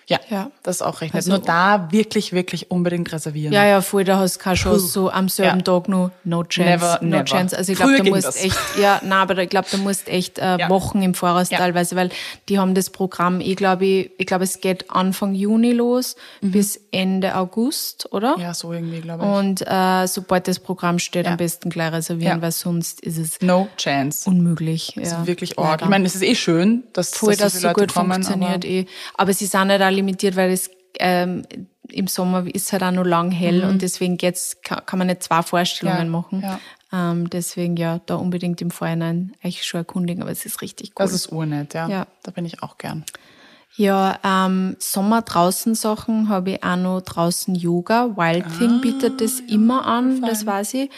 Ja, 0.09 0.19
Ja. 0.29 0.51
das 0.63 0.77
ist 0.77 0.81
auch 0.81 1.01
recht 1.01 1.13
nett. 1.13 1.19
Also- 1.23 1.29
Nur 1.31 1.39
da 1.39 1.87
wirklich, 1.91 2.33
wirklich 2.33 2.71
unbedingt 2.71 3.11
reservieren. 3.13 3.53
Ja, 3.53 3.65
ja, 3.65 3.81
voll, 3.81 4.03
da 4.03 4.17
hast 4.17 4.35
du 4.37 4.39
keine 4.41 4.55
Chance, 4.57 4.87
so 4.87 5.09
am 5.11 5.29
selben 5.29 5.59
Ja. 5.59 5.63
Tag 5.63 5.87
noch, 5.87 6.11
no 6.23 6.43
chance, 6.43 6.69
Never, 6.69 6.99
no 7.01 7.07
never. 7.09 7.25
chance. 7.25 7.55
Also 7.57 7.71
ich 7.71 7.77
glaube, 7.77 7.95
da 7.97 8.03
musst 8.03 8.25
das. 8.27 8.43
echt, 8.43 8.57
ja, 8.81 8.99
na, 9.05 9.21
aber 9.21 9.37
ich 9.37 9.49
glaube, 9.49 9.67
da 9.71 9.77
musst 9.77 10.07
echt 10.09 10.39
äh, 10.39 10.57
Ja. 10.57 10.69
Wochen 10.69 11.01
im 11.03 11.13
Voraus 11.13 11.49
Ja. 11.51 11.59
teilweise, 11.59 11.95
weil 11.95 12.09
die 12.49 12.57
haben 12.59 12.73
das 12.75 12.89
Programm, 12.89 13.39
ich 13.39 13.55
glaube, 13.55 13.85
ich, 13.85 14.11
ich 14.17 14.25
glaube, 14.25 14.43
es 14.43 14.59
geht 14.61 14.89
Anfang 14.91 15.35
Juni 15.35 15.71
los 15.73 16.15
bis 16.41 16.79
Ende 16.91 17.35
August, 17.35 18.11
oder? 18.11 18.35
Mhm. 18.35 18.41
Ja, 18.41 18.53
so 18.55 18.73
irgendwie, 18.73 19.01
glaube 19.01 19.23
ich. 19.23 19.29
Und 19.29 19.61
äh, 19.67 20.07
sobald 20.07 20.47
das 20.47 20.59
Programm 20.59 20.97
steht, 20.99 21.27
am 21.27 21.37
besten 21.37 21.69
gleich 21.69 21.91
reservieren, 21.91 22.41
weil 22.41 22.51
sonst 22.51 22.99
ist 23.01 23.17
es 23.19 23.39
no 23.41 23.67
chance. 23.77 24.27
unmöglich. 24.29 24.93
Ja. 24.95 25.03
ist 25.03 25.27
wirklich 25.27 25.59
arg. 25.59 25.83
Ich 25.83 25.87
meine, 25.87 26.05
es 26.07 26.15
ist 26.15 26.23
eh 26.23 26.33
schön, 26.35 26.83
dass, 26.93 27.11
Voll, 27.11 27.35
dass 27.35 27.53
dass 27.53 27.61
so 27.61 27.67
so 27.67 27.73
gut 27.73 27.93
kommen. 27.93 28.11
funktioniert 28.13 28.65
aber 28.65 28.65
eh. 28.65 28.85
Aber 29.15 29.33
sie 29.33 29.45
sind 29.45 29.67
nicht 29.67 29.81
auch 29.81 29.89
limitiert, 29.99 30.35
weil 30.35 30.51
es 30.51 30.69
ähm, 30.99 31.43
im 31.91 32.07
Sommer 32.07 32.45
ist 32.53 32.71
halt 32.71 32.83
auch 32.83 32.91
noch 32.91 33.03
lang 33.03 33.31
hell 33.31 33.63
und 33.63 33.81
deswegen 33.81 34.17
geht's, 34.17 34.57
kann, 34.63 34.85
kann 34.85 34.99
man 34.99 35.07
nicht 35.07 35.23
zwei 35.23 35.41
Vorstellungen 35.41 36.07
Mhm. 36.09 36.13
Ja, 36.13 36.19
machen. 36.19 36.41
ja. 36.41 36.59
Ähm, 36.91 37.29
deswegen 37.29 37.77
ja, 37.77 37.99
da 38.05 38.15
unbedingt 38.15 38.61
im 38.61 38.71
Vorhinein 38.71 39.33
eigentlich 39.43 39.65
schon 39.65 39.79
erkundigen, 39.79 40.21
aber 40.23 40.31
es 40.31 40.45
ist 40.45 40.61
richtig 40.61 40.89
cool. 40.91 41.05
Das 41.05 41.13
ist 41.13 41.31
urnett, 41.31 41.73
ja. 41.73 41.87
Ja. 41.87 42.07
Da 42.23 42.31
bin 42.31 42.45
ich 42.45 42.61
auch 42.63 42.77
gern. 42.77 43.05
Ja, 43.75 44.17
ähm, 44.23 44.75
Sommer 44.79 45.21
draußen 45.21 45.75
Sachen 45.75 46.27
habe 46.29 46.51
ich 46.51 46.63
auch 46.63 46.75
noch 46.75 47.01
draußen 47.01 47.53
Yoga. 47.55 48.17
Wild 48.17 48.45
Thing 48.57 48.81
bietet 48.81 49.21
das 49.21 49.39
immer 49.39 49.85
an, 49.85 50.21
das 50.21 50.45
weiß 50.45 50.73
ich. 50.73 50.89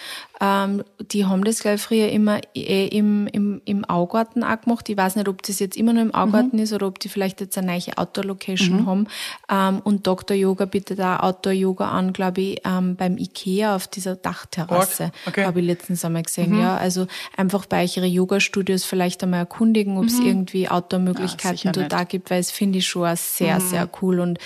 Ähm, 0.43 0.83
die 1.11 1.25
haben 1.25 1.43
das 1.43 1.59
gleich 1.59 1.79
früher 1.79 2.09
immer 2.09 2.41
eh 2.55 2.87
im, 2.87 3.27
im, 3.27 3.61
im 3.65 3.85
Augarten 3.85 4.43
auch 4.43 4.59
gemacht. 4.59 4.89
Ich 4.89 4.97
weiß 4.97 5.15
nicht, 5.15 5.27
ob 5.27 5.43
das 5.43 5.59
jetzt 5.59 5.77
immer 5.77 5.93
noch 5.93 6.01
im 6.01 6.15
Augarten 6.15 6.57
ist 6.57 6.73
oder 6.73 6.87
ob 6.87 6.97
die 6.99 7.09
vielleicht 7.09 7.41
jetzt 7.41 7.57
eine 7.59 7.67
neue 7.67 7.95
Outdoor-Location 7.95 8.87
haben. 8.87 9.07
Ähm, 9.49 9.81
und 9.83 10.07
Dr. 10.07 10.35
Yoga 10.35 10.65
bietet 10.65 10.99
auch 10.99 11.19
Outdoor-Yoga 11.19 11.91
an, 11.91 12.11
glaube 12.11 12.41
ich, 12.41 12.61
ähm, 12.65 12.95
beim 12.95 13.17
Ikea 13.17 13.75
auf 13.75 13.87
dieser 13.87 14.15
Dachterrasse. 14.15 15.11
Okay. 15.27 15.45
Habe 15.45 15.59
ich 15.59 15.65
letztens 15.67 16.03
einmal 16.03 16.23
gesehen, 16.23 16.57
ja. 16.59 16.75
Also 16.75 17.05
einfach 17.37 17.67
bei 17.67 17.83
euch 17.83 17.97
ihre 17.97 18.07
Yoga-Studios 18.07 18.83
vielleicht 18.83 19.21
einmal 19.23 19.41
erkundigen, 19.41 19.97
ob 19.97 20.05
es 20.05 20.19
irgendwie 20.19 20.63
Ja, 20.63 20.71
Outdoor-Möglichkeiten 20.71 21.57
sicher 21.57 21.71
dort 21.71 21.91
da 21.91 22.03
gibt, 22.03 22.31
weil 22.31 22.39
es 22.39 22.49
finde 22.49 22.79
ich 22.79 22.87
schon 22.87 23.07
auch 23.07 23.15
sehr, 23.15 23.59
Mhm. 23.59 23.61
sehr 23.67 23.89
cool 24.01 24.19
und 24.19 24.39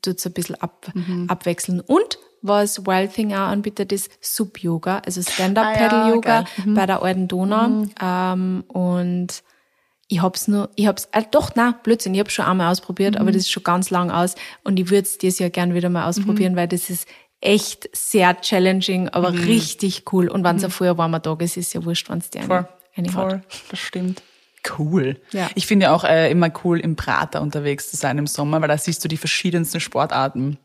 tut's 0.00 0.24
ein 0.24 0.32
bisschen 0.32 0.54
ab, 0.62 0.86
abwechseln. 1.28 1.80
Und 1.80 2.18
was 2.42 2.86
Wild 2.86 3.14
Thing 3.14 3.32
auch 3.32 3.48
anbietet, 3.48 3.92
ist 3.92 4.10
Sub-Yoga, 4.20 4.98
also 4.98 5.20
Ah 5.38 5.72
ja. 6.24 6.44
Mhm. 6.64 6.74
bei 6.74 6.86
der 6.86 7.02
Alten 7.02 7.28
Donau. 7.28 7.86
Ähm, 8.00 8.64
und 8.68 9.42
ich 10.08 10.20
hab's 10.20 10.48
nur, 10.48 10.68
ich 10.76 10.86
hab's, 10.86 11.08
äh, 11.12 11.22
doch, 11.30 11.52
na, 11.54 11.78
Blödsinn, 11.82 12.14
ich 12.14 12.20
hab's 12.20 12.34
schon 12.34 12.44
einmal 12.44 12.70
ausprobiert, 12.70 13.16
aber 13.16 13.32
das 13.32 13.42
ist 13.42 13.50
schon 13.50 13.62
ganz 13.62 13.90
lang 13.90 14.10
aus 14.10 14.34
und 14.64 14.78
ich 14.78 14.90
würde 14.90 15.02
es 15.02 15.18
dieses 15.18 15.38
Jahr 15.38 15.50
gern 15.50 15.72
wieder 15.72 15.88
mal 15.88 16.06
ausprobieren, 16.06 16.54
weil 16.56 16.68
das 16.68 16.90
ist 16.90 17.08
echt 17.40 17.88
sehr 17.92 18.40
challenging, 18.40 19.08
aber 19.08 19.32
richtig 19.32 20.04
cool. 20.12 20.28
Und 20.28 20.44
wenn 20.44 20.56
es 20.56 20.64
ein 20.64 20.70
vorher 20.70 20.98
warmer 20.98 21.22
Tag 21.22 21.42
ist, 21.42 21.56
ist 21.56 21.72
ja 21.74 21.84
wurscht, 21.84 22.10
wenn 22.10 22.18
es 22.18 22.30
dir 22.30 22.42
eine, 22.42 22.68
eine 22.94 23.08
hat. 23.14 23.30
Voll, 23.30 23.42
das 23.70 23.80
stimmt. 23.80 24.22
Cool. 24.78 25.20
Ja. 25.32 25.50
Ich 25.54 25.66
finde 25.66 25.84
ja 25.84 25.94
auch 25.94 26.04
äh, 26.04 26.30
immer 26.30 26.50
cool, 26.62 26.78
im 26.78 26.94
Prater 26.94 27.42
unterwegs 27.42 27.90
zu 27.90 27.96
sein 27.96 28.16
im 28.18 28.26
Sommer, 28.28 28.60
weil 28.60 28.68
da 28.68 28.78
siehst 28.78 29.04
du 29.04 29.08
die 29.08 29.16
verschiedensten 29.16 29.80
Sportarten. 29.80 30.58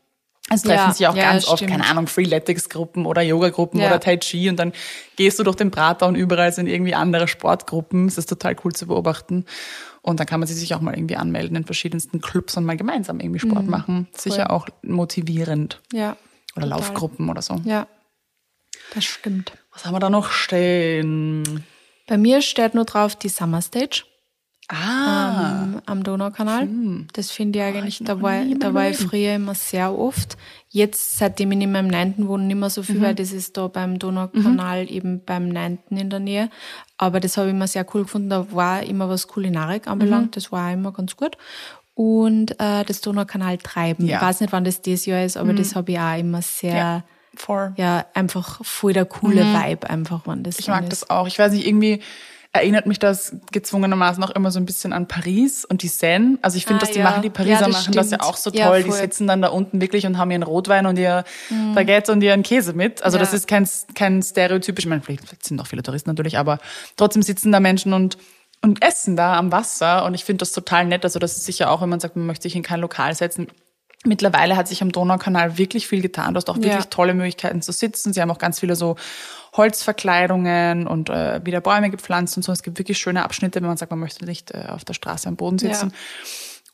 Es 0.50 0.62
treffen 0.62 0.76
Ja, 0.88 0.92
sich 0.92 1.06
auch 1.06 1.14
ja, 1.16 1.30
ganz 1.32 1.46
oft, 1.46 1.58
stimmt. 1.58 1.72
keine 1.72 1.86
Ahnung, 1.86 2.06
Freeletics-Gruppen 2.06 3.04
oder 3.06 3.20
Yoga-Gruppen 3.22 3.80
Ja. 3.80 3.88
oder 3.88 4.00
Tai 4.00 4.16
Chi 4.16 4.48
und 4.48 4.56
dann 4.56 4.72
gehst 5.16 5.38
du 5.38 5.42
durch 5.44 5.56
den 5.56 5.70
Prater 5.70 6.06
und 6.06 6.14
überall 6.14 6.52
sind 6.52 6.66
irgendwie 6.68 6.94
andere 6.94 7.28
Sportgruppen. 7.28 8.06
Es 8.08 8.16
ist 8.18 8.28
total 8.28 8.56
cool 8.64 8.72
zu 8.72 8.86
beobachten. 8.86 9.44
Und 10.00 10.20
dann 10.20 10.26
kann 10.26 10.40
man 10.40 10.46
sich 10.46 10.74
auch 10.74 10.80
mal 10.80 10.94
irgendwie 10.94 11.16
anmelden 11.16 11.54
in 11.56 11.64
verschiedensten 11.64 12.20
Clubs 12.22 12.56
und 12.56 12.64
mal 12.64 12.76
gemeinsam 12.78 13.20
irgendwie 13.20 13.40
Sport 13.40 13.64
Mhm. 13.64 13.70
machen. 13.70 14.08
Sicher 14.16 14.50
auch 14.50 14.66
motivierend. 14.82 15.80
Ja. 15.92 16.16
Oder 16.56 16.64
Total. 16.66 16.68
Laufgruppen 16.70 17.28
oder 17.28 17.42
so. 17.42 17.60
Ja. 17.64 17.86
Das 18.94 19.04
stimmt. 19.04 19.52
Was 19.72 19.84
haben 19.84 19.92
wir 19.94 20.00
da 20.00 20.08
noch 20.08 20.30
stehen? 20.30 21.64
Bei 22.06 22.16
mir 22.16 22.40
steht 22.40 22.74
nur 22.74 22.84
drauf 22.86 23.16
die 23.16 23.28
Summer 23.28 23.60
Stage. 23.60 24.04
Ah, 24.70 25.62
am, 25.62 25.82
am 25.86 26.02
Donaukanal. 26.04 26.68
Das 27.14 27.30
finde 27.30 27.58
ich 27.58 27.64
eigentlich, 27.64 28.00
ich 28.00 28.06
da 28.06 28.20
war, 28.20 28.44
da 28.58 28.74
war 28.74 28.88
ich 28.90 28.98
früher 28.98 29.34
immer 29.36 29.54
sehr 29.54 29.96
oft. 29.98 30.36
Jetzt, 30.68 31.16
seitdem 31.16 31.52
ich 31.52 31.58
nicht 31.58 31.68
mehr 31.70 31.80
im 31.80 31.88
Neunten 31.88 32.28
wohne, 32.28 32.44
nicht 32.44 32.56
mehr 32.56 32.68
so 32.68 32.82
viel, 32.82 33.00
weil 33.00 33.14
das 33.14 33.32
ist 33.32 33.56
da 33.56 33.68
beim 33.68 33.98
Donaukanal 33.98 34.90
eben 34.90 35.24
beim 35.24 35.48
Neunten 35.48 35.96
in 35.96 36.10
der 36.10 36.20
Nähe. 36.20 36.50
Aber 36.98 37.18
das 37.18 37.38
habe 37.38 37.48
ich 37.48 37.54
immer 37.54 37.66
sehr 37.66 37.86
cool 37.94 38.02
gefunden. 38.02 38.28
Da 38.28 38.52
war 38.52 38.82
immer 38.82 39.08
was 39.08 39.26
Kulinarik 39.26 39.86
anbelangt. 39.88 40.36
Das 40.36 40.52
war 40.52 40.68
auch 40.68 40.72
immer 40.74 40.92
ganz 40.92 41.16
gut. 41.16 41.38
Und 41.94 42.52
äh, 42.60 42.84
das 42.84 43.00
Donaukanal 43.00 43.56
Treiben. 43.58 44.06
Ja. 44.06 44.16
Ich 44.18 44.22
weiß 44.22 44.40
nicht, 44.42 44.52
wann 44.52 44.64
das 44.64 44.82
dieses 44.82 45.06
Jahr 45.06 45.24
ist, 45.24 45.36
aber 45.38 45.54
das 45.54 45.74
habe 45.74 45.92
ich 45.92 45.98
auch 45.98 46.18
immer 46.18 46.42
sehr, 46.42 46.76
Ja. 46.76 47.04
voll. 47.34 47.72
ja, 47.76 48.04
einfach 48.14 48.62
voll 48.64 48.92
der 48.92 49.06
coole 49.06 49.42
Vibe, 49.44 49.88
einfach, 49.88 50.20
wann 50.26 50.42
das 50.42 50.58
Ich 50.58 50.68
mag 50.68 50.82
ist. 50.84 50.92
das 50.92 51.10
auch. 51.10 51.26
Ich 51.26 51.38
weiß 51.38 51.52
nicht, 51.52 51.66
irgendwie 51.66 52.00
erinnert 52.52 52.86
mich 52.86 52.98
das 52.98 53.36
gezwungenermaßen 53.52 54.24
auch 54.24 54.30
immer 54.30 54.50
so 54.50 54.58
ein 54.58 54.64
bisschen 54.66 54.92
an 54.92 55.06
Paris 55.06 55.64
und 55.64 55.82
die 55.82 55.88
Seine. 55.88 56.38
Also 56.42 56.56
ich 56.56 56.64
finde, 56.66 56.82
Ah, 56.82 56.86
dass 56.86 56.90
die 56.92 56.98
ja. 57.00 57.04
machen, 57.04 57.22
die 57.22 57.30
Pariser 57.30 57.60
Ja, 57.60 57.66
das 57.66 57.72
machen 57.84 57.92
das 57.94 58.10
ja 58.10 58.18
stimmt. 58.18 58.22
auch 58.24 58.36
so 58.36 58.50
Ja, 58.50 58.68
toll. 58.68 58.82
die 58.82 58.90
voll. 58.90 58.98
sitzen 58.98 59.26
dann 59.26 59.42
da 59.42 59.48
unten 59.48 59.80
wirklich 59.80 60.06
und 60.06 60.16
haben 60.18 60.30
ihren 60.30 60.42
Rotwein 60.42 60.86
und 60.86 60.98
ihr 60.98 61.24
Baguette 61.74 62.10
und 62.10 62.22
ihren 62.22 62.42
Käse 62.42 62.72
mit. 62.72 63.02
Also 63.02 63.18
Ja. 63.18 63.20
das 63.22 63.34
ist 63.34 63.46
kein, 63.48 63.68
kein 63.94 64.22
stereotypisch, 64.22 64.84
ich 64.84 64.88
meine, 64.88 65.02
vielleicht 65.02 65.44
sind 65.44 65.60
auch 65.60 65.66
viele 65.66 65.82
Touristen 65.82 66.10
natürlich, 66.10 66.38
aber 66.38 66.58
trotzdem 66.96 67.22
sitzen 67.22 67.52
da 67.52 67.60
Menschen 67.60 67.92
und 67.92 68.18
und 68.60 68.82
essen 68.84 69.14
da 69.14 69.36
am 69.38 69.52
Wasser 69.52 70.04
und 70.04 70.14
ich 70.14 70.24
finde 70.24 70.38
das 70.38 70.50
total 70.50 70.84
nett. 70.86 71.04
Also 71.04 71.20
das 71.20 71.36
ist 71.36 71.44
sicher 71.44 71.70
auch, 71.70 71.80
wenn 71.80 71.88
man 71.88 72.00
sagt, 72.00 72.16
man 72.16 72.26
möchte 72.26 72.42
sich 72.42 72.56
in 72.56 72.64
kein 72.64 72.80
Lokal 72.80 73.14
setzen. 73.14 73.46
Mittlerweile 74.08 74.56
hat 74.56 74.66
sich 74.68 74.82
am 74.82 74.90
Donaukanal 74.90 75.58
wirklich 75.58 75.86
viel 75.86 76.00
getan. 76.00 76.34
Du 76.34 76.38
hast 76.38 76.48
auch 76.50 76.56
Ja. 76.56 76.62
wirklich 76.64 76.86
tolle 76.88 77.14
Möglichkeiten 77.14 77.62
zu 77.62 77.72
sitzen. 77.72 78.12
Sie 78.12 78.20
haben 78.20 78.30
auch 78.30 78.38
ganz 78.38 78.58
viele 78.60 78.74
so 78.74 78.96
Holzverkleidungen 79.56 80.86
und 80.86 81.10
äh, 81.10 81.40
wieder 81.44 81.60
Bäume 81.60 81.90
gepflanzt 81.90 82.36
und 82.36 82.42
so. 82.42 82.52
Es 82.52 82.62
gibt 82.62 82.78
wirklich 82.78 82.98
schöne 82.98 83.22
Abschnitte, 83.24 83.60
wenn 83.60 83.68
man 83.68 83.76
sagt, 83.76 83.90
man 83.90 84.00
möchte 84.00 84.24
nicht 84.24 84.50
äh, 84.52 84.64
auf 84.68 84.84
der 84.84 84.94
Straße 84.94 85.28
am 85.28 85.36
Boden 85.36 85.58
sitzen. 85.58 85.92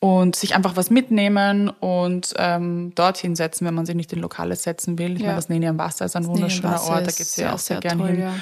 Und 0.01 0.37
sich 0.37 0.55
einfach 0.55 0.77
was 0.77 0.91
mitnehmen 0.91 1.71
und 1.71 2.35
ähm, 2.37 2.93
dorthin 2.95 3.37
setzen, 3.37 3.67
wenn 3.67 3.73
man 3.75 3.87
sich 3.87 3.95
nicht 3.95 4.13
in 4.13 4.21
Lokale 4.21 4.55
setzen 4.55 4.99
will. 4.99 5.15
Ich 5.15 5.21
Ja. 5.21 5.27
meine, 5.29 5.37
das 5.37 5.49
Nähe 5.49 5.67
am 5.69 5.79
Wasser 5.79 6.05
ist 6.05 6.15
ein 6.15 6.27
wunderschöner 6.27 6.83
Ort, 6.83 7.07
da 7.07 7.11
geht's 7.11 7.37
ja 7.37 7.45
sehr, 7.47 7.55
auch 7.55 7.59
sehr, 7.59 7.77
sehr 7.77 7.81
gern 7.81 7.99
toll, 7.99 8.09
hin. 8.09 8.21
ja. 8.21 8.35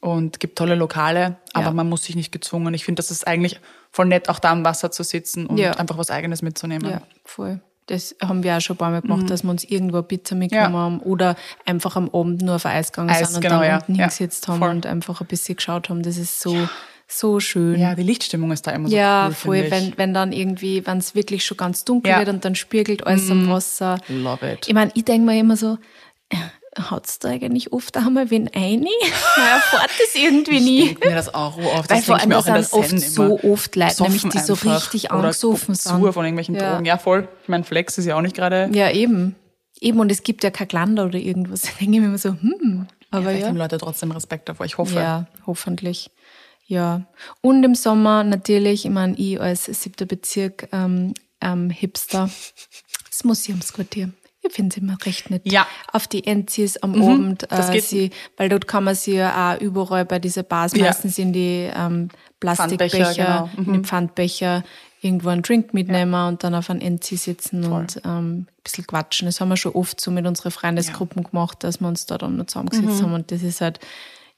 Und 0.00 0.38
gibt 0.38 0.56
tolle 0.56 0.76
Lokale, 0.76 1.36
aber 1.54 1.66
Ja. 1.66 1.72
man 1.72 1.88
muss 1.88 2.04
sich 2.04 2.14
nicht 2.14 2.30
gezwungen. 2.30 2.72
Ich 2.74 2.84
finde, 2.84 3.00
das 3.00 3.10
ist 3.10 3.26
eigentlich 3.26 3.58
voll 3.90 4.06
nett, 4.06 4.28
auch 4.28 4.38
da 4.38 4.50
am 4.52 4.64
Wasser 4.64 4.92
zu 4.92 5.02
sitzen 5.02 5.46
und 5.46 5.58
Ja. 5.58 5.72
einfach 5.72 5.98
was 5.98 6.10
Eigenes 6.12 6.40
mitzunehmen. 6.40 6.88
Ja, 6.88 7.02
voll. 7.24 7.60
Das 7.88 8.14
haben 8.22 8.42
wir 8.42 8.56
auch 8.56 8.60
schon 8.60 8.74
ein 8.74 8.78
paar 8.78 8.90
Mal 8.90 9.02
gemacht, 9.02 9.28
dass 9.30 9.42
wir 9.42 9.50
uns 9.50 9.64
irgendwo 9.64 10.00
Pizza 10.02 10.34
mitgenommen 10.34 10.68
Mhm. 10.70 10.74
Ja. 10.74 10.80
haben 10.84 11.00
oder 11.00 11.36
einfach 11.66 11.96
am 11.96 12.08
Abend 12.12 12.42
nur 12.42 12.54
auf 12.56 12.66
Eis 12.66 12.92
gegangen 12.92 13.10
Eis, 13.10 13.28
sind 13.28 13.36
und 13.36 13.42
genau, 13.42 13.58
dann 13.60 13.68
ja. 13.68 13.76
unten 13.78 13.94
Ja, 13.94 13.98
hingesetzt 14.04 14.46
haben 14.48 14.58
voll. 14.60 14.70
und 14.70 14.86
einfach 14.86 15.20
ein 15.20 15.26
bisschen 15.26 15.56
geschaut 15.56 15.88
haben. 15.88 16.02
Das 16.02 16.16
ist 16.16 16.40
so, 16.40 16.54
so 17.06 17.40
schön. 17.40 17.80
Ja, 17.80 17.94
die 17.94 18.02
Lichtstimmung 18.02 18.52
ist 18.52 18.66
da 18.66 18.70
immer 18.72 18.88
so 18.88 18.94
Ja, 18.96 19.26
cool, 19.28 19.34
voll, 19.34 19.56
finde 19.64 19.76
ich. 19.78 19.82
wenn, 19.92 19.98
wenn 19.98 20.14
dann 20.14 20.32
irgendwie, 20.32 20.86
wenn 20.86 20.98
es 20.98 21.14
wirklich 21.14 21.44
schon 21.44 21.56
ganz 21.56 21.84
dunkel 21.84 22.10
Ja. 22.10 22.16
Mhm. 22.16 22.20
wird 22.20 22.28
und 22.36 22.44
dann 22.44 22.54
spiegelt 22.54 23.06
alles 23.06 23.30
am 23.30 23.48
Wasser. 23.48 23.98
Love 24.08 24.52
it. 24.52 24.68
Ich 24.68 24.74
meine, 24.74 24.90
ich 24.94 25.04
denke 25.04 25.24
mir 25.26 25.38
immer 25.40 25.56
so, 25.56 25.78
hat's 26.78 27.18
da 27.18 27.28
eigentlich 27.28 27.72
oft 27.72 27.96
einmal 27.96 28.30
wen 28.30 28.48
ein? 28.54 28.80
Man 29.36 29.46
erfährt 29.46 29.90
das 29.98 30.14
irgendwie 30.14 30.60
nie. 30.60 30.82
Ich 30.90 31.00
mir 31.00 31.14
das 31.14 31.32
auch 31.34 31.56
oft. 31.58 31.90
Weil 31.90 31.96
Das 31.98 32.06
vor 32.06 32.16
allem, 32.18 32.28
mir 32.28 32.34
da 32.34 32.40
auch 32.40 32.46
in 32.46 32.54
der 32.54 32.62
sind 32.64 32.78
oft 32.78 33.00
so 33.00 33.24
immer. 33.24 33.44
oft 33.52 33.76
Leute, 33.76 34.02
nämlich 34.02 34.22
die 34.22 34.38
so 34.38 34.54
richtig 34.54 35.10
angesoffen 35.10 35.74
oder 35.74 35.76
sind. 35.76 36.00
Sur 36.00 36.12
von 36.12 36.24
irgendwelchen 36.24 36.54
Ja. 36.54 36.72
Drogen. 36.72 36.84
Ja, 36.84 36.98
voll. 36.98 37.28
Ich 37.42 37.48
meine, 37.48 37.64
Flex 37.64 37.98
ist 37.98 38.06
ja 38.06 38.16
auch 38.16 38.22
nicht 38.22 38.36
gerade. 38.36 38.70
Ja, 38.72 38.90
eben. 38.90 39.34
Eben, 39.80 40.00
und 40.00 40.10
es 40.10 40.22
gibt 40.22 40.42
ja 40.44 40.50
kein 40.50 40.68
Glander 40.68 41.06
oder 41.06 41.18
irgendwas. 41.18 41.62
Da 41.68 41.68
denke 41.80 41.94
ich 41.96 42.00
mir 42.00 42.06
immer 42.08 42.18
so, 42.18 42.30
hm, 42.30 42.86
aber 43.10 43.22
Vielleicht 43.22 43.42
ja. 43.42 43.48
haben 43.48 43.56
Leute 43.56 43.78
trotzdem 43.78 44.10
Respekt 44.10 44.48
davor. 44.48 44.66
Ich 44.66 44.78
hoffe. 44.78 44.96
Ja, 44.96 45.26
hoffentlich. 45.46 46.10
Ja. 46.66 47.06
Und 47.40 47.64
im 47.64 47.74
Sommer 47.74 48.24
natürlich, 48.24 48.84
ich 48.84 48.90
meine, 48.90 49.16
ich 49.16 49.40
als 49.40 49.64
siebter 49.64 50.04
Bezirk 50.04 50.68
ähm, 50.72 51.14
ähm, 51.40 51.70
Hipster, 51.70 52.28
das 53.08 53.24
Museumsquartier. 53.24 54.10
Ich 54.48 54.54
finde 54.54 54.74
es 54.76 54.82
immer 54.82 54.96
recht 55.04 55.30
nett. 55.30 55.42
Ja. 55.44 55.66
Auf 55.92 56.06
die 56.08 56.26
Enzis 56.26 56.76
am 56.78 57.00
Abend. 57.00 57.46
das 57.50 57.70
äh, 57.70 57.80
sie, 57.80 58.10
weil 58.36 58.48
dort 58.48 58.66
kann 58.66 58.84
man 58.84 58.94
sie 58.94 59.14
ja 59.16 59.54
auch 59.56 59.60
überall 59.60 60.04
bei 60.04 60.18
diesen 60.18 60.44
Bars, 60.44 60.72
Ja. 60.74 60.86
meistens 60.86 61.18
in 61.18 61.32
die 61.32 61.70
ähm, 61.74 62.08
Plastikbecher, 62.40 63.04
Pfandbecher, 63.06 63.24
genau. 63.24 63.50
in 63.66 63.72
den 63.72 63.84
Pfandbecher, 63.84 64.64
irgendwo 65.00 65.28
einen 65.28 65.42
Drink 65.42 65.74
mitnehmen 65.74 66.14
und 66.28 66.42
dann 66.42 66.54
auf 66.54 66.70
einen 66.70 66.80
Enzi 66.80 67.16
sitzen 67.16 67.64
und 67.64 68.00
ähm, 68.04 68.40
ein 68.40 68.46
bisschen 68.64 68.86
quatschen. 68.86 69.26
Das 69.26 69.40
haben 69.40 69.48
wir 69.48 69.56
schon 69.56 69.72
oft 69.72 70.00
so 70.00 70.10
mit 70.10 70.26
unseren 70.26 70.50
Freundesgruppen 70.50 71.22
gemacht, 71.24 71.62
dass 71.62 71.80
wir 71.80 71.86
uns 71.88 72.06
da 72.06 72.18
dann 72.18 72.36
noch 72.36 72.46
zusammengesetzt 72.46 73.00
Mhm. 73.00 73.02
haben 73.02 73.12
und 73.14 73.30
das 73.30 73.42
ist 73.42 73.60
halt, 73.60 73.78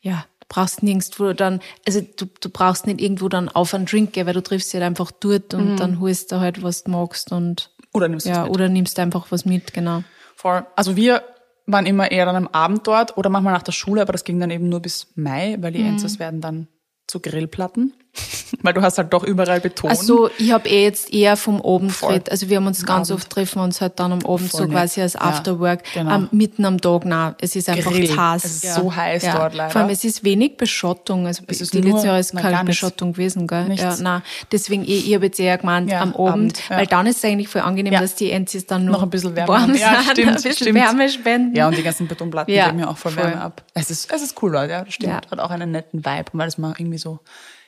ja, 0.03 0.25
du 0.40 0.46
brauchst 0.49 0.83
nirgendwo 0.83 1.33
dann, 1.33 1.61
also 1.87 2.01
du, 2.16 2.27
du 2.40 2.49
brauchst 2.51 2.87
nicht 2.87 3.01
irgendwo 3.01 3.29
dann 3.29 3.49
auf 3.49 3.73
einen 3.73 3.87
Drink 3.87 4.12
gehen, 4.12 4.27
weil 4.27 4.35
du 4.35 4.42
triffst 4.42 4.68
dich 4.73 4.81
halt 4.81 4.85
einfach 4.90 5.11
dort 5.12 5.55
und 5.55 5.77
dann 5.77 6.01
holst 6.01 6.31
du 6.33 6.40
halt, 6.40 6.62
was 6.62 6.85
du 6.85 6.90
magst 6.90 7.33
und 7.33 7.70
Oder 7.92 8.09
nimmst 8.09 8.26
du 8.26 8.31
ja, 8.31 8.42
mit. 8.44 8.53
oder 8.53 8.68
nimmst 8.68 8.98
einfach 8.98 9.26
was 9.31 9.44
mit, 9.44 9.72
genau. 9.72 10.03
Voll. 10.37 10.64
Also 10.76 10.96
wir 10.96 11.22
waren 11.66 11.87
immer 11.87 12.11
eher 12.11 12.26
dann 12.26 12.37
am 12.37 12.48
Abend 12.48 12.87
dort 12.87 13.16
oder 13.16 13.31
manchmal 13.31 13.53
nach 13.55 13.62
der 13.62 13.72
Schule, 13.72 14.03
aber 14.03 14.12
das 14.12 14.24
ging 14.24 14.40
dann 14.40 14.50
eben 14.50 14.68
nur 14.68 14.81
bis 14.81 15.09
Mai, 15.16 15.57
weil 15.61 15.70
Mhm. 15.72 15.76
die 15.76 15.83
Enzos 15.83 16.18
werden 16.18 16.40
dann 16.40 16.68
zu 17.07 17.20
Grillplatten. 17.20 17.94
weil 18.62 18.75
du 18.75 18.83
hast 18.83 18.99
halt 18.99 19.12
doch 19.12 19.23
überall 19.25 19.61
Beton. 19.61 19.88
Also 19.90 20.31
ich 20.38 20.51
habe 20.53 20.68
eh 20.68 20.83
jetzt 20.83 21.12
eher 21.12 21.37
vom 21.37 21.62
Abend 21.62 21.99
geredet. 22.01 22.31
Also 22.31 22.49
wir 22.49 22.57
haben 22.57 22.66
uns 22.66 22.85
ganz 22.85 23.11
Abend. 23.11 23.23
oft 23.23 23.31
treffen 23.31 23.61
uns 23.61 23.81
halt 23.81 23.99
dann 24.01 24.12
am 24.12 24.18
Abend 24.27 24.51
Voll 24.51 24.62
so 24.62 24.68
quasi 24.68 25.01
als 25.01 25.14
Ja, 25.14 25.20
Afterwork. 25.20 25.85
genau. 25.94 26.11
Am, 26.11 26.29
mitten 26.33 26.64
am 26.64 26.81
Tag, 26.81 27.05
nein, 27.05 27.35
es 27.40 27.55
ist 27.57 27.68
einfach 27.68 27.92
Grill. 27.92 28.14
heiß. 28.16 28.44
Es 28.44 28.64
ist 28.64 28.75
so 28.75 28.94
heiß 28.94 29.23
dort 29.33 29.55
leider. 29.55 29.70
Vor 29.70 29.81
allem 29.83 29.90
es 29.90 30.05
ist 30.05 30.25
wenig 30.25 30.57
Beschottung. 30.57 31.27
Also 31.27 31.42
Es 31.46 31.61
ist 31.61 31.73
die 31.73 31.81
letzte 31.81 32.09
Jahr 32.09 32.18
ist 32.18 32.37
keine. 32.37 32.64
Beschottung 32.64 33.12
gewesen, 33.12 33.46
gell? 33.46 33.64
Nichts. 33.68 33.83
Ja, 33.83 33.96
nein. 34.01 34.23
Deswegen 34.53 34.83
eh, 34.85 34.87
ich 34.99 35.14
habe 35.14 35.27
jetzt 35.27 35.38
eher 35.40 35.57
gemeint 35.59 35.90
Ja, 35.90 36.01
am 36.01 36.11
Abend, 36.14 36.29
Abend, 36.31 36.62
ja. 36.68 36.77
weil 36.79 36.87
dann 36.87 37.07
ist 37.07 37.18
es 37.18 37.25
eigentlich 37.25 37.49
voll 37.49 37.62
angenehm, 37.62 37.92
Ja. 37.92 38.01
dass 38.01 38.16
die 38.16 38.31
Enzis 38.33 38.66
dann 38.66 38.85
noch 38.85 38.94
noch, 38.94 39.03
ein 39.05 39.11
bisschen 39.11 39.35
Wärme 39.37 39.49
warm 39.49 39.66
sind, 39.73 39.79
Ja, 39.81 40.03
stimmt, 40.03 40.18
ein 40.29 40.35
bisschen 40.35 40.53
stimmt. 40.55 40.75
Wärme 40.79 41.09
spenden. 41.09 41.55
Ja, 41.57 41.68
und 41.68 41.77
die 41.77 41.83
ganzen 41.83 42.07
Betonplatten 42.09 42.53
Ja, 42.53 42.66
geben 42.66 42.81
ja 42.81 42.88
auch 42.88 42.99
voll 42.99 43.12
voll. 43.12 43.25
Wärme 43.25 43.40
ab. 43.40 43.62
Es 43.75 43.90
ist, 43.90 44.12
es 44.12 44.23
ist 44.23 44.42
cool, 44.42 44.51
Leute, 44.53 44.73
ja, 44.73 44.85
das 44.85 44.94
stimmt. 44.94 45.12
Ja. 45.12 45.20
Hat 45.31 45.38
auch 45.38 45.51
einen 45.51 45.70
netten 45.70 46.05
Vibe, 46.05 46.31
weil 46.33 46.49
es 46.49 46.59
mal 46.59 46.75
irgendwie 46.77 46.99
so 46.99 47.20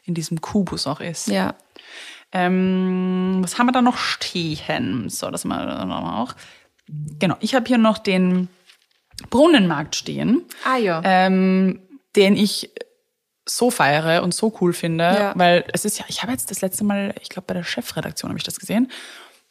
in 0.05 0.15
diesem 0.15 0.41
Kubus 0.41 0.87
auch 0.87 1.01
ist. 1.01 1.29
ja. 1.29 1.55
Ähm, 2.35 3.41
was 3.43 3.59
haben 3.59 3.67
wir 3.67 3.73
da 3.73 3.83
noch 3.83 3.99
stehen? 3.99 5.11
So, 5.11 5.31
das 5.31 5.45
mal 5.45 5.67
dann 5.67 5.93
auch. 5.93 6.35
Genau, 6.89 7.37
ich 7.41 7.55
habe 7.55 7.67
hier 7.67 7.77
noch 7.79 7.99
den 7.99 8.49
Brunnenmarkt 9.29 9.95
stehen, 9.97 10.43
Ah 10.65 10.77
ja. 10.79 11.03
ähm, 11.05 11.81
den 12.17 12.35
ich 12.37 12.71
so 13.47 13.71
feiere 13.71 14.23
und 14.23 14.35
so 14.35 14.57
cool 14.61 14.73
finde, 14.73 15.05
Ja. 15.05 15.33
weil 15.37 15.65
es 15.73 15.85
ist 15.85 15.99
ja, 15.99 16.05
ich 16.09 16.23
habe 16.23 16.33
jetzt 16.33 16.51
das 16.51 16.61
letzte 16.63 16.85
Mal, 16.85 17.15
ich 17.21 17.29
glaube 17.29 17.47
bei 17.47 17.55
der 17.55 17.65
Chefredaktion 17.65 18.31
habe 18.31 18.39
ich 18.39 18.45
das 18.45 18.59
gesehen, 18.59 18.91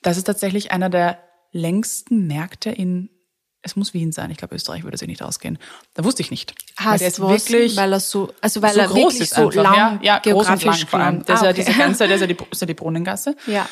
das 0.02 0.18
ist 0.18 0.24
tatsächlich 0.24 0.72
einer 0.72 0.90
der 0.90 1.20
längsten 1.52 2.26
Märkte 2.28 2.72
in, 2.72 3.10
es 3.64 3.76
muss 3.76 3.94
Wien 3.94 4.12
sein, 4.12 4.32
ich 4.32 4.38
glaube 4.38 4.56
Österreich 4.56 4.84
würde 4.84 4.98
sich 4.98 5.08
nicht 5.08 5.22
ausgehen. 5.22 5.60
Da 5.94 6.04
wusste 6.04 6.22
ich 6.22 6.32
nicht. 6.32 6.54
Weil 6.78 6.94
Heißt 6.94 7.02
der 7.02 7.08
ist 7.10 7.20
was, 7.22 7.30
wirklich 7.50 7.78
weil 7.78 7.94
er 7.94 8.00
so, 8.00 8.34
also 8.42 8.62
weil 8.62 8.74
so 8.74 8.80
er 8.80 8.88
groß 8.88 8.96
wirklich 9.14 9.22
ist 9.22 9.36
so 9.36 9.48
einfach, 9.50 9.64
lang, 9.64 9.76
ja, 9.76 10.00
ja 10.02 10.20
groß 10.20 10.34
und 10.34 10.48
lang 10.48 10.60
geografisch 10.60 10.86
vor 10.88 11.00
allem. 11.00 11.26
Das 11.26 11.36
ist 11.40 11.42
Ah, 11.42 11.46
ja 11.46 11.52
okay. 11.52 11.64
diese 11.66 11.78
ganze, 11.78 12.08
das 12.08 12.16
ist 12.16 12.22
ja 12.22 12.28
die, 12.28 12.38
ist 12.52 12.62
ja 12.62 12.68
die 12.68 12.74
Brunnengasse. 12.74 13.36
Ja. 13.46 13.68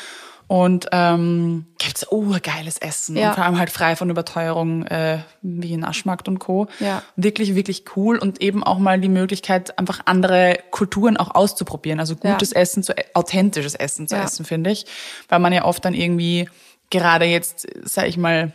Und 0.46 0.86
ähm, 0.90 1.66
gibt's 1.78 2.04
urgeiles 2.10 2.76
Essen 2.78 3.16
Ja. 3.16 3.28
und 3.28 3.34
vor 3.36 3.44
allem 3.44 3.56
halt 3.58 3.70
frei 3.70 3.94
von 3.94 4.10
Überteuerung, 4.10 4.84
äh, 4.86 5.18
wie 5.42 5.72
in 5.74 5.84
Aschmarkt 5.84 6.26
und 6.26 6.40
Co. 6.40 6.66
Ja. 6.80 7.04
Wirklich, 7.14 7.54
wirklich 7.54 7.84
cool 7.94 8.18
und 8.18 8.40
eben 8.40 8.64
auch 8.64 8.78
mal 8.80 8.98
die 9.00 9.08
Möglichkeit, 9.08 9.78
einfach 9.78 10.00
andere 10.06 10.58
Kulturen 10.72 11.16
auch 11.16 11.32
auszuprobieren. 11.36 12.00
Also 12.00 12.16
Ja. 12.22 12.32
gutes 12.32 12.50
Essen, 12.50 12.82
zu, 12.82 12.94
authentisches 13.14 13.76
Essen 13.76 14.08
zu 14.08 14.16
Ja. 14.16 14.24
essen, 14.24 14.44
finde 14.44 14.70
ich. 14.72 14.86
Weil 15.28 15.38
man 15.38 15.52
ja 15.52 15.64
oft 15.66 15.84
dann 15.84 15.94
irgendwie, 15.94 16.48
gerade 16.90 17.26
jetzt, 17.26 17.68
sag 17.84 18.08
ich 18.08 18.16
mal, 18.16 18.50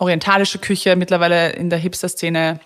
orientalische 0.00 0.58
Küche 0.58 0.96
mittlerweile 0.96 1.50
in 1.50 1.70
der 1.70 1.78
Hipster-Szene 1.78 2.60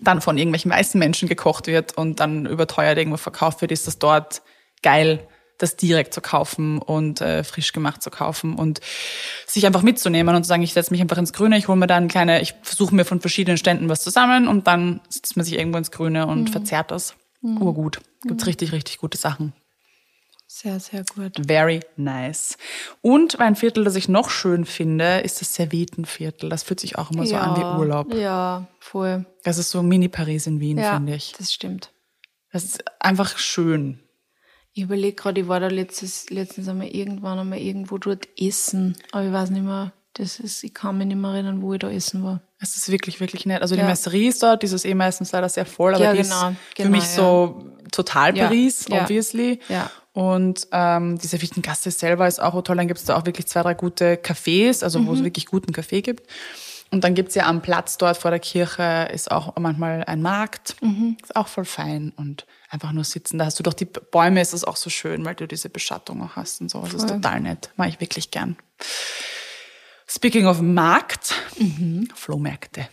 dann 0.00 0.20
von 0.20 0.38
irgendwelchen 0.38 0.70
weißen 0.70 0.98
Menschen 0.98 1.28
gekocht 1.28 1.66
wird 1.66 1.96
und 1.96 2.20
dann 2.20 2.46
überteuert 2.46 2.98
irgendwo 2.98 3.16
verkauft 3.16 3.62
wird, 3.62 3.72
ist 3.72 3.86
das 3.86 3.98
dort 3.98 4.42
geil 4.82 5.26
das 5.58 5.76
direkt 5.76 6.14
zu 6.14 6.20
kaufen 6.20 6.78
und 6.78 7.20
äh, 7.20 7.42
frisch 7.42 7.72
gemacht 7.72 8.00
zu 8.00 8.10
kaufen 8.10 8.54
und 8.54 8.80
sich 9.46 9.66
einfach 9.66 9.82
mitzunehmen 9.82 10.34
und 10.34 10.44
zu 10.44 10.48
sagen, 10.48 10.62
ich 10.62 10.72
setze 10.72 10.92
mich 10.92 11.00
einfach 11.00 11.18
ins 11.18 11.32
Grüne, 11.32 11.58
ich 11.58 11.66
hole 11.66 11.76
mir 11.76 11.88
dann 11.88 12.08
kleine, 12.08 12.40
ich 12.40 12.54
versuche 12.62 12.94
mir 12.94 13.04
von 13.04 13.20
verschiedenen 13.20 13.58
Ständen 13.58 13.88
was 13.88 14.02
zusammen 14.02 14.46
und 14.46 14.68
dann 14.68 15.00
setzt 15.08 15.36
man 15.36 15.44
sich 15.44 15.58
irgendwo 15.58 15.78
ins 15.78 15.90
Grüne 15.90 16.26
und 16.26 16.44
mhm. 16.44 16.46
verzehrt 16.46 16.92
das. 16.92 17.16
Mhm. 17.40 17.60
Urgut. 17.60 18.00
Gibt's 18.22 18.44
mhm. 18.44 18.48
richtig, 18.48 18.72
richtig 18.72 18.98
gute 18.98 19.18
Sachen. 19.18 19.52
Sehr, 20.60 20.80
sehr 20.80 21.04
gut. 21.14 21.34
Very 21.46 21.78
nice. 21.94 22.58
Und 23.00 23.38
ein 23.38 23.54
Viertel, 23.54 23.84
das 23.84 23.94
ich 23.94 24.08
noch 24.08 24.28
schön 24.28 24.64
finde, 24.64 25.20
ist 25.20 25.40
das 25.40 25.54
Servietenviertel. 25.54 26.48
Das 26.48 26.64
fühlt 26.64 26.80
sich 26.80 26.98
auch 26.98 27.12
immer 27.12 27.24
so 27.24 27.34
ja, 27.34 27.42
an 27.42 27.60
wie 27.60 27.80
Urlaub. 27.80 28.12
Ja, 28.12 28.66
voll. 28.80 29.24
Das 29.44 29.58
ist 29.58 29.70
so 29.70 29.84
Mini-Paris 29.84 30.48
in 30.48 30.58
Wien, 30.58 30.78
ja, 30.78 30.94
finde 30.94 31.14
ich. 31.14 31.32
das 31.38 31.52
stimmt. 31.52 31.92
Das 32.52 32.64
ist 32.64 32.82
einfach 32.98 33.38
schön. 33.38 34.00
Ich 34.72 34.82
überlege 34.82 35.14
gerade, 35.14 35.42
ich 35.42 35.46
war 35.46 35.60
da 35.60 35.68
letztes, 35.68 36.28
letztens 36.30 36.66
einmal 36.66 36.88
irgendwann 36.88 37.38
einmal 37.38 37.60
irgendwo 37.60 37.98
dort 37.98 38.26
essen, 38.36 38.96
aber 39.12 39.26
ich 39.26 39.32
weiß 39.32 39.50
nicht 39.50 39.64
mehr, 39.64 39.92
das 40.14 40.40
ist, 40.40 40.64
ich 40.64 40.74
kann 40.74 40.98
mich 40.98 41.06
nicht 41.06 41.18
mehr 41.18 41.30
erinnern, 41.30 41.62
wo 41.62 41.74
ich 41.74 41.78
da 41.78 41.88
essen 41.88 42.24
war. 42.24 42.42
Es 42.58 42.76
ist 42.76 42.90
wirklich, 42.90 43.20
wirklich 43.20 43.46
nett. 43.46 43.62
Also 43.62 43.76
die 43.76 43.82
ja. 43.82 43.86
Messerie 43.86 44.30
ist 44.30 44.42
dort, 44.42 44.64
die 44.64 44.66
ist 44.66 44.84
eh 44.84 44.94
meistens 44.94 45.30
leider 45.30 45.48
sehr 45.48 45.66
voll, 45.66 45.94
aber 45.94 46.02
ja, 46.02 46.12
die 46.14 46.22
genau, 46.22 46.48
ist 46.48 46.56
genau, 46.74 46.86
für 46.86 46.90
mich 46.90 47.04
ja. 47.04 47.08
so 47.10 47.72
total 47.92 48.32
Paris, 48.32 48.86
obviously. 48.90 49.60
Ja. 49.68 49.88
Und 50.18 50.66
ähm, 50.72 51.16
diese 51.16 51.40
Wichtengasse 51.40 51.92
selber 51.92 52.26
ist 52.26 52.40
auch 52.42 52.60
toll. 52.62 52.74
Dann 52.76 52.88
gibt 52.88 52.98
es 52.98 53.06
da 53.06 53.16
auch 53.16 53.24
wirklich 53.24 53.46
zwei, 53.46 53.62
drei 53.62 53.74
gute 53.74 54.16
Cafés, 54.16 54.82
also 54.82 54.98
Mhm. 54.98 55.06
wo 55.06 55.12
es 55.12 55.22
wirklich 55.22 55.46
guten 55.46 55.72
Kaffee 55.72 56.02
gibt. 56.02 56.28
Und 56.90 57.04
dann 57.04 57.14
gibt's 57.14 57.36
ja 57.36 57.46
am 57.46 57.62
Platz 57.62 57.98
dort 57.98 58.16
vor 58.16 58.32
der 58.32 58.40
Kirche 58.40 59.08
ist 59.12 59.30
auch 59.30 59.54
manchmal 59.60 60.02
ein 60.04 60.20
Markt. 60.20 60.74
Mhm. 60.82 61.18
Ist 61.22 61.36
auch 61.36 61.46
voll 61.46 61.66
fein 61.66 62.12
und 62.16 62.46
einfach 62.68 62.90
nur 62.90 63.04
sitzen. 63.04 63.38
Da 63.38 63.44
hast 63.44 63.60
du 63.60 63.62
doch 63.62 63.74
die 63.74 63.84
Bäume, 63.84 64.40
ist 64.40 64.54
es 64.54 64.64
auch 64.64 64.74
so 64.74 64.90
schön, 64.90 65.24
weil 65.24 65.36
du 65.36 65.46
diese 65.46 65.68
Beschattung 65.68 66.20
auch 66.24 66.34
hast 66.34 66.60
und 66.62 66.68
so. 66.68 66.80
Das 66.80 66.94
ist 66.94 67.08
total 67.08 67.40
nett. 67.40 67.70
Mag 67.76 67.90
ich 67.90 68.00
wirklich 68.00 68.32
gern. 68.32 68.56
Speaking 70.08 70.46
of 70.46 70.60
Markt, 70.62 71.32
Mhm. 71.58 72.08
Flohmärkte. 72.12 72.88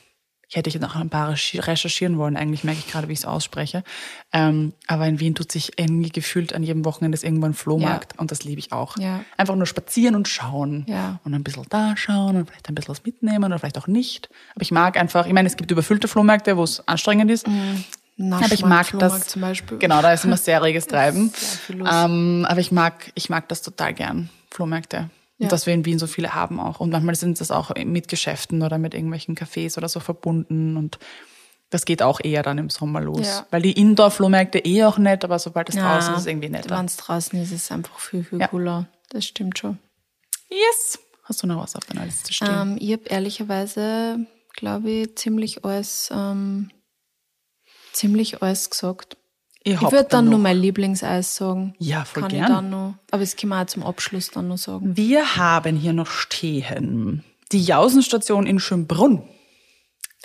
Ich 0.56 0.58
hätte 0.58 0.70
ich 0.70 0.80
noch 0.80 0.96
ein 0.96 1.10
paar 1.10 1.32
recherchi- 1.34 1.68
recherchieren 1.68 2.18
wollen. 2.18 2.38
Eigentlich 2.38 2.64
merke 2.64 2.80
ich 2.80 2.90
gerade, 2.90 3.10
wie 3.10 3.12
ich 3.12 3.20
es 3.20 3.26
ausspreche. 3.26 3.84
Ähm, 4.32 4.72
aber 4.88 5.06
in 5.06 5.20
Wien 5.20 5.36
tut 5.36 5.52
sich 5.52 5.78
irgendwie 5.78 6.08
gefühlt 6.08 6.54
an 6.56 6.64
jedem 6.64 6.86
Wochenende 6.86 7.14
ist 7.14 7.26
irgendwo 7.26 7.46
ein 7.46 7.54
Flohmarkt 7.54 8.18
und 8.18 8.32
das 8.32 8.46
liebe 8.46 8.60
ich 8.60 8.72
auch. 8.72 8.96
Ja. 8.98 9.20
Einfach 9.36 9.58
nur 9.58 9.66
spazieren 9.66 10.16
und 10.16 10.30
schauen 10.30 10.86
Ja. 10.88 11.20
und 11.26 11.34
ein 11.34 11.44
bisschen 11.44 11.66
da 11.70 11.98
schauen 11.98 12.38
und 12.38 12.48
vielleicht 12.48 12.70
ein 12.70 12.76
bisschen 12.76 12.92
was 12.96 13.04
mitnehmen 13.04 13.44
oder 13.44 13.60
vielleicht 13.60 13.78
auch 13.78 13.88
nicht. 13.88 14.30
Aber 14.56 14.62
ich 14.62 14.72
mag 14.72 14.96
einfach, 14.98 15.26
ich 15.28 15.34
meine, 15.34 15.48
es 15.50 15.58
gibt 15.58 15.72
überfüllte 15.72 16.08
Flohmärkte, 16.08 16.56
wo 16.56 16.64
es 16.64 16.88
anstrengend 16.88 17.30
ist. 17.32 17.46
Aber 17.48 18.50
ich 18.54 18.64
mag 18.64 18.84
das. 18.84 18.90
Flohmarkt 18.92 19.30
zum 19.30 19.42
Beispiel. 19.42 19.78
Genau, 19.78 20.02
da 20.02 20.14
ist 20.14 20.24
immer 20.24 20.38
sehr 20.38 20.64
reges 20.64 20.88
Treiben. 20.88 21.34
Sehr. 21.36 21.76
Ähm, 22.06 22.46
aber 22.48 22.62
ich 22.62 22.72
mag, 22.72 23.12
ich 23.16 23.28
mag 23.30 23.50
das 23.50 23.62
total 23.62 23.94
gern, 23.94 24.30
Flohmärkte. 24.52 25.10
Ja. 25.38 25.46
Und 25.46 25.52
dass 25.52 25.66
wir 25.66 25.74
in 25.74 25.86
Wien 25.86 26.00
so 26.00 26.08
viele 26.08 26.34
haben 26.34 26.60
auch. 26.60 26.80
Und 26.80 26.92
manchmal 26.92 27.16
sind 27.16 27.40
das 27.42 27.52
auch 27.52 27.72
mit 27.76 28.08
Geschäften 28.08 28.62
oder 28.64 28.78
mit 28.78 28.94
irgendwelchen 28.94 29.36
Cafés 29.36 29.78
oder 29.78 29.90
so 29.90 30.00
verbunden. 30.00 30.78
Und 30.78 30.98
das 31.72 31.84
geht 31.86 32.02
auch 32.02 32.22
eher 32.24 32.42
dann 32.42 32.58
im 32.58 32.70
Sommer 32.70 33.02
los. 33.02 33.26
Ja. 33.28 33.46
Weil 33.52 33.62
die 33.62 33.74
Indoor-Flohmärkte 33.74 34.60
eh 34.60 34.86
auch 34.86 34.98
nett, 34.98 35.26
aber 35.26 35.38
sobald 35.40 35.68
es 35.70 35.76
draußen 35.76 36.14
ist, 36.14 36.18
ist 36.20 36.22
es 36.22 36.26
irgendwie 36.28 36.50
netter. 36.50 36.78
Wenn 36.78 36.86
es 36.86 36.96
draußen 36.96 37.38
ist, 37.42 37.52
ist 37.52 37.64
es 37.64 37.72
einfach 37.72 38.00
viel, 38.00 38.24
viel 38.24 38.40
Ja. 38.40 38.48
cooler. 38.48 38.88
Das 39.10 39.26
stimmt 39.26 39.60
schon. 39.60 39.78
Yes! 40.50 41.00
Hast 41.26 41.42
du 41.44 41.48
noch 41.48 41.62
was 41.62 41.76
auf 41.76 41.84
deiner 41.86 42.06
Liste 42.06 42.32
stehen? 42.34 42.48
Ähm, 42.50 42.78
ich 42.80 42.92
habe 42.94 43.04
ehrlicherweise, 43.06 44.26
glaube 44.56 44.90
ich, 44.92 45.18
ziemlich 45.18 45.66
alles, 45.66 46.10
ähm, 46.14 46.70
ziemlich 47.94 48.42
alles 48.42 48.70
gesagt. 48.70 49.18
Ich 49.68 49.82
hab 49.82 49.92
würde 49.92 50.08
dann 50.10 50.26
noch- 50.26 50.32
nur 50.32 50.40
mein 50.40 50.58
Lieblingseis 50.58 51.36
sagen. 51.36 51.74
Ja, 51.80 52.06
voll 52.06 52.22
Kann 52.22 52.30
gern. 52.32 52.44
ich 52.44 52.48
dann 52.50 52.70
noch. 52.70 52.94
Aber 53.12 53.24
es 53.24 53.36
können 53.36 53.50
wir 53.52 53.62
auch 53.62 53.66
zum 53.66 53.84
Abschluss 53.84 54.30
dann 54.30 54.48
noch 54.48 54.58
sagen. 54.60 54.96
Wir 54.96 55.38
haben 55.38 55.76
hier 55.76 55.92
noch 55.94 56.08
stehen 56.08 57.24
die 57.52 57.64
Jausenstation 57.64 58.46
in 58.46 58.60
Schönbrunn. 58.60 59.24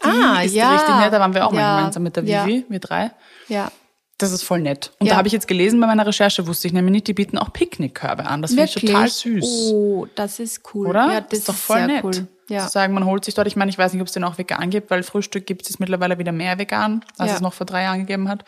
Die 0.05 0.09
Ah, 0.09 0.43
ist 0.43 0.55
ja. 0.55 0.73
richtig 0.75 0.95
nett. 0.97 1.13
Da 1.13 1.21
waren 1.21 1.35
wir 1.35 1.47
auch 1.47 1.53
mal 1.53 1.59
Ja. 1.61 1.77
gemeinsam 1.79 2.03
mit 2.03 2.17
der 2.17 2.25
Ja. 2.25 2.47
Vivi, 2.47 2.65
wir 2.69 2.81
drei. 2.81 3.11
Ja. 3.49 3.71
Das 4.19 4.33
ist 4.33 4.43
voll 4.43 4.61
nett. 4.61 4.93
Und 4.99 5.07
Ja. 5.07 5.13
da 5.15 5.17
habe 5.19 5.29
ich 5.29 5.33
jetzt 5.33 5.49
gelesen 5.49 5.81
bei 5.81 5.87
meiner 5.87 6.07
Recherche, 6.07 6.47
wusste 6.47 6.67
ich 6.69 6.75
nämlich 6.75 6.93
nicht, 6.93 7.07
die 7.09 7.15
bieten 7.15 7.39
auch 7.39 7.53
Picknickkörbe 7.53 8.27
an. 8.27 8.43
Das 8.43 8.51
finde 8.53 8.65
ich 8.65 8.75
total 8.75 9.09
süß. 9.09 9.45
Oh, 9.73 10.07
das 10.15 10.39
ist 10.39 10.61
cool. 10.75 10.89
Oder? 10.89 11.11
Ja, 11.13 11.21
das 11.23 11.39
ist 11.41 11.49
doch 11.49 11.55
voll 11.55 11.87
nett. 11.87 12.05
cool. 12.05 12.27
Ja. 12.51 12.67
Zu 12.67 12.73
sagen, 12.73 12.93
man 12.95 13.05
holt 13.07 13.25
sich 13.25 13.35
dort, 13.35 13.47
ich 13.47 13.57
meine, 13.57 13.71
ich 13.71 13.79
weiß 13.79 13.93
nicht, 13.95 14.03
ob 14.03 14.09
es 14.09 14.13
den 14.13 14.25
auch 14.25 14.37
vegan 14.37 14.69
gibt, 14.71 14.91
weil 14.91 15.03
Frühstück 15.03 15.47
gibt 15.47 15.63
es 15.63 15.69
jetzt 15.69 15.79
mittlerweile 15.81 16.19
wieder 16.19 16.33
mehr 16.33 16.59
vegan, 16.59 17.03
als 17.17 17.31
Ja. 17.31 17.37
es 17.37 17.41
noch 17.41 17.55
vor 17.55 17.65
drei 17.65 17.83
Jahren 17.85 18.01
gegeben 18.01 18.29
hat. 18.29 18.45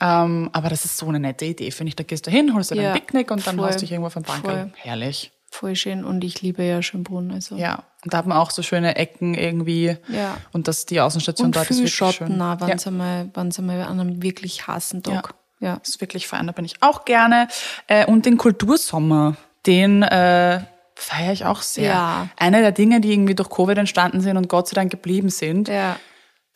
Ähm, 0.00 0.50
aber 0.52 0.68
das 0.68 0.84
ist 0.84 0.96
so 0.96 1.08
eine 1.08 1.18
nette 1.20 1.44
Idee, 1.44 1.70
finde 1.70 1.88
ich. 1.88 1.96
Da 1.96 2.04
gehst 2.04 2.26
du 2.26 2.30
hin, 2.30 2.54
holst 2.54 2.70
dir 2.70 2.76
Ja, 2.76 2.82
dein 2.92 2.92
Picknick 2.94 3.30
und 3.30 3.46
dann 3.46 3.56
voll, 3.56 3.66
haust 3.66 3.82
dich 3.82 3.90
irgendwo 3.92 4.08
den 4.10 4.22
Bank. 4.22 4.72
Herrlich. 4.76 5.32
Voll 5.50 5.74
schön. 5.76 6.04
Und 6.04 6.22
ich 6.24 6.42
liebe 6.42 6.62
ja 6.62 6.82
Schönbrunn. 6.82 7.30
Also. 7.32 7.56
Ja. 7.56 7.84
Und 8.04 8.12
da 8.12 8.18
hat 8.18 8.26
man 8.26 8.36
auch 8.36 8.50
so 8.50 8.62
schöne 8.62 8.96
Ecken 8.96 9.34
irgendwie. 9.34 9.96
Ja. 10.08 10.36
Und 10.52 10.68
das, 10.68 10.86
die 10.86 11.00
Außenstation 11.00 11.46
Und 11.46 11.56
dort 11.56 11.70
ist 11.70 11.78
wirklich 11.78 11.94
Schotten, 11.94 12.28
schön. 12.28 12.42
auch, 12.42 12.60
wenn 12.60 12.68
ja. 12.68 12.74
es 12.74 12.86
einmal, 12.86 13.30
wenn's 13.34 13.58
einmal 13.58 13.82
an 13.82 13.98
einem 13.98 14.22
wirklich 14.22 14.66
heißen 14.66 15.02
Tag. 15.02 15.34
Ja. 15.60 15.76
Das 15.78 15.88
ist 15.88 16.00
wirklich 16.00 16.28
fein, 16.28 16.46
da 16.46 16.52
bin 16.52 16.64
ich 16.64 16.82
auch 16.82 17.04
gerne. 17.04 17.48
Äh, 17.88 18.06
und 18.06 18.26
den 18.26 18.36
Kultursommer, 18.36 19.36
den 19.66 20.02
äh, 20.02 20.60
feiere 20.94 21.32
ich 21.32 21.44
auch 21.44 21.62
sehr. 21.62 21.90
Ja. 21.90 22.28
Eine 22.36 22.60
der 22.60 22.72
Dinge, 22.72 23.00
die 23.00 23.12
irgendwie 23.12 23.34
durch 23.34 23.50
Covid 23.50 23.78
entstanden 23.78 24.20
sind 24.20 24.36
und 24.36 24.48
Gott 24.48 24.68
sei 24.68 24.74
Dank 24.74 24.90
geblieben 24.90 25.30
sind, 25.30 25.68
Ja. 25.68 25.96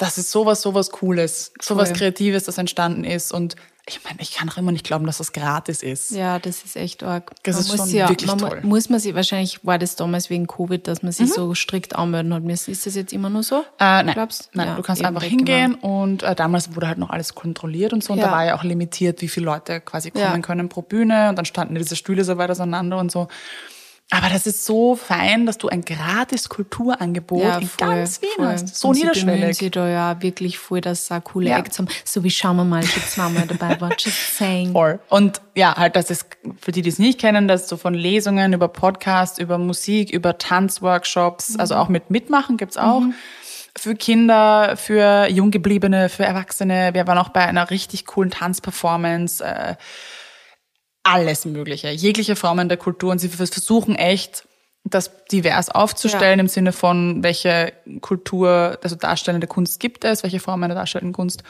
Das 0.03 0.19
ist 0.19 0.31
sowas, 0.31 0.63
sowas 0.63 0.91
Cooles, 0.91 1.53
sowas 1.61 1.89
Voll. 1.91 1.99
Kreatives, 1.99 2.45
das 2.45 2.59
entstanden 2.59 3.05
ist. 3.05 3.33
Und 3.33 3.57
ich 3.89 4.01
meine, 4.05 4.21
ich 4.21 4.33
kann 4.35 4.49
auch 4.49 4.57
immer 4.59 4.71
nicht 4.71 4.85
glauben, 4.87 5.07
dass 5.07 5.19
das 5.19 5.33
gratis 5.33 5.83
ist. 5.83 6.13
Ja, 6.13 6.39
das 6.39 6.63
ist 6.63 6.77
echt 6.77 7.03
arg. 7.03 7.33
Das 7.43 7.57
Man 7.57 7.65
ist 7.65 7.77
schon 7.77 7.91
ja, 7.91 8.09
wirklich 8.09 8.29
man 8.29 8.39
toll. 8.39 8.61
Muss 8.63 8.89
man 8.89 9.01
sich, 9.01 9.13
wahrscheinlich 9.15 9.65
war 9.65 9.77
das 9.79 9.97
damals 9.97 10.31
wegen 10.31 10.47
Covid, 10.47 10.87
dass 10.87 11.03
man 11.03 11.11
sich 11.11 11.33
so 11.33 11.53
strikt 11.57 11.97
anmelden 11.97 12.33
hat 12.33 12.45
müssen. 12.45 12.71
Ist 12.71 12.87
das 12.87 12.95
jetzt 12.95 13.13
immer 13.13 13.29
nur 13.29 13.43
so? 13.43 13.57
Mhm. 13.57 13.63
Äh, 13.81 14.03
nein, 14.05 14.11
Glaubst? 14.15 14.51
nein 14.53 14.69
Ja, 14.69 14.75
du 14.77 14.83
kannst 14.83 15.05
einfach 15.05 15.21
mal. 15.23 15.29
hingehen 15.29 15.75
und 15.75 16.23
äh, 16.23 16.37
damals 16.37 16.75
wurde 16.77 16.87
halt 16.87 16.99
noch 16.99 17.11
alles 17.11 17.35
kontrolliert 17.35 17.93
und 17.93 18.05
so 18.05 18.13
und 18.13 18.21
Ja. 18.21 18.27
da 18.27 18.33
war 18.33 18.45
ja 18.45 18.57
auch 18.57 18.63
limitiert, 18.63 19.21
wie 19.21 19.29
viele 19.29 19.47
Leute 19.47 19.81
quasi 19.81 20.13
kommen 20.13 20.25
Ja. 20.25 20.39
können 20.39 20.69
pro 20.69 20.83
Bühne 20.83 21.31
und 21.31 21.37
dann 21.37 21.45
standen 21.45 21.75
diese 21.75 21.97
Stühle 21.97 22.23
so 22.25 22.39
weit 22.39 22.51
auseinander 22.51 22.99
und 22.99 23.11
so. 23.11 23.27
Aber 24.15 24.29
das 24.29 24.47
ist 24.47 24.67
so 24.67 24.95
fein, 24.95 25.47
dass 25.47 25.57
du 25.57 25.69
ein 25.69 25.81
gratis 25.83 26.51
Kulturangebot 26.51 27.63
in 27.63 27.71
ganz 27.79 28.21
Wien 28.21 28.29
voll. 28.37 28.47
hast. 28.47 28.77
So 28.77 28.89
Und 28.89 28.95
Sie 28.97 29.01
bemühen 29.01 29.25
niederschwellig. 29.25 29.57
sich 29.57 29.71
da 29.71 29.89
ja 29.89 30.21
wirklich 30.21 30.59
voll, 30.59 30.83
dass 30.83 31.07
sie 31.07 31.17
auch 31.17 31.25
coole 31.25 31.49
Ja. 31.49 31.59
Acts 31.59 31.79
haben. 31.79 31.89
So 32.05 32.23
wie 32.23 32.31
Schauen 32.31 32.57
wir 32.57 32.65
mal, 32.65 32.83
schon 32.83 33.03
zweimal 33.05 33.47
dabei 33.47 33.81
war. 33.81 33.91
Just 33.99 34.37
saying. 34.37 34.73
Voll. 34.75 35.01
Und 35.09 35.41
ja, 35.55 35.75
halt, 35.77 35.97
das 35.97 36.11
ist, 36.11 36.27
für 36.61 36.73
die, 36.73 36.83
die 36.83 36.91
es 36.91 36.99
nicht 36.99 37.19
kennen, 37.19 37.49
das 37.49 37.63
ist 37.63 37.69
so 37.71 37.79
von 37.79 37.95
Lesungen 37.95 38.53
über 38.53 38.69
Podcasts, 38.69 39.39
über 39.39 39.57
Musik, 39.57 40.11
über 40.11 40.37
Tanzworkshops, 40.37 41.57
also 41.59 41.77
auch 41.77 41.89
mit 41.89 42.11
Mitmachen 42.11 42.59
gibt's 42.59 42.77
auch. 42.77 43.03
Für 43.79 43.95
Kinder, 43.95 44.77
für 44.77 45.29
Junggebliebene, 45.31 46.11
für 46.11 46.25
Erwachsene. 46.27 46.91
Wir 46.93 47.07
waren 47.07 47.17
auch 47.17 47.31
bei 47.31 47.47
einer 47.47 47.71
richtig 47.71 48.05
coolen 48.05 48.31
Tanzperformance. 48.31 49.43
Äh, 49.43 49.77
alles 51.03 51.45
Mögliche, 51.45 51.91
jegliche 51.91 52.37
Formen 52.37 52.69
der 52.69 52.79
Kultur. 52.79 53.11
Und 53.11 53.19
sie 53.19 53.29
versuchen 53.29 53.95
echt, 53.97 54.47
das 54.85 55.13
divers 55.31 55.69
aufzustellen 55.71 56.41
im 56.41 56.49
Sinne 56.49 56.73
von, 56.73 57.23
welche 57.23 57.73
Kultur, 58.01 58.79
also 58.83 58.97
darstellende 58.97 59.47
Kunst 59.47 59.79
gibt 59.79 60.05
es, 60.05 60.23
welche 60.25 60.41
Formen 60.41 60.69
der 60.69 60.77
darstellenden 60.77 61.13
Kunst. 61.13 61.45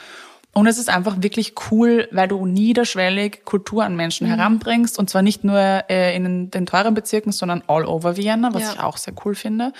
Und 0.54 0.66
es 0.66 0.76
ist 0.76 0.90
einfach 0.90 1.16
wirklich 1.22 1.54
cool, 1.70 2.08
weil 2.10 2.28
du 2.28 2.44
niederschwellig 2.44 3.46
Kultur 3.46 3.84
an 3.84 3.96
Menschen 3.96 4.26
Mhm. 4.26 4.34
heranbringst. 4.34 4.98
Und 4.98 5.08
zwar 5.08 5.22
nicht 5.22 5.44
nur 5.44 5.58
äh, 5.58 6.14
in 6.14 6.50
den 6.50 6.66
teuren 6.66 6.92
Bezirken, 6.92 7.32
sondern 7.32 7.62
all 7.68 7.86
over 7.86 8.18
Vienna, 8.18 8.52
was 8.52 8.62
Ja. 8.64 8.72
ich 8.74 8.80
auch 8.80 8.98
sehr 8.98 9.14
cool 9.24 9.34
finde. 9.34 9.72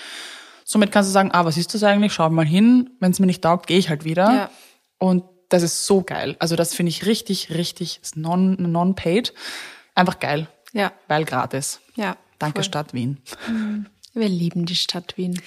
Somit 0.65 0.91
kannst 0.91 1.09
du 1.09 1.13
sagen, 1.13 1.29
ah, 1.31 1.45
was 1.45 1.57
ist 1.57 1.75
das 1.75 1.83
eigentlich? 1.83 2.13
Schau 2.13 2.27
mal 2.31 2.45
hin. 2.45 2.89
Wenn 2.99 3.11
es 3.11 3.19
mir 3.19 3.27
nicht 3.27 3.43
taugt, 3.43 3.67
gehe 3.67 3.77
ich 3.77 3.89
halt 3.89 4.03
wieder. 4.03 4.33
Ja. 4.33 4.49
Und 4.97 5.23
das 5.53 5.61
ist 5.61 5.85
so 5.85 6.01
geil. 6.01 6.35
Also 6.39 6.55
das 6.55 6.73
finde 6.73 6.89
ich 6.89 7.05
richtig, 7.05 7.51
richtig 7.51 7.99
ist 8.01 8.17
non, 8.17 8.55
non-paid. 8.59 9.33
Einfach 9.93 10.19
geil. 10.19 10.47
Ja, 10.71 10.91
Weil 11.07 11.25
gratis. 11.25 11.79
ja. 11.95 12.17
Danke, 12.39 12.57
voll. 12.57 12.63
Stadt 12.63 12.93
Wien. 12.93 13.19
Wir 14.13 14.27
lieben 14.27 14.65
die 14.65 14.75
Stadt 14.75 15.15
Wien. 15.15 15.39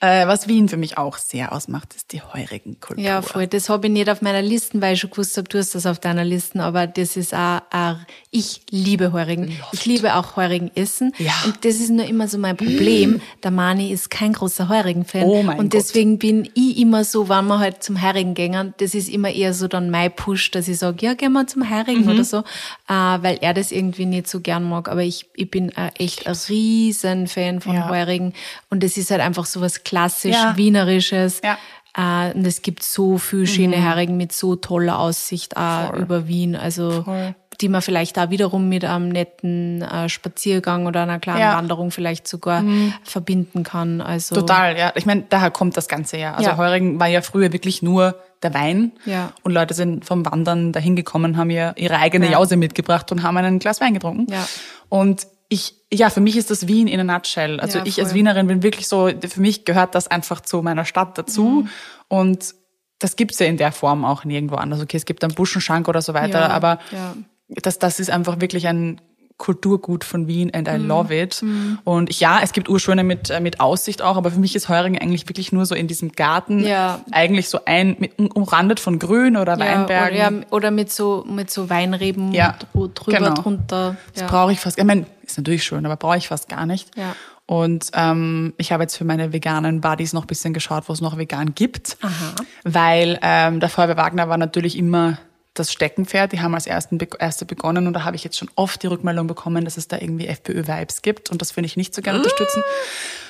Äh, 0.00 0.26
was 0.26 0.48
Wien 0.48 0.68
für 0.68 0.76
mich 0.76 0.98
auch 0.98 1.16
sehr 1.16 1.52
ausmacht, 1.52 1.94
ist 1.94 2.12
die 2.12 2.20
heurigen 2.20 2.78
Kultur. 2.80 3.02
Ja, 3.02 3.22
voll. 3.22 3.46
Das 3.46 3.68
habe 3.68 3.86
ich 3.86 3.92
nicht 3.92 4.10
auf 4.10 4.20
meiner 4.22 4.42
Liste, 4.42 4.80
weil 4.82 4.94
ich 4.94 5.00
schon 5.00 5.10
gewusst 5.10 5.36
habe, 5.38 5.48
du 5.48 5.58
hast 5.58 5.74
das 5.74 5.86
auf 5.86 5.98
deiner 5.98 6.24
Liste, 6.24 6.60
aber 6.62 6.86
das 6.86 7.16
ist 7.16 7.32
auch, 7.32 7.62
auch 7.70 7.96
ich 8.30 8.62
liebe 8.70 9.12
Heurigen. 9.12 9.56
Ich 9.72 9.86
liebe 9.86 10.14
auch 10.14 10.36
Heurigen 10.36 10.70
essen. 10.74 11.12
Ja. 11.18 11.32
Und 11.46 11.64
das 11.64 11.76
ist 11.76 11.90
nur 11.90 12.04
immer 12.06 12.28
so 12.28 12.36
mein 12.38 12.56
Problem. 12.56 13.20
Der 13.42 13.50
Mani 13.50 13.90
ist 13.92 14.10
kein 14.10 14.32
großer 14.34 14.68
Heurigen-Fan. 14.68 15.22
Oh 15.24 15.42
mein 15.42 15.58
Und 15.58 15.70
Gott. 15.70 15.80
deswegen 15.80 16.18
bin 16.18 16.50
ich 16.54 16.76
immer 16.78 17.04
so, 17.04 17.28
wenn 17.28 17.46
wir 17.46 17.58
halt 17.60 17.82
zum 17.82 18.02
Heurigen 18.02 18.34
gehen, 18.34 18.74
das 18.78 18.94
ist 18.94 19.08
immer 19.08 19.30
eher 19.30 19.54
so 19.54 19.68
dann 19.68 19.90
mein 19.90 20.14
Push, 20.14 20.50
dass 20.50 20.68
ich 20.68 20.78
sage, 20.78 21.06
ja, 21.06 21.14
gehen 21.14 21.32
wir 21.32 21.46
zum 21.46 21.70
Heurigen 21.70 22.02
Mhm. 22.04 22.08
oder 22.10 22.24
so, 22.24 22.38
äh, 22.38 22.92
weil 22.92 23.38
er 23.40 23.54
das 23.54 23.72
irgendwie 23.72 24.04
nicht 24.06 24.28
so 24.28 24.40
gern 24.40 24.64
mag. 24.68 24.88
Aber 24.88 25.02
ich, 25.02 25.26
ich 25.34 25.50
bin 25.50 25.70
äh, 25.76 25.90
echt 25.98 26.26
ein 26.26 26.36
riesen 26.48 27.26
Fan 27.26 27.60
von 27.60 27.74
Ja. 27.74 27.88
Heurigen. 27.88 28.34
Und 28.70 28.84
es 28.84 28.96
ist 28.98 29.10
halt 29.10 29.20
einfach 29.22 29.46
so 29.46 29.60
was 29.60 29.84
klassisch 29.94 30.32
Ja. 30.34 30.56
Wienerisches. 30.56 31.40
Ja. 31.44 31.56
Äh, 31.96 32.34
und 32.34 32.44
es 32.44 32.62
gibt 32.62 32.82
so 32.82 33.18
viel 33.18 33.46
schöne 33.46 33.76
Herigen 33.76 34.16
mit 34.16 34.32
so 34.32 34.56
toller 34.56 34.98
Aussicht 34.98 35.56
auch 35.56 35.90
Voll. 35.90 36.00
über 36.00 36.26
Wien. 36.26 36.56
Also 36.56 37.02
Voll. 37.04 37.36
die 37.60 37.68
man 37.68 37.82
vielleicht 37.82 38.16
da 38.16 38.30
wiederum 38.30 38.68
mit 38.68 38.84
einem 38.84 39.10
netten 39.10 39.82
äh, 39.82 40.08
Spaziergang 40.08 40.86
oder 40.86 41.02
einer 41.04 41.20
kleinen 41.20 41.38
Ja. 41.38 41.56
Wanderung 41.56 41.92
vielleicht 41.92 42.26
sogar 42.26 42.64
verbinden 43.04 43.62
kann. 43.62 44.00
Also 44.00 44.34
Total, 44.34 44.76
ja. 44.76 44.90
Ich 44.96 45.06
meine, 45.06 45.22
daher 45.28 45.52
kommt 45.52 45.76
das 45.76 45.86
Ganze 45.86 46.16
ja. 46.16 46.34
Also 46.34 46.50
Ja. 46.50 46.56
Heurigen 46.56 46.98
war 46.98 47.06
ja 47.06 47.22
früher 47.22 47.52
wirklich 47.52 47.80
nur 47.80 48.16
der 48.42 48.52
Wein. 48.54 48.90
Ja. 49.06 49.30
Und 49.44 49.52
Leute 49.52 49.72
sind 49.74 50.04
vom 50.04 50.26
Wandern 50.26 50.72
dahin 50.72 50.96
gekommen, 50.96 51.36
haben 51.36 51.50
ja 51.50 51.74
ihre 51.76 51.98
eigene 51.98 52.26
Ja. 52.26 52.32
Jause 52.32 52.56
mitgebracht 52.56 53.12
und 53.12 53.22
haben 53.22 53.36
ein 53.36 53.60
Glas 53.60 53.80
Wein 53.80 53.94
getrunken. 53.94 54.26
Ja. 54.32 54.44
Und 54.88 55.28
ich, 55.48 55.74
ja, 55.92 56.10
für 56.10 56.20
mich 56.20 56.36
ist 56.36 56.50
das 56.50 56.66
Wien 56.66 56.88
in 56.88 57.00
a 57.00 57.04
nutshell. 57.04 57.60
Also 57.60 57.78
Ja, 57.78 57.84
ich 57.86 58.00
als. 58.00 58.14
Wienerin 58.14 58.46
bin 58.46 58.62
wirklich 58.62 58.88
so, 58.88 59.10
für 59.28 59.40
mich 59.40 59.64
gehört 59.64 59.94
das 59.94 60.08
einfach 60.08 60.40
zu 60.40 60.62
meiner 60.62 60.84
Stadt 60.84 61.16
dazu. 61.18 61.44
Mhm. 61.64 61.68
Und 62.08 62.54
das 62.98 63.16
gibt's 63.16 63.38
ja 63.38 63.46
in 63.46 63.56
der 63.56 63.72
Form 63.72 64.04
auch 64.04 64.24
nirgendwo 64.24 64.56
anders. 64.56 64.80
Okay, 64.80 64.96
es 64.96 65.04
gibt 65.04 65.22
einen 65.24 65.34
Buschenschank 65.34 65.88
oder 65.88 66.00
so 66.02 66.14
weiter, 66.14 66.40
Ja, 66.40 66.48
aber 66.48 66.78
ja. 66.92 67.14
das, 67.48 67.78
das 67.78 68.00
ist 68.00 68.10
einfach 68.10 68.40
wirklich 68.40 68.66
ein 68.66 69.00
Kulturgut 69.36 70.04
von 70.04 70.28
Wien 70.28 70.54
and. 70.54 70.68
I 70.68 70.76
love 70.76 71.12
it. 71.14 71.42
Und 71.82 72.08
ich, 72.08 72.20
ja, 72.20 72.38
es 72.40 72.52
gibt 72.52 72.68
Urschöne 72.68 73.02
mit, 73.02 73.30
äh, 73.30 73.40
mit 73.40 73.58
Aussicht 73.58 74.00
auch, 74.00 74.16
aber 74.16 74.30
für 74.30 74.38
mich 74.38 74.54
ist 74.54 74.68
Heuringen 74.68 75.02
eigentlich 75.02 75.28
wirklich 75.28 75.50
nur 75.50 75.66
so 75.66 75.74
in 75.74 75.88
diesem 75.88 76.12
Garten, 76.12 76.60
Ja. 76.64 77.00
eigentlich 77.10 77.48
so 77.48 77.58
ein, 77.66 77.96
mit, 77.98 78.12
umrandet 78.36 78.78
von 78.78 79.00
Grün 79.00 79.36
oder 79.36 79.58
ja, 79.58 79.58
Weinbergen. 79.58 80.16
oder, 80.18 80.36
ja, 80.40 80.46
oder 80.52 80.70
mit 80.70 80.92
so 80.92 81.24
mit 81.28 81.50
so 81.50 81.68
Weinreben 81.68 82.32
Ja, 82.32 82.56
dr- 82.72 82.88
drüber 82.94 83.18
genau. 83.18 83.34
drunter. 83.34 83.96
Das 84.12 84.22
Ja. 84.22 84.28
brauche 84.28 84.52
ich 84.52 84.60
fast, 84.60 84.78
ich 84.78 84.84
meine, 84.84 85.04
ist 85.34 85.38
natürlich 85.38 85.64
schön, 85.64 85.84
aber 85.84 85.96
brauche 85.96 86.16
ich 86.16 86.28
fast 86.28 86.48
gar 86.48 86.66
nicht. 86.66 86.96
Ja. 86.96 87.14
Und 87.46 87.90
ähm, 87.94 88.54
ich 88.56 88.72
habe 88.72 88.84
jetzt 88.84 88.96
für 88.96 89.04
meine 89.04 89.32
veganen 89.32 89.80
Buddies 89.80 90.12
noch 90.12 90.22
ein 90.22 90.26
bisschen 90.26 90.54
geschaut, 90.54 90.88
wo 90.88 90.92
es 90.92 91.00
noch 91.00 91.18
vegan 91.18 91.54
gibt. 91.54 91.98
Aha. 92.00 92.34
Weil 92.64 93.18
ähm, 93.22 93.60
der 93.60 93.68
Feuerwehr 93.68 93.96
Wagner 93.96 94.28
war 94.28 94.38
natürlich 94.38 94.78
immer 94.78 95.18
das 95.52 95.72
Steckenpferd. 95.72 96.32
Die 96.32 96.40
haben 96.40 96.54
als 96.54 96.66
ersten, 96.66 96.98
erste 97.18 97.44
begonnen 97.44 97.86
und 97.86 97.92
da 97.92 98.04
habe 98.04 98.16
ich 98.16 98.24
jetzt 98.24 98.38
schon 98.38 98.50
oft 98.54 98.82
die 98.82 98.86
Rückmeldung 98.86 99.26
bekommen, 99.26 99.64
dass 99.64 99.76
es 99.76 99.88
da 99.88 99.98
irgendwie 99.98 100.26
FPÖ-Vibes 100.26 101.02
gibt 101.02 101.30
und 101.30 101.40
das 101.40 101.52
finde 101.52 101.66
ich 101.66 101.76
nicht 101.76 101.94
so 101.94 102.02
gerne 102.02 102.18
unterstützen. 102.18 102.62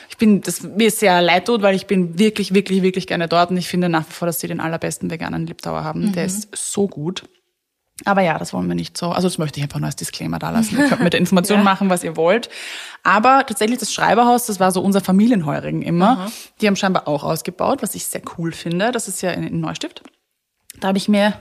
Ich 0.09 0.17
bin, 0.17 0.41
das 0.43 0.63
mir 0.63 0.89
ist 0.89 1.01
sehr 1.01 1.21
leid 1.21 1.47
tut, 1.47 1.63
weil 1.63 1.75
ich 1.75 1.87
bin 1.87 2.19
wirklich, 2.19 2.55
wirklich, 2.55 2.83
wirklich 2.83 3.07
gerne 3.07 3.27
dort 3.29 3.51
und 3.51 3.57
ich 3.57 3.69
finde 3.69 3.89
nach 3.89 4.07
wie 4.09 4.13
vor, 4.13 4.27
dass 4.27 4.41
sie 4.41 4.47
den 4.47 4.61
allerbesten 4.61 5.11
veganen 5.11 5.47
Liptauer 5.47 5.83
haben. 5.83 6.13
Der 6.13 6.25
ist 6.25 6.49
so 6.55 6.87
gut. 6.87 7.25
Aber 8.05 8.23
ja, 8.23 8.39
das 8.39 8.53
wollen 8.53 8.67
wir 8.67 8.75
nicht 8.75 8.99
so. 8.99 9.11
Also 9.11 9.29
das 9.29 9.39
möchte 9.39 9.61
ich 9.61 9.63
einfach 9.63 9.79
nur 9.79 9.87
als 9.87 9.97
Disclaimer 9.97 10.41
da 10.41 10.51
lassen. 10.51 10.77
Ihr 10.77 10.89
könnt 10.89 11.03
mit 11.03 11.13
der 11.13 11.21
Information 11.21 11.63
machen, 11.65 11.91
was 11.91 12.03
ihr 12.03 12.17
wollt. 12.17 12.51
Aber 13.05 13.45
tatsächlich 13.47 13.79
das 13.79 13.93
Schreiberhaus, 13.93 14.47
das 14.47 14.59
war 14.59 14.73
so 14.73 14.83
unser 14.83 15.01
Familienheurigen 15.01 15.83
immer. 15.83 16.31
Die 16.61 16.67
haben 16.67 16.75
scheinbar 16.75 17.07
auch 17.07 17.23
ausgebaut, 17.23 17.83
was 17.83 17.95
ich 17.95 18.05
sehr 18.07 18.23
cool 18.37 18.51
finde. 18.51 18.91
Das 18.91 19.07
ist 19.07 19.23
ja 19.23 19.31
in, 19.31 19.45
in 19.45 19.61
Neustift. 19.61 20.03
Da 20.81 20.89
habe 20.89 20.99
ich 20.99 21.09
mir 21.09 21.35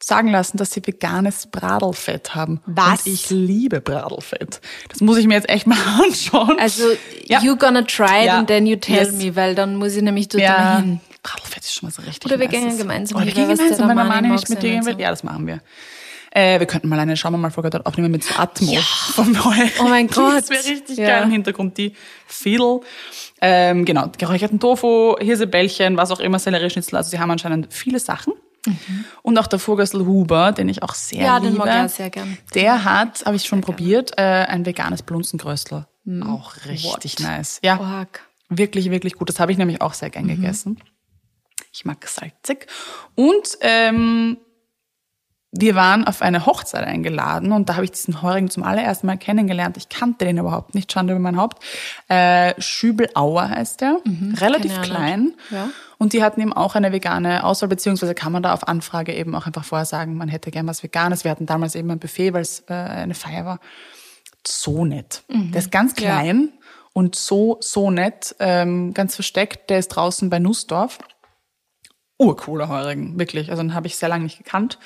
sagen 0.00 0.28
lassen, 0.30 0.56
dass 0.58 0.70
sie 0.70 0.80
veganes 0.86 1.46
Bradelfett 1.48 2.34
haben. 2.34 2.60
Was? 2.66 3.04
Und 3.06 3.12
ich 3.12 3.30
liebe 3.30 3.80
Bradelfett. 3.80 4.60
Das 4.88 5.00
muss 5.00 5.16
ich 5.18 5.26
mir 5.26 5.34
jetzt 5.34 5.48
echt 5.48 5.66
mal 5.66 5.76
anschauen. 6.02 6.56
Also 6.58 6.84
Ja. 7.26 7.40
you 7.42 7.56
gonna 7.56 7.82
try 7.82 8.20
it 8.20 8.26
Ja. 8.26 8.38
and 8.38 8.48
then 8.48 8.66
you 8.66 8.76
tell 8.76 8.96
Yes. 9.06 9.12
me, 9.12 9.34
weil 9.34 9.54
dann 9.54 9.76
muss 9.76 9.94
ich 9.96 10.02
nämlich 10.02 10.28
dort 10.28 10.42
ja, 10.42 10.52
mal 10.58 10.76
hin. 10.82 11.00
Bradelfett 11.22 11.64
ist 11.64 11.74
schon 11.74 11.88
mal 11.88 11.92
so 11.92 12.02
richtig 12.02 12.24
Oder 12.30 12.38
wir 12.40 12.46
gehen 12.46 12.78
gemeinsam 12.78 13.16
Oder 13.16 13.26
wir 13.26 13.32
gehen 13.34 13.48
gemeinsam, 13.48 13.88
wenn 13.88 13.96
Mani 13.96 14.28
mag 14.28 14.32
nicht 14.38 14.48
mit 14.50 14.62
dir 14.62 14.70
gehen 14.70 14.86
will. 14.86 14.94
so. 14.94 15.00
Ja, 15.00 15.10
das 15.10 15.24
machen 15.24 15.46
wir. 15.46 15.60
Äh, 16.30 16.60
wir 16.60 16.66
könnten 16.66 16.88
mal 16.88 16.98
eine 16.98 17.16
Schaumermal-Folge 17.16 17.70
dort 17.70 17.86
aufnehmen 17.86 18.10
mit 18.12 18.22
so 18.22 18.34
Atmo 18.36 18.76
vom 19.14 19.32
Neuen. 19.32 19.70
Oh 19.80 19.84
mein 19.88 20.06
Gott. 20.08 20.34
Das 20.36 20.50
wäre 20.50 20.62
richtig 20.64 20.98
Ja. 20.98 21.06
geil 21.08 21.22
im 21.24 21.30
Hintergrund, 21.30 21.76
die 21.78 21.94
Fiddle. 22.26 22.80
Ähm, 23.40 23.84
genau, 23.84 24.10
geräucherten 24.16 24.60
Tofu, 24.60 25.16
Hirsebällchen, 25.18 25.96
was 25.96 26.10
auch 26.10 26.20
immer, 26.20 26.38
Sellerieschnitzel. 26.38 26.96
Also 26.96 27.10
sie 27.10 27.18
haben 27.18 27.30
anscheinend 27.30 27.72
viele 27.72 27.98
Sachen. 27.98 28.34
Und 29.22 29.38
auch 29.38 29.46
der 29.46 29.58
Vogelsl 29.58 30.04
Huber, 30.04 30.52
den 30.52 30.68
ich 30.68 30.82
auch 30.82 30.94
sehr 30.94 31.18
Mhm. 31.20 31.24
Ja, 31.24 31.36
liebe. 31.38 31.50
den 31.50 31.58
mag 31.58 31.68
ich 31.68 31.90
auch 31.92 31.96
sehr 31.96 32.10
gern. 32.10 32.38
Der 32.54 32.84
hat, 32.84 33.24
habe 33.24 33.36
ich 33.36 33.44
schon 33.44 33.60
probiert, 33.60 34.12
äh, 34.18 34.22
ein 34.22 34.66
veganes 34.66 35.02
Blunzengröstel. 35.02 35.86
Auch 36.26 36.54
richtig 36.66 37.18
Mhm. 37.18 37.24
What? 37.24 37.30
nice. 37.30 37.60
Ja, 37.62 37.78
Org. 37.80 38.20
wirklich, 38.48 38.90
wirklich 38.90 39.14
gut. 39.14 39.28
Das 39.28 39.40
habe 39.40 39.52
ich 39.52 39.58
nämlich 39.58 39.80
auch 39.80 39.94
sehr 39.94 40.10
gern 40.10 40.24
Mhm. 40.24 40.28
gegessen. 40.36 40.80
Ich 41.72 41.84
mag 41.84 42.06
salzig. 42.06 42.66
Und 43.14 43.58
ähm, 43.60 44.38
wir 45.52 45.74
waren 45.74 46.06
auf 46.06 46.20
eine 46.22 46.44
Hochzeit 46.44 46.84
eingeladen 46.84 47.52
und 47.52 47.68
da 47.68 47.74
habe 47.76 47.84
ich 47.84 47.90
diesen 47.90 48.20
Heurigen 48.20 48.50
zum 48.50 48.62
allerersten 48.64 49.06
Mal 49.06 49.16
kennengelernt. 49.16 49.76
Ich 49.78 49.88
kannte 49.88 50.24
den 50.26 50.36
überhaupt 50.38 50.74
nicht, 50.74 50.92
Schande 50.92 51.14
über 51.14 51.20
mein 51.20 51.36
Haupt. 51.38 51.62
Äh, 52.08 52.52
Schübelauer 52.60 53.48
heißt 53.48 53.80
der, 53.80 53.98
relativ 54.40 54.72
ich 54.72 54.78
auch 54.78 54.82
klein. 54.82 55.34
Ja. 55.50 55.70
Und 55.98 56.12
die 56.12 56.22
hatten 56.22 56.40
eben 56.40 56.52
auch 56.52 56.76
eine 56.76 56.92
vegane 56.92 57.42
Auswahl, 57.44 57.68
beziehungsweise 57.68 58.14
kann 58.14 58.30
man 58.32 58.42
da 58.42 58.54
auf 58.54 58.68
Anfrage 58.68 59.12
eben 59.12 59.34
auch 59.34 59.46
einfach 59.46 59.64
vorher 59.64 59.84
sagen, 59.84 60.16
man 60.16 60.28
hätte 60.28 60.50
gern 60.52 60.66
was 60.68 60.82
Veganes. 60.82 61.24
Wir 61.24 61.30
hatten 61.32 61.46
damals 61.46 61.74
eben 61.74 61.90
ein 61.90 61.98
Buffet, 61.98 62.32
weil 62.34 62.42
es 62.42 62.60
äh, 62.68 62.72
eine 62.74 63.14
Feier 63.14 63.44
war. 63.44 63.58
So 64.46 64.84
nett. 64.84 65.24
Der 65.28 65.58
ist 65.58 65.72
ganz 65.72 65.96
Mhm. 65.96 66.02
Ja. 66.04 66.10
klein 66.10 66.52
und 66.92 67.16
so, 67.16 67.58
so 67.60 67.90
nett, 67.90 68.36
ähm, 68.38 68.94
ganz 68.94 69.16
versteckt. 69.16 69.70
Der 69.70 69.80
ist 69.80 69.88
draußen 69.88 70.30
bei 70.30 70.38
Nussdorf. 70.38 70.98
Urcooler 72.16 72.68
Heurigen, 72.68 73.18
wirklich. 73.18 73.50
Also 73.50 73.62
den 73.62 73.74
habe 73.74 73.86
ich 73.88 73.96
sehr 73.96 74.08
lange 74.08 74.24
nicht 74.24 74.38
gekannt. 74.38 74.78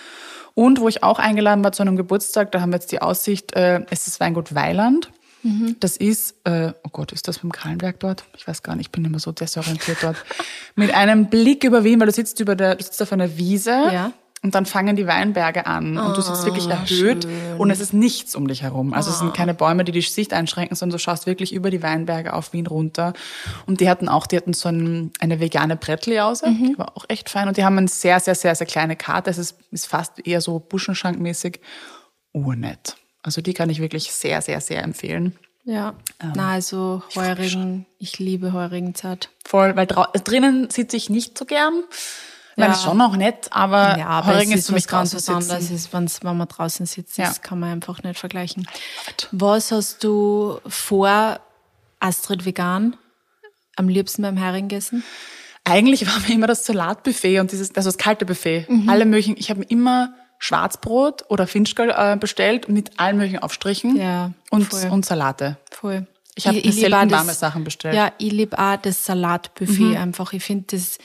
Und 0.54 0.80
wo 0.80 0.88
ich 0.88 1.02
auch 1.02 1.18
eingeladen 1.18 1.64
war 1.64 1.72
zu 1.72 1.82
einem 1.82 1.96
Geburtstag, 1.96 2.52
da 2.52 2.60
haben 2.60 2.70
wir 2.70 2.76
jetzt 2.76 2.92
die 2.92 3.00
Aussicht, 3.00 3.54
äh, 3.54 3.84
es 3.90 4.06
ist 4.06 4.20
Weingut 4.20 4.54
Weiland. 4.54 5.10
Mhm. 5.42 5.76
Das 5.80 5.96
ist, 5.96 6.36
äh, 6.44 6.72
oh 6.84 6.88
Gott, 6.92 7.12
ist 7.12 7.26
das 7.28 7.40
beim 7.40 7.52
Kahlenberg 7.52 7.98
dort? 8.00 8.24
Ich 8.36 8.46
weiß 8.46 8.62
gar 8.62 8.76
nicht, 8.76 8.86
ich 8.86 8.92
bin 8.92 9.04
immer 9.04 9.18
so 9.18 9.32
desorientiert 9.32 9.98
dort. 10.02 10.16
Mit 10.76 10.94
einem 10.94 11.26
Blick 11.30 11.64
über 11.64 11.84
Wien, 11.84 11.98
weil 12.00 12.06
du 12.06 12.12
sitzt 12.12 12.38
über 12.40 12.54
der, 12.56 12.76
du 12.76 12.84
sitzt 12.84 13.02
auf 13.02 13.12
einer 13.12 13.36
Wiese 13.36 13.70
Ja. 13.92 14.12
und 14.42 14.54
dann 14.54 14.66
fangen 14.66 14.94
die 14.96 15.06
Weinberge 15.06 15.66
an 15.66 15.98
und 15.98 16.16
du 16.16 16.20
sitzt 16.20 16.44
wirklich 16.44 16.68
erhöht 16.68 17.26
und 17.58 17.70
es 17.70 17.80
ist 17.80 17.92
nichts 17.92 18.34
um 18.36 18.46
dich 18.48 18.62
herum. 18.62 18.94
Also 18.94 19.10
es 19.10 19.18
sind 19.18 19.34
keine 19.34 19.52
Bäume, 19.54 19.84
die 19.84 19.92
die 19.92 20.00
Sicht 20.00 20.32
einschränken, 20.32 20.76
sondern 20.76 20.96
du 20.96 21.02
schaust 21.02 21.26
wirklich 21.26 21.52
über 21.52 21.70
die 21.70 21.82
Weinberge 21.82 22.32
auf 22.32 22.52
Wien 22.52 22.66
runter. 22.66 23.12
Und 23.66 23.80
die 23.80 23.88
hatten 23.90 24.08
auch, 24.08 24.26
die 24.26 24.36
hatten 24.36 24.52
so 24.52 24.68
ein, 24.68 25.10
eine 25.20 25.40
vegane 25.40 25.76
Brettljause, 25.76 26.46
die 26.50 26.78
war 26.78 26.96
auch 26.96 27.04
echt 27.08 27.28
fein 27.28 27.48
und 27.48 27.56
die 27.56 27.64
haben 27.64 27.78
eine 27.78 27.88
sehr, 27.88 28.20
sehr, 28.20 28.34
sehr, 28.34 28.54
sehr 28.54 28.66
kleine 28.66 28.96
Karte. 28.96 29.30
Es 29.30 29.38
ist, 29.38 29.56
ist 29.70 29.86
fast 29.86 30.24
eher 30.26 30.40
so 30.40 30.58
Buschenschankmäßig. 30.60 31.60
Urnett. 32.32 32.96
Also 33.22 33.40
die 33.40 33.54
kann 33.54 33.70
ich 33.70 33.80
wirklich 33.80 34.12
sehr, 34.12 34.42
sehr, 34.42 34.60
sehr 34.60 34.82
empfehlen. 34.82 35.36
Ja. 35.64 35.94
Ähm, 36.20 36.32
Na, 36.34 36.50
also 36.50 37.02
Heurigen, 37.14 37.86
ich 37.98 38.18
liebe 38.18 38.52
Heurigenzeit. 38.52 39.28
Voll, 39.46 39.76
weil 39.76 39.86
drau 39.86 40.06
drinnen 40.24 40.70
sitze 40.70 40.96
ich 40.96 41.08
nicht 41.08 41.38
so 41.38 41.44
gern. 41.44 41.84
Ich 42.50 42.56
meine, 42.58 42.72
Ja. 42.72 42.78
ist 42.78 42.82
schon 42.84 43.00
auch 43.00 43.16
nett, 43.16 43.46
aber, 43.50 43.96
Ja, 43.96 44.08
aber 44.08 44.34
Heurigen 44.34 44.52
ist 44.52 44.66
für 44.66 44.72
mich 44.74 44.88
ganz 44.88 45.14
was 45.14 45.28
anderes, 45.28 45.70
ist, 45.70 45.92
wenn's, 45.92 46.22
wenn 46.22 46.36
man 46.36 46.48
draußen 46.48 46.84
sitzt. 46.84 47.16
Ja. 47.16 47.26
Das 47.28 47.42
kann 47.42 47.60
man 47.60 47.70
einfach 47.70 48.02
nicht 48.02 48.18
vergleichen. 48.18 48.66
Was 49.30 49.70
hast 49.72 50.02
du 50.04 50.58
vor 50.66 51.40
Astrid 52.00 52.44
vegan 52.44 52.96
am 53.76 53.88
liebsten 53.88 54.22
beim 54.22 54.36
Hering 54.36 54.68
gegessen? 54.68 55.04
Eigentlich 55.64 56.06
war 56.06 56.18
mir 56.26 56.34
immer 56.34 56.48
das 56.48 56.66
Salatbuffet 56.66 57.38
und 57.38 57.52
dieses, 57.52 57.74
also 57.76 57.88
das 57.88 57.96
kalte 57.98 58.26
Buffet. 58.26 58.66
Mhm. 58.68 58.88
Alle 58.88 59.06
möglichen, 59.06 59.36
ich 59.38 59.48
habe 59.48 59.62
immer 59.62 60.12
Schwarzbrot 60.42 61.24
oder 61.28 61.46
Finchgall 61.46 61.94
äh, 61.96 62.16
bestellt 62.16 62.68
mit 62.68 62.98
allen 62.98 63.16
möglichen 63.16 63.38
Aufstrichen 63.38 63.96
Ja, 63.96 64.32
und, 64.50 64.64
voll. 64.64 64.90
und 64.90 65.06
Salate. 65.06 65.56
Voll. 65.70 66.08
Ich 66.34 66.48
hab 66.48 66.54
mir 66.54 66.72
selten 66.72 67.10
warme 67.12 67.32
Sachen 67.32 67.62
bestellt. 67.62 67.94
Mhm. 67.94 67.98
Ja, 68.00 68.12
ich 68.18 68.32
liebe 68.32 68.58
auch 68.58 68.76
das 68.76 69.04
Salatbuffet 69.04 69.96
einfach. 69.96 70.32
Ich 70.32 70.42
finde 70.42 70.64
das, 70.72 70.98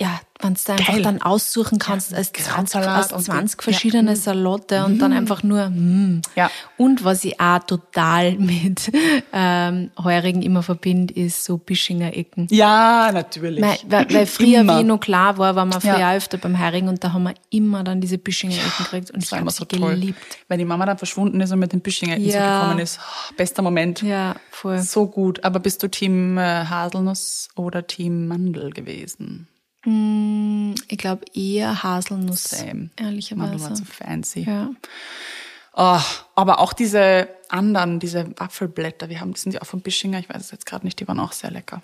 ja, 0.00 0.18
wenn 0.40 0.54
du 0.54 0.60
da 0.66 0.72
einfach 0.72 0.94
Geil. 0.94 1.02
dann 1.02 1.20
aussuchen 1.20 1.78
kannst, 1.78 2.14
als 2.14 2.32
20, 2.32 2.46
Krautsalat 2.46 3.12
aus 3.12 3.12
und 3.12 3.22
20 3.24 3.60
ja. 3.60 3.62
verschiedene 3.62 4.16
Salate 4.16 4.86
und 4.86 4.98
dann 4.98 5.12
einfach 5.12 5.42
nur, 5.42 5.68
mm. 5.68 6.22
Ja. 6.34 6.50
Und 6.78 7.04
was 7.04 7.22
ich 7.26 7.38
auch 7.38 7.58
total 7.58 8.32
mit 8.38 8.90
ähm, 9.34 9.90
Heurigen 10.02 10.40
immer 10.40 10.62
verbinde, 10.62 11.12
ist 11.12 11.44
so 11.44 11.58
Bischinger 11.58 12.16
Ecken. 12.16 12.46
Ja, 12.50 13.10
natürlich. 13.12 13.60
Weil, 13.62 13.76
weil, 13.88 14.14
weil 14.14 14.26
früher, 14.26 14.60
Immer. 14.60 14.78
wie 14.78 14.84
noch 14.84 15.00
klar 15.00 15.36
war, 15.36 15.54
waren 15.54 15.68
wir 15.68 15.82
früher 15.82 15.98
Ja. 15.98 16.14
öfter 16.14 16.38
beim 16.38 16.54
Hering 16.54 16.88
und 16.88 17.04
da 17.04 17.12
haben 17.12 17.24
wir 17.24 17.34
immer 17.50 17.84
dann 17.84 18.00
diese 18.00 18.16
Bischinger 18.16 18.54
Ecken 18.56 18.84
gekriegt 18.84 19.10
und 19.10 19.18
ich 19.18 19.24
Das 19.24 19.32
war 19.32 19.36
habe 19.40 19.42
immer 19.44 19.50
so 19.50 19.66
toll. 19.66 19.90
geliebt. 19.96 20.38
Wenn 20.48 20.58
die 20.58 20.64
Mama 20.64 20.86
dann 20.86 20.96
verschwunden 20.96 21.38
ist 21.42 21.52
und 21.52 21.58
mit 21.58 21.74
den 21.74 21.82
Büschinger 21.82 22.16
Ja. 22.16 22.62
gekommen 22.62 22.78
ist. 22.78 22.98
Oh, 23.02 23.34
bester 23.36 23.60
Moment. 23.60 24.00
Ja, 24.00 24.34
voll. 24.50 24.78
So 24.80 25.06
gut. 25.06 25.44
Aber 25.44 25.60
bist 25.60 25.82
du 25.82 25.88
Team 25.88 26.38
äh, 26.38 26.64
Haselnuss 26.64 27.48
oder 27.54 27.86
Team 27.86 28.26
Mandel 28.26 28.70
gewesen? 28.70 29.46
Ich 29.84 30.98
glaube 30.98 31.24
eher 31.34 31.82
Haselnuss, 31.82 32.44
Same. 32.44 32.66
Mandel 32.66 32.90
war 32.98 33.06
ehrlicherweise. 33.06 33.74
zu 33.74 33.84
fancy. 33.84 34.42
Ja. 34.42 34.70
Oh, 35.74 36.00
aber 36.34 36.58
auch 36.58 36.72
diese 36.72 37.28
anderen, 37.48 38.00
diese 38.00 38.30
Wapfelblätter, 38.36 39.08
wir 39.08 39.20
haben, 39.20 39.32
die 39.32 39.40
sind 39.40 39.52
ja 39.52 39.62
auch 39.62 39.66
von 39.66 39.80
Bischinger, 39.80 40.18
ich 40.18 40.28
weiß 40.28 40.42
es 40.42 40.50
jetzt 40.50 40.66
gerade 40.66 40.84
nicht, 40.84 41.00
die 41.00 41.08
waren 41.08 41.20
auch 41.20 41.32
sehr 41.32 41.50
lecker. 41.50 41.80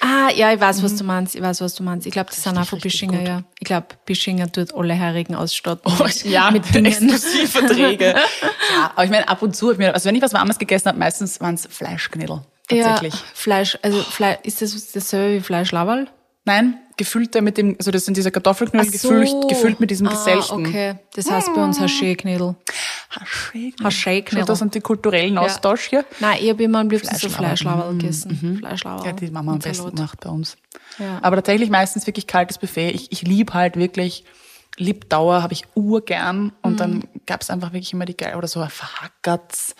Ah, 0.00 0.30
ja, 0.34 0.52
ich 0.52 0.60
weiß, 0.60 0.82
was 0.82 0.96
du 0.96 1.04
meinst. 1.04 1.34
Ich 1.34 1.42
weiß, 1.42 1.60
was 1.60 1.74
du 1.74 1.82
meinst. 1.82 2.06
Ich 2.06 2.12
glaube, 2.12 2.30
das 2.30 2.42
sind 2.42 2.56
auch 2.56 2.66
von 2.66 2.80
Bischinger, 2.80 3.18
gut. 3.18 3.28
ja. 3.28 3.42
Ich 3.58 3.66
glaube, 3.66 3.88
Bischinger 4.06 4.50
tut 4.50 4.74
alle 4.74 4.94
Herigen 4.94 5.34
ausstatten. 5.34 5.92
ja, 6.24 6.50
mit. 6.50 6.64
Exklusivverträge. 6.74 8.06
ja, 8.74 8.92
aber 8.94 9.04
ich 9.04 9.10
meine, 9.10 9.28
ab 9.28 9.42
und 9.42 9.54
zu, 9.54 9.72
ich 9.72 9.78
mir, 9.78 9.92
also 9.92 10.08
wenn 10.08 10.14
ich 10.14 10.22
was 10.22 10.32
Warmes 10.32 10.58
gegessen 10.58 10.88
habe, 10.88 10.98
meistens 10.98 11.40
waren 11.40 11.54
es 11.54 11.66
Fleischknädel. 11.66 12.40
Tatsächlich. 12.66 13.14
Ja, 13.14 13.20
Fleisch, 13.34 13.78
also 13.82 14.00
Fleisch, 14.02 14.38
ist 14.44 14.62
das 14.62 14.92
dasselbe 14.92 15.36
wie 15.36 15.40
Fleischlauerl? 15.40 16.08
Nein, 16.44 16.78
gefüllte 17.00 17.40
mit 17.40 17.56
dem, 17.56 17.76
also 17.78 17.90
das 17.90 18.04
sind 18.04 18.16
diese 18.18 18.30
Kartoffelknödel 18.30 18.90
gefüllt, 18.90 19.48
gefüllt 19.48 19.80
mit 19.80 19.90
diesem 19.90 20.06
ah, 20.06 20.10
Geselchten. 20.10 20.66
okay. 20.66 20.94
Das 21.16 21.30
heißt 21.30 21.54
bei 21.54 21.64
uns 21.64 21.80
Haché-Knädel. 21.80 22.54
Haschee-Knödel. 23.10 23.84
Haschee-Knödel. 23.86 24.44
Das 24.46 24.58
sind 24.58 24.74
die 24.74 24.80
kulturellen 24.80 25.38
Austausch 25.38 25.88
hier. 25.88 26.04
Nein, 26.20 26.38
ich 26.42 26.50
habe 26.50 26.62
immer 26.62 26.80
am 26.80 26.90
liebsten 26.90 27.16
so 27.16 27.28
Fleischlauer. 27.28 27.46
Fleischlauer 27.78 27.92
gegessen. 27.94 28.56
Fleischlauer. 28.60 29.06
Ja, 29.06 29.12
die 29.12 29.30
Mama 29.30 29.52
am 29.52 29.58
besten 29.58 29.74
Salat. 29.76 29.96
gemacht 29.96 30.18
bei 30.20 30.30
uns. 30.30 30.56
Ja. 30.98 31.18
Aber 31.22 31.36
tatsächlich 31.36 31.70
meistens 31.70 32.06
wirklich 32.06 32.26
kaltes 32.26 32.58
Buffet. 32.58 32.90
Ich, 32.90 33.10
ich 33.12 33.22
lieb 33.22 33.54
halt 33.54 33.76
wirklich, 33.76 34.24
Liebdauer 34.76 35.42
habe 35.42 35.52
ich 35.54 35.64
urgern. 35.74 36.52
Und 36.62 36.72
Mhm. 36.74 36.76
dann 36.76 37.04
gab's 37.26 37.50
einfach 37.50 37.72
wirklich 37.72 37.92
immer 37.92 38.04
die 38.04 38.16
geil 38.16 38.36
oder 38.36 38.46
so 38.48 38.64
Verhackerts 38.66 39.74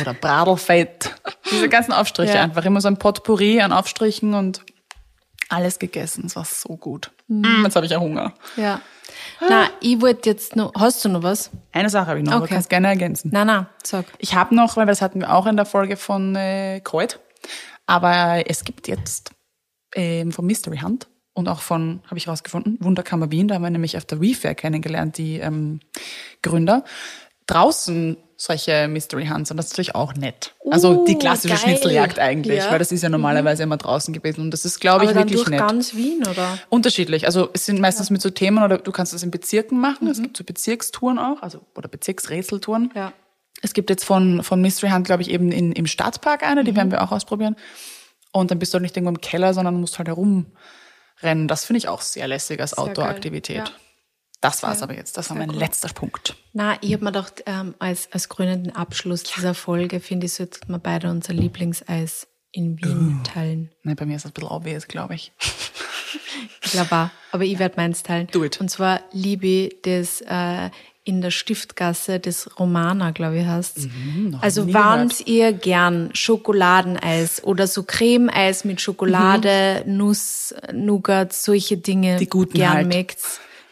oder 0.00 0.14
Bradelfett. 0.14 1.14
Diese 1.50 1.68
ganzen 1.68 1.92
Aufstriche 1.92 2.34
Ja. 2.34 2.42
einfach. 2.42 2.64
Immer 2.64 2.80
so 2.80 2.88
ein 2.88 2.98
Potpourri 2.98 3.60
an 3.60 3.72
Aufstrichen 3.72 4.34
und 4.34 4.60
alles 5.48 5.78
gegessen. 5.78 6.24
Es 6.26 6.36
war 6.36 6.44
so 6.44 6.76
gut. 6.76 7.10
Mm, 7.28 7.64
jetzt 7.64 7.76
habe 7.76 7.86
ich 7.86 7.92
ja 7.92 8.00
Hunger. 8.00 8.34
Ja. 8.56 8.80
Na, 9.40 9.68
ich 9.80 10.00
wollte 10.00 10.28
jetzt 10.30 10.56
noch, 10.56 10.72
hast 10.76 11.04
du 11.04 11.08
noch 11.08 11.22
was? 11.22 11.50
Eine 11.72 11.90
Sache 11.90 12.08
habe 12.08 12.18
ich 12.18 12.24
noch, 12.24 12.32
aber 12.32 12.44
Okay. 12.44 12.54
kannst 12.54 12.70
gerne 12.70 12.88
ergänzen. 12.88 13.30
Nein, 13.32 13.46
nein, 13.46 13.66
sag. 13.84 14.06
Ich 14.18 14.34
habe 14.34 14.54
noch, 14.54 14.76
weil 14.76 14.86
das 14.86 15.00
hatten 15.02 15.20
wir 15.20 15.32
auch 15.32 15.46
in 15.46 15.56
der 15.56 15.66
Folge 15.66 15.96
von 15.96 16.34
äh, 16.34 16.80
Kreut, 16.82 17.20
aber 17.86 18.48
es 18.50 18.64
gibt 18.64 18.88
jetzt 18.88 19.30
ähm, 19.94 20.32
von 20.32 20.44
Mystery 20.46 20.78
Hunt 20.78 21.06
und 21.34 21.48
auch 21.48 21.60
von, 21.60 22.00
habe 22.06 22.18
ich 22.18 22.26
rausgefunden, 22.28 22.78
Wunderkammer 22.80 23.30
Wien, 23.30 23.46
da 23.48 23.54
haben 23.56 23.62
wir 23.62 23.70
nämlich 23.70 23.96
auf 23.96 24.04
der 24.04 24.20
WeFair 24.20 24.54
kennengelernt, 24.54 25.18
die 25.18 25.38
ähm, 25.38 25.80
Gründer, 26.42 26.84
draußen 27.46 28.16
solche 28.38 28.86
Mystery 28.88 29.26
Hunts 29.28 29.50
und 29.50 29.56
das 29.56 29.66
ist 29.66 29.72
natürlich 29.72 29.94
auch 29.94 30.14
nett. 30.14 30.54
Also 30.70 31.04
die 31.06 31.14
Uh, 31.14 31.18
klassische 31.18 31.54
geil. 31.54 31.62
Schnitzeljagd 31.62 32.18
eigentlich, 32.18 32.58
Ja. 32.64 32.70
weil 32.70 32.78
das 32.78 32.92
ist 32.92 33.02
ja 33.02 33.08
normalerweise 33.08 33.62
immer 33.62 33.78
draußen 33.78 34.12
gewesen 34.12 34.42
und 34.42 34.50
das 34.50 34.64
ist, 34.64 34.78
glaube 34.80 35.06
ich, 35.06 35.14
wirklich 35.14 35.36
durch 35.38 35.48
nett. 35.48 35.60
ganz 35.60 35.94
Wien, 35.94 36.22
oder? 36.28 36.58
Unterschiedlich. 36.68 37.24
Also 37.26 37.48
es 37.54 37.64
sind 37.64 37.80
meistens 37.80 38.10
mit 38.10 38.20
so 38.20 38.28
Themen 38.30 38.62
oder 38.62 38.76
du 38.78 38.92
kannst 38.92 39.14
das 39.14 39.22
in 39.22 39.30
Bezirken 39.30 39.80
machen. 39.80 40.04
Mhm. 40.04 40.10
Es 40.10 40.20
gibt 40.20 40.36
so 40.36 40.44
Bezirkstouren 40.44 41.18
auch, 41.18 41.40
also 41.42 41.60
oder 41.74 41.88
Bezirksrätseltouren. 41.88 42.92
Ja. 42.94 43.12
Es 43.62 43.72
gibt 43.72 43.88
jetzt 43.88 44.04
von, 44.04 44.42
von 44.42 44.60
Mystery 44.60 44.90
Hunt, 44.90 45.06
glaube 45.06 45.22
ich, 45.22 45.30
eben 45.30 45.50
in, 45.50 45.72
im 45.72 45.86
Stadtpark 45.86 46.42
eine, 46.42 46.62
die 46.62 46.72
Mhm. 46.72 46.76
werden 46.76 46.90
wir 46.90 47.02
auch 47.02 47.12
ausprobieren. 47.12 47.56
Und 48.32 48.50
dann 48.50 48.58
bist 48.58 48.74
du 48.74 48.76
halt 48.76 48.82
nicht 48.82 48.96
irgendwo 48.98 49.14
im 49.14 49.20
Keller, 49.22 49.54
sondern 49.54 49.80
musst 49.80 49.96
halt 49.96 50.08
herumrennen. 50.08 51.48
Das 51.48 51.64
finde 51.64 51.78
ich 51.78 51.88
auch 51.88 52.02
sehr 52.02 52.28
lässig 52.28 52.60
als 52.60 52.76
Outdoor-Aktivität. 52.76 53.56
ja. 53.56 53.64
Das 54.40 54.62
war's 54.62 54.82
aber 54.82 54.94
jetzt. 54.94 55.16
Das 55.16 55.30
war 55.30 55.36
mein 55.36 55.48
gut. 55.48 55.58
letzter 55.58 55.88
Punkt. 55.88 56.36
Na, 56.52 56.76
ich 56.82 56.92
habe 56.92 57.04
mir 57.04 57.10
gedacht, 57.12 57.42
ähm, 57.46 57.74
als, 57.78 58.08
als 58.12 58.28
krönenden 58.28 58.74
Abschluss 58.76 59.22
dieser 59.22 59.54
Folge, 59.54 60.00
finde 60.00 60.26
ich, 60.26 60.34
sollten 60.34 60.68
wir 60.70 60.78
beide 60.78 61.10
unser 61.10 61.32
Lieblingseis 61.32 62.28
in 62.52 62.78
Wien 62.82 63.20
teilen. 63.24 63.70
Nein, 63.82 63.96
bei 63.96 64.06
mir 64.06 64.16
ist 64.16 64.24
das 64.24 64.30
ein 64.30 64.34
bisschen 64.34 64.50
obvious, 64.50 64.88
glaube 64.88 65.14
ich. 65.14 65.32
Ich 66.62 66.72
glaube 66.72 66.94
auch. 66.94 67.08
Aber 67.32 67.44
ich 67.44 67.58
werde 67.58 67.76
meins 67.76 68.02
teilen. 68.02 68.26
Do 68.32 68.44
it. 68.44 68.60
Und 68.60 68.70
zwar 68.70 69.00
liebe 69.12 69.46
ich 69.46 69.76
das 69.82 70.20
äh, 70.20 70.70
in 71.04 71.22
der 71.22 71.30
Stiftgasse 71.30 72.18
des 72.18 72.58
Romana, 72.58 73.12
glaube 73.12 73.38
ich, 73.38 73.46
heißt 73.46 73.88
noch 74.18 74.42
Also 74.42 74.72
warnt 74.74 75.26
ihr 75.26 75.52
gern 75.52 76.10
Schokoladeneis 76.12 77.42
oder 77.44 77.68
so 77.68 77.84
Cremeeis 77.84 78.64
mit 78.64 78.80
Schokolade, 78.80 79.84
Nuss, 79.86 80.54
Nougat, 80.72 81.32
solche 81.32 81.76
Dinge 81.76 82.14
Mhm. 82.14 82.18
Die 82.18 82.28
guten 82.28 82.54
gern 82.54 82.92
halt. 82.92 83.14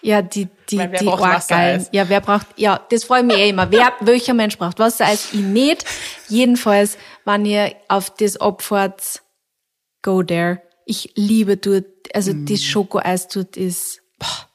Ja, 0.05 0.21
die, 0.23 0.49
die, 0.69 0.79
wer 0.79 0.89
die. 0.89 1.07
Wassereis? 1.07 1.89
Ja, 1.93 2.09
wer 2.11 2.21
braucht, 2.21 2.47
ja, 2.57 2.79
das 2.91 3.05
freut 3.05 3.25
mich 3.25 3.39
eh 3.39 3.49
immer. 3.49 3.71
Wer, 3.71 3.93
welcher 4.01 4.35
Mensch 4.35 4.59
braucht 4.59 4.79
Wassereis? 4.79 5.33
Ich 5.33 5.41
nicht. 5.41 5.85
Jedenfalls, 6.29 6.99
wenn 7.25 7.47
ihr 7.47 7.75
auf 7.89 8.11
das 8.11 8.39
opfert, 8.41 9.23
go 10.03 10.23
there. 10.23 10.61
Ich 10.85 11.13
liebe 11.17 11.57
dort, 11.57 11.87
also 12.13 12.33
Mm. 12.35 12.45
das 12.47 12.63
Schokoeis 12.63 13.29
dort 13.29 13.57
ist, 13.57 14.03
boah. 14.19 14.49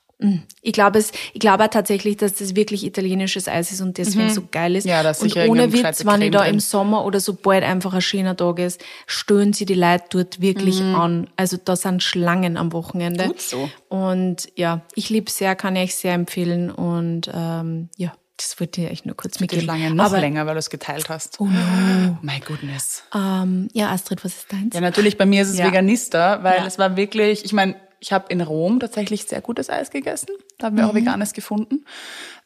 Ich 0.61 0.73
glaube 0.73 0.99
es, 0.99 1.11
ich 1.33 1.39
glaube 1.39 1.69
tatsächlich, 1.69 2.17
dass 2.17 2.33
das 2.33 2.53
wirklich 2.55 2.85
italienisches 2.85 3.47
Eis 3.47 3.71
ist 3.71 3.79
und 3.79 3.97
deswegen 3.97 4.29
so 4.29 4.41
geil 4.51 4.75
ist. 4.75 4.83
Mhm. 4.83 4.89
Ja, 4.91 5.01
da 5.03 5.11
ist 5.11 5.21
und 5.23 5.33
ohne 5.37 5.71
Witz, 5.71 6.05
wenn 6.05 6.21
ich 6.21 6.31
da 6.31 6.43
im 6.43 6.59
Sommer 6.59 7.05
oder 7.05 7.21
sobald 7.21 7.63
einfach 7.63 7.93
ein 7.93 8.01
schöner 8.01 8.35
Tag 8.35 8.59
ist, 8.59 8.83
stöhnen 9.07 9.53
sie 9.53 9.65
die 9.65 9.75
Leute 9.75 10.03
dort 10.09 10.41
wirklich 10.41 10.81
Mhm. 10.81 10.95
an. 10.95 11.29
Also 11.37 11.55
da 11.63 11.77
sind 11.77 12.03
Schlangen 12.03 12.57
am 12.57 12.73
Wochenende. 12.73 13.27
Gut 13.27 13.39
so. 13.41 13.69
Und 13.87 14.49
ja, 14.55 14.81
ich 14.93 15.09
liebe 15.09 15.31
sehr, 15.31 15.55
kann 15.55 15.77
ich 15.77 15.95
sehr 15.95 16.13
empfehlen 16.15 16.69
und 16.69 17.31
ähm, 17.33 17.87
ja, 17.95 18.11
das 18.35 18.59
wollte 18.59 18.81
ich 18.81 18.91
euch 18.91 19.05
nur 19.05 19.15
kurz 19.15 19.39
mitgeben. 19.39 19.63
Schlange 19.63 19.91
noch 19.93 20.05
Aber, 20.05 20.19
länger, 20.19 20.45
weil 20.45 20.55
du 20.55 20.59
es 20.59 20.69
geteilt 20.69 21.07
hast. 21.07 21.39
Oh 21.39 21.45
no. 21.45 22.17
My 22.21 22.39
goodness. 22.45 23.03
Ähm, 23.15 23.69
ja, 23.73 23.89
Astrid, 23.91 24.23
was 24.25 24.33
ist 24.35 24.51
deins? 24.51 24.75
Ja, 24.75 24.81
natürlich, 24.81 25.17
bei 25.17 25.25
mir 25.25 25.43
ist 25.43 25.49
es 25.49 25.57
Ja. 25.59 25.65
Veganista, 25.67 26.43
weil 26.43 26.57
Ja. 26.59 26.65
es 26.65 26.77
war 26.77 26.97
wirklich, 26.97 27.45
ich 27.45 27.53
meine, 27.53 27.75
ich 27.99 28.11
habe 28.13 28.25
in 28.29 28.41
Rom 28.41 28.79
tatsächlich 28.79 29.25
sehr 29.25 29.41
gutes 29.41 29.69
Eis 29.69 29.91
gegessen. 29.91 30.29
Da 30.57 30.67
haben 30.67 30.77
wir 30.77 30.83
Mhm. 30.83 30.89
auch 30.89 30.95
Veganes 30.95 31.33
gefunden. 31.33 31.85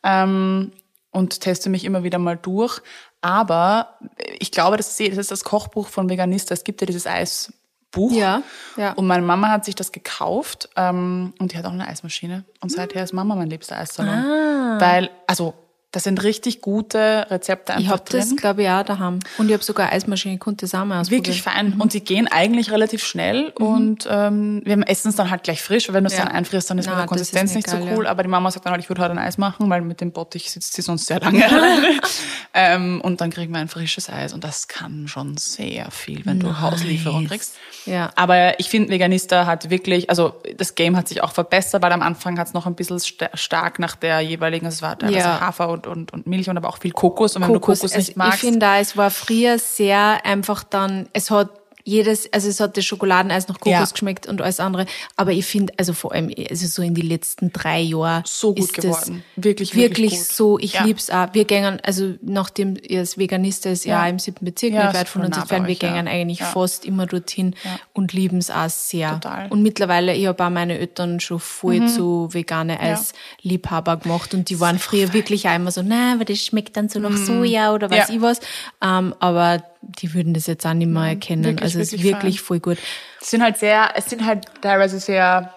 Ähm, 0.04 0.72
und 1.12 1.41
teste 1.41 1.70
mich 1.70 1.86
immer 1.86 2.04
wieder 2.04 2.18
mal 2.18 2.36
durch. 2.38 2.82
Aber 3.22 3.99
ich 4.39 4.51
glaube, 4.51 4.78
das 4.78 4.99
ist, 4.99 5.32
das 5.32 5.43
Kochbuch 5.43 5.88
von 5.88 6.10
Veganista. 6.10 6.54
Es 6.54 6.64
gibt 6.64 6.82
ja 6.82 6.88
dieses 6.88 7.06
Eisbuch. 7.06 8.12
Ja, 8.12 8.41
ja. 8.78 8.93
Und 8.93 9.06
meine 9.06 9.22
Mama 9.24 9.49
hat 9.49 9.64
sich 9.64 9.76
das 9.76 9.91
gekauft 9.91 10.70
ähm, 10.76 11.34
und 11.39 11.54
die 11.54 11.58
hat 11.58 11.66
auch 11.66 11.72
eine 11.72 11.88
Eismaschine. 11.88 12.43
Und 12.62 12.72
seither 12.72 13.04
ist 13.04 13.14
Mama 13.14 13.36
mein 13.36 13.49
liebster 13.49 13.78
Eissalon. 13.78 14.14
Ah. 14.14 14.78
Weil, 14.80 15.12
also, 15.28 15.54
das 15.94 16.04
sind 16.04 16.22
richtig 16.24 16.60
gute 16.60 17.26
Rezepte 17.30 17.72
einfach 17.74 17.82
Ich 17.84 17.89
habe 17.89 18.04
drin. 18.04 18.20
das, 18.20 18.36
glaube 18.36 18.64
ich, 18.64 18.70
auch 18.70 18.84
daheim. 18.84 19.20
Und 19.38 19.48
ich 19.48 19.54
habe 19.54 19.64
sogar 19.64 19.94
Eismaschine, 19.94 20.34
ich 20.36 20.39
konnte 20.41 20.66
das 20.66 20.76
auch 20.76 20.84
mal 20.84 21.00
ausprobieren. 21.00 21.24
Wirklich 21.26 21.41
fein. 21.41 21.74
Und 21.80 21.94
die 21.94 22.04
gehen 22.04 22.28
eigentlich 22.30 22.72
relativ 22.72 23.04
schnell 23.06 23.50
und 23.56 24.06
ähm, 24.12 24.62
wir 24.66 24.78
essen 24.89 25.10
es 25.10 25.16
dann 25.16 25.30
halt 25.32 25.44
gleich 25.44 25.62
frisch. 25.62 25.88
weil 25.88 25.94
Wenn 25.96 26.04
du 26.04 26.10
es 26.10 26.18
Ja. 26.18 26.26
dann 26.26 26.34
einfrierst, 26.34 26.70
dann 26.70 26.78
ist 26.80 26.88
Na, 26.88 26.91
mit 26.94 27.00
der 27.02 27.08
Konsistenz 27.08 27.54
nicht 27.56 27.68
nicht 27.68 27.70
so 27.70 27.78
geil, 27.78 27.96
cool. 27.96 28.06
ja. 28.06 28.12
Aber 28.12 28.24
die 28.24 28.30
Mama 28.30 28.52
sagt 28.52 28.66
dann 28.66 28.72
halt, 28.74 28.82
ich 28.84 28.89
würde 28.89 29.02
heute 29.02 29.12
ein 29.12 29.18
Eis 29.20 29.38
machen, 29.38 29.70
weil 29.70 29.82
mit 29.82 30.02
dem 30.02 30.12
Bottich 30.12 30.52
sitzt 30.52 30.74
sie 30.74 30.82
sonst 30.82 31.06
sehr 31.08 31.20
lange 31.22 31.46
alleine. 31.48 32.00
ähm, 32.54 33.00
und 33.02 33.22
dann 33.22 33.30
kriegen 33.30 33.54
wir 33.54 33.60
ein 33.60 33.68
frisches 33.68 34.10
Eis 34.10 34.34
und 34.34 34.44
das 34.44 34.68
kann 34.68 35.08
schon 35.08 35.38
sehr 35.38 35.89
viel, 35.91 36.26
wenn 36.26 36.39
du 36.39 36.60
Hauslieferung 36.60 37.28
kriegst. 37.28 37.56
Ja. 37.86 38.10
Aber 38.16 38.60
ich 38.60 38.70
finde, 38.70 38.89
Veganista 38.89 39.46
hat 39.46 39.70
wirklich, 39.70 40.10
also 40.10 40.41
das 40.58 40.76
Game 40.76 40.96
hat 40.98 41.08
sich 41.08 41.22
auch 41.24 41.32
verbessert, 41.34 41.82
weil 41.84 41.91
am 41.91 42.02
Anfang 42.02 42.39
hat 42.39 42.48
es 42.48 42.54
noch 42.54 42.66
ein 42.66 42.76
bisschen 42.76 43.00
sta- 43.00 43.30
stark 43.36 43.78
nach 43.80 43.96
der 43.96 44.22
jeweiligen, 44.22 44.66
also 44.66 44.78
es 44.78 44.82
war 44.82 44.98
teilweise 44.98 45.20
Ja. 45.20 45.39
Hafer 45.41 45.70
und, 45.70 45.83
und, 45.88 46.14
und 46.14 46.28
Milch 46.28 46.50
und 46.50 46.58
aber 46.58 46.70
auch 46.70 46.78
viel 46.78 46.92
Kokos. 46.92 47.36
Und 47.36 47.44
wenn 47.44 47.54
Kokos. 47.54 47.80
du 47.80 47.88
Kokos 47.88 47.98
es, 47.98 48.08
nicht 48.08 48.18
magst, 48.18 48.36
ich 48.36 48.40
finde 48.42 48.60
da, 48.60 48.80
es 48.80 48.96
war 48.98 49.10
früher 49.10 49.60
sehr 49.60 50.26
einfach 50.26 50.64
dann, 50.64 51.10
es 51.14 51.32
hat 51.32 51.50
jedes, 51.86 52.32
also 52.32 52.48
es 52.48 52.60
hat 52.60 52.78
das 52.78 52.86
Schokoladeneis 52.86 53.48
nach 53.50 53.60
Kokos 53.60 53.72
Ja. 53.72 53.86
geschmeckt 53.86 54.26
und 54.28 54.42
alles 54.42 54.60
andere. 54.60 54.86
Aber 55.18 55.32
ich 55.32 55.46
finde, 55.46 55.74
also 55.78 55.92
vor 55.94 56.14
allem, 56.14 56.34
also 56.50 56.66
so 56.68 56.82
in 56.82 56.94
die 56.96 57.02
letzten 57.02 57.52
drei 57.52 57.82
Jahren 57.82 58.24
So 58.26 58.54
gut 58.54 58.60
ist 58.66 58.74
geworden. 58.74 59.24
Das 59.36 59.44
Wirklich, 59.44 59.76
wirklich, 59.76 60.12
wirklich 60.12 60.12
gut. 60.20 60.28
so. 60.32 60.60
Ich 60.60 60.74
Ja. 60.74 60.84
lieb's 60.86 61.10
auch. 61.10 61.28
Wir 61.34 61.44
gängen, 61.46 61.80
also 61.84 62.14
nachdem 62.22 62.78
ihr 62.82 63.00
als 63.00 63.18
Veganist 63.18 63.66
ist, 63.66 63.84
ja, 63.86 64.08
im 64.08 64.18
siebten 64.20 64.46
Bezirk, 64.46 64.74
Ja, 64.74 64.86
nicht 64.88 64.96
weit 64.98 65.10
von 65.10 65.24
uns 65.26 65.36
entfernt, 65.38 65.68
wir 65.68 65.76
gängen 65.76 66.08
eigentlich 66.08 66.42
fast 66.42 66.86
immer 66.86 67.06
dorthin 67.06 67.54
und 67.92 68.14
lieben's 68.14 68.50
auch 68.50 68.70
sehr. 68.70 69.12
Total. 69.22 69.50
Und 69.50 69.62
mittlerweile, 69.62 70.14
ich 70.16 70.26
habe 70.28 70.44
auch 70.46 70.50
meine 70.50 70.78
Eltern 70.80 71.20
schon 71.20 71.40
voll 71.40 71.86
zu 71.88 72.30
vegane 72.32 72.80
Eisliebhaber 72.80 73.98
gemacht 73.98 74.34
und 74.34 74.50
die 74.50 74.60
waren 74.60 74.80
früher 74.80 75.14
wirklich 75.14 75.48
auch 75.50 75.56
immer 75.56 75.72
so, 75.72 75.82
na, 75.84 76.14
aber 76.14 76.26
das 76.26 76.40
schmeckt 76.40 76.78
dann 76.78 76.90
so 76.90 77.00
nach 77.00 77.18
Soja 77.18 77.74
oder 77.74 77.90
weiß 77.90 78.10
ich 78.10 78.22
was. 78.22 78.40
Ähm, 78.82 79.14
aber 79.20 79.64
die 79.84 80.14
würden 80.14 80.34
das 80.34 80.48
jetzt 80.48 80.66
auch 80.66 80.74
nicht 80.74 80.88
mehr 80.88 81.04
erkennen. 81.04 81.44
wirklich, 81.44 81.64
also 81.64 81.80
es 81.80 81.94
ist 81.94 82.04
wirklich 82.04 82.14
wirklich 82.14 82.42
voll 82.42 82.60
gut. 82.60 82.78
Es 83.22 83.32
sind 83.32 83.44
halt 83.44 83.58
sehr, 83.58 83.92
es 83.96 84.10
sind 84.10 84.26
halt 84.26 84.46
teilweise 84.62 85.00
sehr 85.00 85.54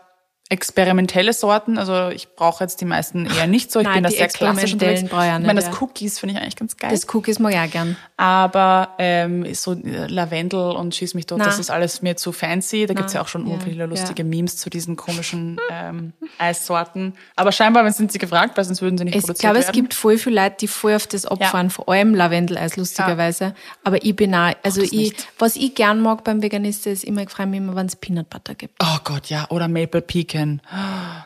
experimentelle 0.49 1.33
Sorten. 1.33 1.77
Also 1.77 2.09
ich 2.09 2.35
brauche 2.35 2.63
jetzt 2.63 2.81
die 2.81 2.85
meisten 2.85 3.27
eher 3.27 3.49
nicht 3.49 3.73
so. 3.73 3.81
Ich 3.81 3.85
Nein, 3.85 3.95
bin 3.95 4.03
da 4.05 4.11
sehr 4.11 4.29
klassisch 4.29 4.75
unterwegs. 4.75 5.01
ich 5.01 5.07
Ich 5.07 5.13
meine, 5.13 5.55
das 5.55 5.67
ja. 5.67 5.73
Cookies 5.81 6.21
finde 6.21 6.35
ich 6.35 6.41
eigentlich 6.41 6.57
ganz 6.57 6.77
geil. 6.77 6.91
Das 6.93 7.13
Cookies 7.13 7.41
mag 7.41 7.53
ich 7.53 7.59
auch 7.59 7.71
gern. 7.71 7.97
Aber 8.17 8.91
ähm, 8.99 9.53
so 9.55 9.73
äh, 9.73 10.07
Lavendel 10.07 10.71
und 10.77 10.95
Schieß 10.95 11.15
mich 11.15 11.27
tot, 11.27 11.39
Na. 11.39 11.47
das 11.47 11.59
ist 11.59 11.71
alles 11.71 12.01
mir 12.01 12.17
zu 12.17 12.31
fancy. 12.31 12.87
Da 12.87 12.95
gibt's 12.95 13.13
ja 13.13 13.23
auch 13.23 13.29
schon 13.29 13.49
ja, 13.49 13.59
viele 13.59 13.79
ja. 13.79 13.85
lustige 13.87 14.23
Memes 14.23 14.57
zu 14.57 14.71
diesen 14.71 14.95
komischen 14.95 15.59
ähm, 15.71 16.13
Eissorten. 16.39 17.15
Aber 17.35 17.51
scheinbar 17.51 17.91
sind 17.91 18.13
sie 18.13 18.19
gefragt, 18.19 18.57
weil 18.57 18.65
sonst 18.65 18.83
würden 18.83 18.99
sie 18.99 19.05
nicht 19.05 19.17
Ich 19.17 19.23
produziert 19.23 19.41
glaube, 19.41 19.59
es 19.59 19.67
werden. 19.67 19.81
gibt 19.81 19.95
voll 19.95 20.17
viele 20.17 20.43
Leute, 20.43 20.57
die 20.61 20.69
voll 20.69 20.95
auf 20.95 21.09
das 21.09 21.27
abfahren, 21.27 21.71
vor 21.71 21.89
allem 21.89 22.15
Lavendeleis, 22.15 22.77
lustigerweise. 22.77 23.55
Aber 23.83 24.05
ich 24.05 24.15
bin 24.15 24.33
auch, 24.35 24.53
also 24.63 24.81
ich, 24.81 24.93
nicht. 24.93 25.29
was 25.41 25.57
ich 25.57 25.75
gern 25.75 26.01
mag 26.01 26.23
beim 26.23 26.41
Veganisten 26.41 26.93
ist 26.93 27.03
immer, 27.03 27.23
ich 27.23 27.31
freue 27.31 27.47
mich 27.47 27.59
immer, 27.59 27.75
wenn 27.75 27.87
es 27.87 27.97
Peanut 27.97 28.31
Butter 28.31 28.55
gibt. 28.55 28.75
Oh 28.83 28.99
Gott, 29.03 29.27
ja. 29.27 29.47
Oder 29.51 29.67
Maple 29.67 30.03
Pecan. 30.37 30.63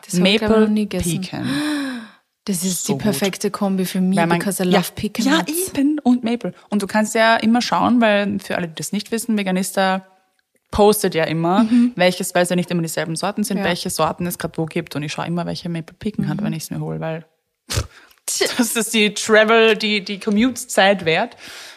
Das 0.05 0.19
hab 0.19 0.25
ich, 0.25 1.05
ich. 1.05 1.21
Pecan. 1.21 1.49
Das 2.45 2.63
ist 2.63 2.85
So 2.85 2.93
die 2.93 3.03
perfekte 3.03 3.51
Kombi 3.51 3.85
für 3.85 4.01
mich, 4.01 4.17
Weil 4.17 4.25
man- 4.27 4.39
because 4.39 4.63
I 4.63 4.67
ja, 4.67 4.79
love 4.79 4.91
pecan 4.95 5.25
Ja, 5.25 5.45
eben. 5.47 5.99
Und 5.99 6.23
Maple. 6.23 6.53
Und 6.69 6.81
du 6.81 6.87
kannst 6.87 7.13
ja 7.13 7.35
immer 7.37 7.61
schauen, 7.61 8.01
weil 8.01 8.39
für 8.39 8.57
alle, 8.57 8.67
die 8.67 8.75
das 8.75 8.91
nicht 8.91 9.11
wissen, 9.11 9.37
Veganista 9.37 10.07
postet 10.71 11.13
ja 11.15 11.25
immer, 11.25 11.67
welches, 11.95 12.33
weil 12.33 12.43
es 12.43 12.49
ja 12.49 12.55
nicht 12.55 12.71
immer 12.71 12.81
dieselben 12.81 13.15
Sorten 13.15 13.43
sind, 13.43 13.57
Mhm. 13.57 13.63
Ja. 13.63 13.69
welche 13.69 13.89
Sorten 13.89 14.25
es 14.25 14.39
gerade 14.39 14.57
wo 14.57 14.65
gibt. 14.65 14.95
Und 14.95 15.03
ich 15.03 15.11
schaue 15.11 15.27
immer, 15.27 15.45
welche 15.45 15.69
Maple 15.69 15.95
Pecan 15.99 16.25
Mhm. 16.25 16.29
hat, 16.29 16.43
wenn 16.43 16.53
ich 16.53 16.63
es 16.63 16.71
mir 16.71 16.79
hole, 16.79 16.99
weil 16.99 17.25
das 18.57 18.75
ist 18.75 18.93
die 18.93 19.13
Travel, 19.13 19.75
die, 19.77 20.03
die 20.03 20.19
Commute-Zeit 20.19 21.05
wert. 21.05 21.35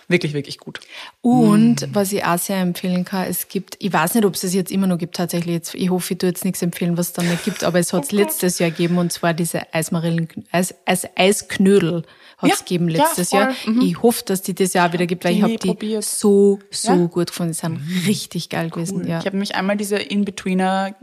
Wirklich, 0.09 0.35
wirklich 0.35 0.59
gut. 0.59 0.81
Und 1.23 1.83
Mm. 1.83 1.95
was 1.95 2.13
ich 2.13 2.25
auch 2.25 2.39
sehr 2.39 2.59
empfehlen 2.59 3.05
kann, 3.05 3.27
es 3.29 3.49
gibt, 3.49 3.77
ich 3.79 3.93
weiß 3.93 4.15
nicht, 4.15 4.25
ob 4.25 4.35
es 4.35 4.43
das 4.43 4.53
jetzt 4.55 4.71
immer 4.71 4.87
noch 4.87 4.99
gibt 4.99 5.17
tatsächlich, 5.17 5.55
jetzt, 5.55 5.75
ich 5.75 5.91
hoffe, 5.91 6.13
ich 6.15 6.19
tue 6.19 6.29
jetzt 6.29 6.45
nichts 6.45 6.61
empfehlen, 6.63 6.97
was 6.99 7.09
es 7.09 7.13
dann 7.15 7.29
nicht 7.29 7.45
gibt, 7.45 7.65
aber 7.65 7.79
es 7.79 7.93
Oh 7.93 7.97
hat 7.97 8.05
es 8.05 8.13
letztes 8.13 8.59
Jahr 8.59 8.71
gegeben 8.71 8.99
und 8.99 9.13
zwar 9.13 9.33
diese 9.35 9.73
Eismarillen, 9.75 10.29
Eis, 10.53 10.75
Eis, 10.85 11.07
Eisknödel 11.17 12.03
hat 12.39 12.49
Ja, 12.49 12.55
es 12.55 12.61
gegeben 12.65 12.89
ja, 12.89 13.03
letztes 13.05 13.31
voll. 13.31 13.41
Jahr. 13.41 13.55
Ich 13.83 14.03
hoffe, 14.03 14.23
dass 14.27 14.43
die 14.43 14.55
das 14.55 14.73
Jahr 14.75 14.93
wieder 14.93 15.07
gibt, 15.07 15.25
weil 15.25 15.33
ich 15.33 15.37
die 15.39 15.43
habe 15.43 15.53
nie 15.53 15.59
die 15.59 15.69
probiert. 15.69 16.05
so, 16.05 16.59
so 16.71 16.89
Ja. 16.89 16.97
Mhm. 16.97 17.11
gut 17.11 17.29
gefunden. 17.29 17.53
Die 17.53 17.59
sind 17.59 18.07
richtig 18.07 18.49
geil 18.51 18.71
gewesen. 18.71 19.07
Ja. 19.07 19.19
Ich 19.21 19.27
habe 19.27 19.37
nämlich 19.37 19.55
einmal 19.55 19.77
diese 19.77 19.97
In-Betweener 19.97 20.95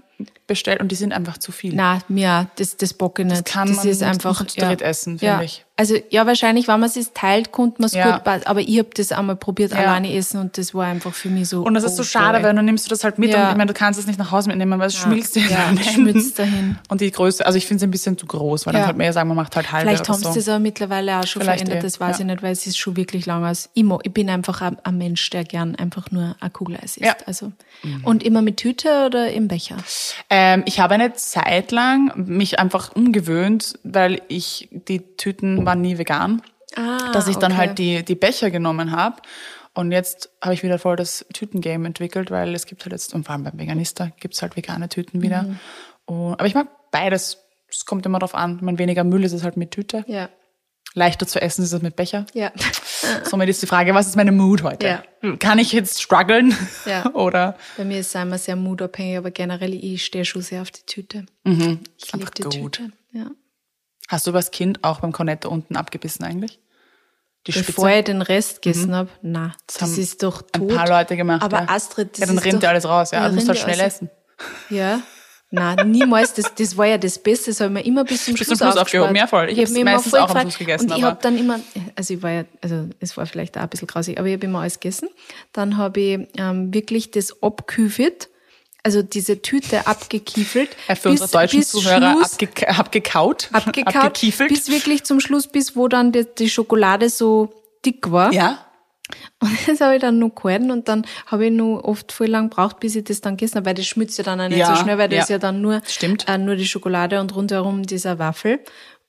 bestellt 0.47 0.81
und 0.81 0.91
die 0.91 0.95
sind 0.95 1.13
einfach 1.13 1.37
zu 1.37 1.51
viel. 1.51 1.73
Na, 1.73 1.99
mir, 2.07 2.49
das, 2.57 2.77
das 2.77 2.93
bock 2.93 3.19
ich 3.19 3.25
nicht. 3.25 3.45
kann 3.45 3.67
das 3.67 3.77
man 3.77 3.87
ist 3.87 4.03
einfach. 4.03 4.45
zu 4.45 4.59
dritt 4.59 4.81
essen, 4.81 5.19
finde 5.19 5.25
ja. 5.25 5.41
ich. 5.41 5.65
Also, 5.77 5.95
ja, 6.11 6.27
wahrscheinlich, 6.27 6.67
wenn 6.67 6.79
man 6.79 6.89
es 6.93 7.11
teilt, 7.13 7.51
konnte 7.51 7.81
man 7.81 7.87
es 7.87 7.93
Ja. 7.93 8.17
gut, 8.19 8.45
aber 8.45 8.59
ich 8.59 8.77
habe 8.77 8.89
das 8.93 9.11
einmal 9.11 9.35
probiert, 9.35 9.71
Ja. 9.71 9.79
alleine 9.79 10.13
essen 10.15 10.39
und 10.39 10.57
das 10.59 10.75
war 10.75 10.85
einfach 10.85 11.13
für 11.13 11.29
mich 11.29 11.49
so. 11.49 11.63
Und 11.63 11.73
das 11.73 11.83
ist 11.83 11.95
so 11.95 12.01
oh 12.03 12.05
schade, 12.05 12.43
weil 12.43 12.53
dann 12.53 12.65
nimmst 12.65 12.85
du 12.85 12.89
das 12.89 13.03
halt 13.03 13.17
mit 13.17 13.31
Ja. 13.31 13.45
und 13.45 13.51
ich 13.51 13.57
meine, 13.57 13.73
du 13.73 13.73
kannst 13.73 13.99
es 13.99 14.05
nicht 14.05 14.19
nach 14.19 14.29
Hause 14.31 14.49
mitnehmen, 14.49 14.79
weil 14.79 14.87
es 14.89 14.95
schmilzt 14.95 15.35
dir 15.35 15.47
ja, 15.47 15.71
schmilzt 15.81 16.37
dahin. 16.37 16.77
Und 16.89 17.01
die 17.01 17.09
Größe, 17.09 17.43
also 17.45 17.57
ich 17.57 17.65
finde 17.65 17.77
es 17.77 17.83
ein 17.87 17.91
bisschen 17.91 18.15
zu 18.17 18.27
groß, 18.27 18.67
weil 18.67 18.73
dann 18.73 18.81
Ja. 18.83 18.93
man 18.93 19.01
ja 19.05 19.13
sagen, 19.13 19.29
man 19.29 19.37
macht 19.37 19.55
halt 19.55 19.71
halbe 19.71 19.87
Vielleicht 19.89 20.07
haben 20.07 20.17
sie 20.19 20.23
so. 20.25 20.33
das 20.35 20.49
aber 20.49 20.59
mittlerweile 20.59 21.17
auch 21.19 21.25
schon 21.25 21.41
Vielleicht 21.41 21.61
verändert, 21.61 21.83
eh, 21.83 21.87
das 21.87 21.99
weiß 21.99 22.17
ja. 22.17 22.21
ich 22.21 22.27
nicht, 22.27 22.43
weil 22.43 22.51
es 22.51 22.67
ist 22.67 22.77
schon 22.77 22.95
wirklich 22.95 23.25
lang 23.25 23.43
aus. 23.43 23.69
Ich, 23.73 23.83
ich 24.03 24.13
bin 24.13 24.29
einfach 24.29 24.61
ein, 24.61 24.77
ein 24.83 24.97
Mensch, 24.99 25.27
der 25.31 25.45
gern 25.45 25.75
einfach 25.77 26.11
nur 26.11 26.35
ein 26.39 26.53
Kugeleis 26.53 26.97
isst. 26.97 27.05
Ja. 27.05 27.15
Also. 27.25 27.53
Und 28.03 28.21
immer 28.21 28.43
mit 28.43 28.57
Tüte 28.57 29.05
oder 29.07 29.31
im 29.31 29.47
Becher? 29.47 29.77
Ähm, 30.33 30.63
ich 30.65 30.79
habe 30.79 30.93
eine 30.93 31.11
Zeit 31.13 31.71
lang 31.73 32.13
mich 32.15 32.57
einfach 32.57 32.95
umgewöhnt, 32.95 33.77
weil 33.83 34.21
ich, 34.29 34.69
die 34.71 35.15
Tüten 35.17 35.65
waren 35.65 35.81
nie 35.81 35.97
vegan, 35.97 36.41
Ah, 36.77 37.11
dass 37.11 37.27
ich 37.27 37.35
dann 37.35 37.51
okay. 37.51 37.59
halt 37.59 37.79
die, 37.79 38.03
die 38.03 38.15
Becher 38.15 38.49
genommen 38.49 38.91
habe. 38.93 39.17
Und 39.73 39.91
jetzt 39.91 40.29
habe 40.41 40.53
ich 40.53 40.63
wieder 40.63 40.79
voll 40.79 40.95
das 40.95 41.25
Tütengame 41.33 41.85
entwickelt, 41.85 42.31
weil 42.31 42.55
es 42.55 42.65
gibt 42.65 42.83
halt 42.85 42.93
jetzt, 42.93 43.13
und 43.13 43.25
vor 43.25 43.33
allem 43.33 43.43
beim 43.43 43.59
Veganista 43.59 44.09
gibt's 44.21 44.41
halt 44.41 44.55
vegane 44.55 44.87
Tüten 44.87 45.21
wieder. 45.21 45.43
Mhm. 45.43 45.59
Und, 46.05 46.33
aber 46.35 46.45
ich 46.45 46.55
mag 46.55 46.67
beides. 46.91 47.37
Es 47.69 47.85
kommt 47.85 48.05
immer 48.05 48.19
drauf 48.19 48.33
an. 48.33 48.59
Wenn 48.61 48.79
weniger 48.79 49.03
Müll 49.03 49.25
ist 49.25 49.33
es 49.33 49.43
halt 49.43 49.57
mit 49.57 49.71
Tüte. 49.71 50.05
Ja. 50.07 50.29
Leichter 50.93 51.25
zu 51.25 51.41
essen 51.41 51.63
ist 51.63 51.71
es 51.71 51.81
mit 51.81 51.95
Becher. 51.95 52.25
Ja. 52.33 52.51
Somit 53.23 53.49
ist 53.49 53.61
die 53.61 53.67
Frage, 53.67 53.93
was 53.93 54.07
ist 54.07 54.15
meine 54.15 54.31
Mood 54.31 54.63
heute? 54.63 55.03
Kann 55.39 55.57
ich 55.59 55.71
jetzt 55.71 56.01
strugglen? 56.01 56.55
Ja. 56.85 57.05
Oder? 57.13 57.57
Bei 57.77 57.85
mir 57.85 57.99
ist 57.99 58.13
es 58.13 58.21
immer 58.21 58.37
sehr 58.37 58.55
moodabhängig, 58.55 59.17
aber 59.17 59.31
generell, 59.31 59.73
ich 59.73 60.03
stehe 60.03 60.25
schon 60.25 60.41
sehr 60.41 60.61
auf 60.61 60.71
die 60.71 60.85
Tüte. 60.85 61.25
Ich 61.43 62.13
liebe 62.13 62.31
die 62.31 62.43
gut. 62.43 62.73
Tüte. 62.73 62.91
Ja. 63.13 63.27
Hast 64.07 64.27
du 64.27 64.33
als 64.33 64.51
Kind 64.51 64.83
auch 64.83 64.99
beim 64.99 65.13
Cornetto 65.13 65.49
unten 65.49 65.77
abgebissen 65.77 66.25
eigentlich? 66.25 66.59
Die 67.47 67.53
Bevor 67.53 67.89
ich 67.89 68.03
den 68.03 68.21
Rest 68.21 68.61
gegessen 68.61 68.93
hab, 68.93 69.07
na, 69.23 69.55
das, 69.65 69.81
haben 69.81 69.97
ist 69.97 70.21
doch 70.21 70.43
ein 70.53 70.67
tot. 70.67 70.75
paar 70.75 70.87
Leute 70.87 71.15
gemacht. 71.15 71.41
Aber 71.41 71.61
ja. 71.61 71.69
Astrid, 71.69 72.11
das 72.13 72.19
Ja, 72.19 72.25
dann 72.27 72.37
ist 72.37 72.45
rinnt 72.45 72.61
dir 72.61 72.69
alles 72.69 72.85
raus. 72.85 73.11
Ja, 73.11 73.27
du 73.27 73.33
musst 73.33 73.47
halt 73.47 73.57
schnell 73.57 73.79
essen. 73.79 74.11
Ja. 74.69 75.01
Na, 75.53 75.75
niemals. 75.83 76.33
Das, 76.33 76.55
das 76.55 76.77
war 76.77 76.85
ja 76.87 76.97
das 76.97 77.19
Beste. 77.19 77.51
Das 77.51 77.59
habe 77.59 77.69
ich 77.71 77.73
mir 77.73 77.85
immer 77.85 78.03
bis 78.05 78.23
zum 78.25 78.33
Bis 78.35 78.45
Schluss, 78.47 78.57
zum 78.59 78.67
Schluss 78.69 78.77
aufgehoben. 78.81 79.15
Ja, 79.15 79.27
voll. 79.27 79.49
Ich 79.49 79.57
hab 79.57 79.65
hab's 79.65 79.71
mir 79.71 79.79
immer 79.81 79.91
meistens 79.93 80.13
auch 80.13 80.29
am. 80.33 80.41
Schluss 80.41 80.57
gegessen, 80.57 80.89
Und 80.91 80.97
ich 80.97 81.03
habe 81.03 81.19
dann 81.21 81.37
immer, 81.37 81.59
also 81.95 82.13
ich 82.13 82.23
war 82.23 82.31
ja, 82.31 82.43
also 82.61 82.87
es 83.01 83.17
war 83.17 83.25
vielleicht 83.25 83.57
auch 83.57 83.63
ein 83.63 83.69
bisschen 83.69 83.87
grausig, 83.87 84.17
aber 84.17 84.27
ich 84.29 84.33
habe 84.35 84.45
immer 84.45 84.61
alles 84.61 84.79
gegessen. 84.79 85.09
Dann 85.51 85.75
habe 85.77 85.99
ich 85.99 86.19
ähm, 86.37 86.73
wirklich 86.73 87.11
das 87.11 87.43
abgeküfelt, 87.43 88.29
also 88.83 89.03
diese 89.03 89.41
Tüte 89.41 89.85
abgekiefelt. 89.87 90.69
Ja, 90.87 90.95
für 90.95 91.09
bis- 91.11 91.21
unsere 91.21 91.41
deutschen 91.41 91.59
bis 91.59 91.69
Zuhörer 91.71 92.13
Schluss 92.13 92.33
abge 92.41 92.69
abgekaut. 92.69 93.49
abgekaut, 93.51 93.95
Abgekiefelt. 93.95 94.49
bis 94.49 94.69
wirklich 94.71 95.03
zum 95.03 95.19
Schluss, 95.19 95.47
bis 95.47 95.75
wo 95.75 95.87
dann 95.89 96.13
die, 96.13 96.25
die 96.39 96.49
Schokolade 96.49 97.09
so 97.09 97.53
dick 97.85 98.09
war. 98.11 98.31
ja. 98.31 98.65
Und 99.39 99.67
das 99.67 99.81
habe 99.81 99.95
ich 99.95 100.01
dann 100.01 100.19
noch 100.19 100.35
gehalten 100.35 100.71
und 100.71 100.87
dann 100.87 101.05
habe 101.25 101.47
ich 101.47 101.51
noch 101.51 101.79
oft 101.79 102.11
voll 102.11 102.27
lang 102.27 102.49
gebraucht, 102.49 102.79
bis 102.79 102.95
ich 102.95 103.03
das 103.03 103.21
dann 103.21 103.37
gegessen 103.37 103.55
habe, 103.55 103.65
weil 103.67 103.73
das 103.73 103.87
schmilzt 103.87 104.17
ja 104.17 104.23
dann 104.23 104.39
auch 104.39 104.49
nicht 104.49 104.57
Ja, 104.57 104.75
so 104.75 104.81
schnell, 104.81 104.97
weil 104.97 105.09
das 105.09 105.17
ja. 105.17 105.23
ist 105.23 105.29
ja 105.29 105.37
dann 105.39 105.61
nur, 105.61 105.81
Stimmt. 105.85 106.27
Äh, 106.27 106.37
nur 106.37 106.55
die 106.55 106.67
Schokolade 106.67 107.19
und 107.19 107.35
rundherum 107.35 107.83
dieser 107.83 108.19
Waffel. 108.19 108.59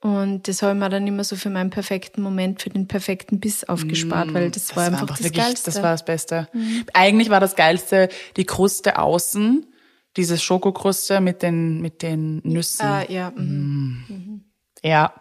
Und 0.03 0.49
das 0.49 0.63
habe 0.63 0.73
ich 0.73 0.79
mir 0.81 0.89
dann 0.89 1.07
immer 1.07 1.23
so 1.23 1.37
für 1.37 1.49
meinen 1.49 1.71
perfekten 1.71 2.23
Moment, 2.23 2.61
für 2.61 2.71
den 2.71 2.89
perfekten 2.89 3.39
Biss 3.39 3.63
aufgespart, 3.63 4.35
weil 4.35 4.51
das, 4.51 4.75
war 4.75 4.87
einfach 4.87 5.07
das 5.07 5.23
wirklich, 5.23 5.45
Geilste. 5.45 5.71
Das 5.71 5.81
war 5.81 5.93
das 5.93 6.05
Beste. 6.05 6.49
Eigentlich 6.93 7.31
war 7.31 7.39
das 7.39 7.55
Geilste 7.55 8.09
die 8.37 8.45
Kruste 8.45 8.99
außen, 8.99 9.65
diese 10.17 10.39
Schokokruste 10.39 11.21
mit 11.21 11.43
den, 11.43 11.81
mit 11.81 12.03
den 12.03 12.41
Nüssen. 12.43 12.85
Ah, 12.85 13.05
ja, 13.09 13.31
mhm. 13.31 14.43
Ja, 14.83 15.15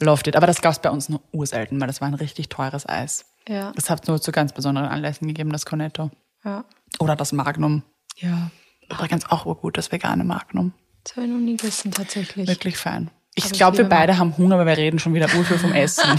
loved 0.00 0.26
it. 0.26 0.36
Aber 0.36 0.46
das 0.46 0.62
gab's 0.62 0.78
bei 0.78 0.90
uns 0.90 1.10
nur 1.10 1.20
urselten, 1.32 1.78
weil 1.78 1.86
das 1.86 2.00
war 2.00 2.08
ein 2.08 2.14
richtig 2.14 2.48
teures 2.48 2.88
Eis. 2.88 3.26
Ja, 3.48 3.72
Das 3.74 3.90
hat 3.90 4.06
nur 4.06 4.20
zu 4.20 4.30
ganz 4.32 4.52
besonderen 4.52 4.88
Anlässen 4.88 5.26
gegeben, 5.26 5.50
das 5.50 5.66
Cornetto. 5.66 6.10
ja. 6.44 6.64
Oder 7.00 7.16
das 7.16 7.32
Magnum. 7.32 7.82
Ja, 8.16 8.50
Übrigens 8.90 9.26
auch 9.30 9.44
urgut, 9.46 9.76
das 9.76 9.92
vegane 9.92 10.24
Magnum. 10.24 10.72
das 11.04 11.16
habe 11.16 11.26
ich 11.26 11.32
noch 11.32 11.38
nie 11.38 11.56
gegessen, 11.56 11.90
tatsächlich. 11.92 12.48
Wirklich 12.48 12.76
fein. 12.78 13.10
Ich 13.34 13.50
glaube, 13.52 13.78
wir 13.78 13.84
beide 13.88 14.18
haben 14.18 14.36
Hunger, 14.38 14.58
weil 14.58 14.66
wir 14.66 14.76
reden 14.76 14.98
schon 14.98 15.14
wieder 15.14 15.26
urviel 15.34 15.58
vom 15.58 15.72
Essen. 15.72 16.04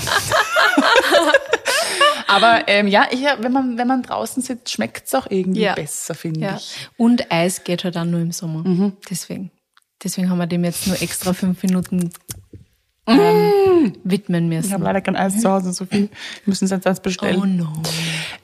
Aber 2.27 2.67
ähm, 2.67 2.87
ja, 2.87 3.07
ich, 3.11 3.21
wenn, 3.39 3.51
man, 3.51 3.77
wenn 3.77 3.87
man 3.87 4.03
draußen 4.03 4.43
sitzt, 4.43 4.69
schmeckt's 4.71 5.13
auch 5.15 5.25
irgendwie 5.29 5.61
Ja. 5.61 5.73
besser, 5.73 6.13
finde 6.13 6.41
Ja. 6.41 6.55
ich. 6.57 6.87
Und 6.97 7.31
Eis 7.31 7.63
geht 7.63 7.83
halt 7.83 7.97
auch 7.97 8.05
nur 8.05 8.19
im 8.21 8.31
Sommer. 8.31 8.67
Mhm. 8.67 8.93
Deswegen. 9.09 9.51
Deswegen 10.03 10.29
haben 10.29 10.37
wir 10.37 10.47
dem 10.47 10.63
jetzt 10.63 10.85
nur 10.87 11.01
extra 11.01 11.33
fünf 11.33 11.63
Minuten 11.63 12.11
ähm, 13.09 13.93
widmen 14.03 14.51
Ich 14.51 14.57
habe 14.57 14.67
müssen. 14.69 14.81
leider 14.83 15.01
kein 15.01 15.15
Eis 15.15 15.39
zu 15.41 15.49
Hause, 15.49 15.73
so 15.73 15.85
viel. 15.85 16.03
Wir 16.03 16.09
müssen 16.45 16.65
es 16.65 16.71
jetzt 16.71 16.85
erst 16.85 17.03
bestellen. 17.03 17.39
Oh 17.41 17.45
no. 17.45 17.73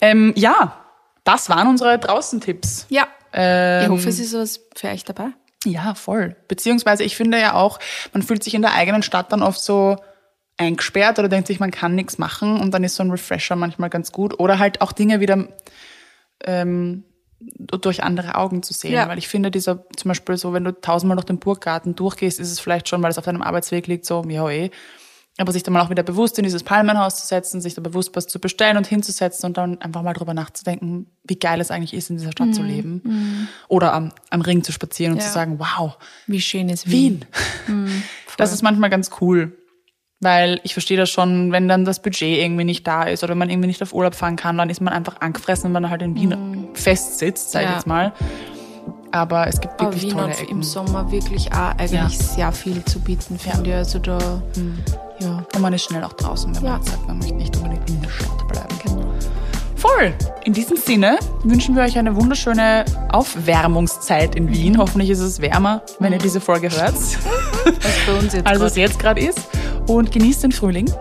Ähm, 0.01 0.33
ja, 0.35 0.75
das 1.23 1.49
waren 1.49 1.67
unsere 1.67 1.97
Draußen-Tipps. 1.99 2.87
Ja. 2.89 3.07
Ähm, 3.33 3.83
Ich 3.83 3.89
hoffe, 3.89 4.09
es 4.09 4.19
ist 4.19 4.33
was 4.33 4.61
für 4.75 4.87
euch 4.89 5.03
dabei. 5.03 5.27
Ja, 5.65 5.95
voll. 5.95 6.35
Beziehungsweise 6.47 7.03
ich 7.03 7.15
finde 7.15 7.39
ja 7.39 7.53
auch, 7.53 7.79
man 8.13 8.21
fühlt 8.23 8.43
sich 8.43 8.53
in 8.53 8.61
der 8.61 8.73
eigenen 8.75 9.01
Stadt 9.03 9.31
dann 9.31 9.41
oft 9.41 9.59
so 9.59 9.97
eingesperrt 10.57 11.19
oder 11.19 11.27
denkt 11.27 11.47
sich, 11.47 11.59
man 11.59 11.71
kann 11.71 11.95
nichts 11.95 12.17
machen 12.17 12.59
und 12.61 12.71
dann 12.73 12.83
ist 12.83 12.95
so 12.95 13.03
ein 13.03 13.11
Refresher 13.11 13.55
manchmal 13.55 13.89
ganz 13.89 14.11
gut. 14.11 14.39
Oder 14.39 14.59
halt 14.59 14.81
auch 14.81 14.91
Dinge 14.91 15.19
wieder 15.19 15.47
ähm, 16.45 17.03
durch 17.57 18.03
andere 18.03 18.35
Augen 18.35 18.63
zu 18.63 18.73
sehen. 18.73 18.93
Ja. 18.93 19.07
Weil 19.07 19.17
ich 19.17 19.27
finde, 19.27 19.51
dieser, 19.51 19.85
zum 19.95 20.09
Beispiel 20.09 20.37
so, 20.37 20.53
wenn 20.53 20.63
du 20.63 20.71
tausendmal 20.79 21.15
durch 21.15 21.25
den 21.25 21.39
Burggarten 21.39 21.95
durchgehst, 21.95 22.39
ist 22.39 22.51
es 22.51 22.59
vielleicht 22.59 22.89
schon, 22.89 23.01
weil 23.03 23.11
es 23.11 23.17
auf 23.17 23.25
deinem 23.25 23.41
Arbeitsweg 23.41 23.87
liegt, 23.87 24.05
so, 24.05 24.23
ja 24.27 24.49
eh. 24.49 24.71
Aber 25.37 25.51
sich 25.51 25.63
dann 25.63 25.73
mal 25.73 25.81
auch 25.81 25.89
wieder 25.89 26.03
bewusst 26.03 26.37
in 26.37 26.45
dieses 26.45 26.63
Palmenhaus 26.63 27.19
zu 27.19 27.27
setzen, 27.27 27.59
sich 27.59 27.73
da 27.73 27.81
bewusst 27.81 28.11
was 28.15 28.25
zu 28.27 28.39
bestellen 28.39 28.77
und 28.77 28.87
hinzusetzen 28.87 29.45
und 29.45 29.57
dann 29.57 29.81
einfach 29.81 30.01
mal 30.01 30.13
drüber 30.13 30.33
nachzudenken, 30.33 31.07
wie 31.25 31.35
geil 31.35 31.59
es 31.59 31.71
eigentlich 31.71 31.93
ist, 31.93 32.09
in 32.09 32.15
dieser 32.17 32.31
Stadt 32.31 32.55
zu 32.55 32.63
leben. 32.63 33.49
Oder 33.67 33.91
am, 33.91 34.13
am 34.29 34.39
Ring 34.39 34.63
zu 34.63 34.71
spazieren 34.71 35.11
und 35.11 35.19
Ja. 35.19 35.25
zu 35.25 35.33
sagen, 35.33 35.59
wow, 35.59 35.97
Wie 36.27 36.39
schön 36.39 36.69
ist 36.69 36.89
Wien. 36.89 37.25
Wien. 37.67 38.03
das 38.37 38.53
ist 38.53 38.61
manchmal 38.61 38.89
ganz 38.89 39.09
cool. 39.19 39.57
Weil 40.21 40.61
ich 40.63 40.73
verstehe 40.73 40.97
das 40.97 41.09
schon, 41.09 41.51
wenn 41.51 41.67
dann 41.67 41.83
das 41.85 42.01
Budget 42.01 42.37
irgendwie 42.39 42.63
nicht 42.63 42.87
da 42.87 43.03
ist 43.03 43.23
oder 43.23 43.31
wenn 43.31 43.37
man 43.37 43.49
irgendwie 43.49 43.67
nicht 43.67 43.83
auf 43.83 43.93
Urlaub 43.93 44.15
fahren 44.15 44.37
kann, 44.37 44.57
dann 44.57 44.69
ist 44.69 44.79
man 44.81 44.93
einfach 44.93 45.19
angefressen, 45.19 45.65
wenn 45.65 45.81
man 45.81 45.89
halt 45.91 46.01
in 46.01 46.15
Wien 46.15 46.67
festsitzt, 46.73 47.51
sag 47.51 47.61
ich 47.63 47.67
Mhm. 47.67 47.71
Ja. 47.71 47.77
jetzt 47.77 47.87
mal. 47.87 48.13
Aber 49.11 49.47
es 49.47 49.59
gibt 49.61 49.73
Aber 49.75 49.83
wirklich 49.91 50.03
Wien 50.03 50.11
tolle 50.11 50.29
hat 50.29 50.39
Ecken. 50.41 50.51
im 50.57 50.63
Sommer 50.63 51.11
wirklich 51.11 51.51
auch 51.53 51.77
eigentlich 51.77 51.91
Ja. 51.91 52.09
sehr 52.09 52.51
viel 52.51 52.83
zu 52.85 52.99
bieten, 52.99 53.37
finde 53.37 53.69
ich. 53.69 53.75
Also 53.75 53.99
da, 53.99 54.17
ja, 55.19 55.43
Und 55.53 55.61
man 55.61 55.73
ist 55.73 55.83
schnell 55.83 56.03
auch 56.03 56.13
draußen, 56.13 56.53
wenn 56.55 56.63
man 56.63 56.81
Ja. 56.81 56.83
sagt, 56.83 57.07
man 57.07 57.17
möchte 57.19 57.35
nicht 57.35 57.55
unbedingt 57.57 57.89
in 57.89 58.01
der 58.01 58.09
Stadt. 58.09 58.34
Voll! 59.85 60.15
In 60.45 60.53
diesem 60.53 60.77
Sinne 60.77 61.19
wünschen 61.43 61.75
wir 61.75 61.83
euch 61.83 61.95
eine 61.97 62.15
wunderschöne 62.15 62.85
Aufwärmungszeit 63.11 64.35
in 64.35 64.49
Wien. 64.49 64.79
Hoffentlich 64.79 65.11
ist 65.11 65.19
es 65.19 65.41
wärmer, 65.41 65.83
wenn 65.99 66.11
ihr 66.11 66.17
diese 66.17 66.41
Folge 66.41 66.71
hört, 66.71 66.95
Was 66.95 67.19
bei 68.07 68.17
uns 68.17 68.33
jetzt 68.33 68.47
als 68.47 68.61
es 68.61 68.75
jetzt 68.75 68.97
gerade 68.97 69.21
ist. 69.21 69.39
Und 69.87 70.11
genießt 70.11 70.43
den 70.43 70.51
Frühling. 70.51 70.91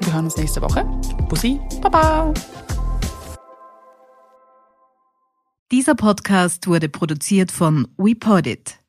Wir 0.00 0.12
hören 0.12 0.24
uns 0.24 0.36
nächste 0.36 0.60
Woche. 0.62 0.84
Bussi, 1.28 1.60
Baba! 1.80 2.34
Dieser 5.70 5.94
Podcast 5.94 6.66
wurde 6.66 6.88
produziert 6.88 7.52
von 7.52 7.86
WePodit. 7.98 8.83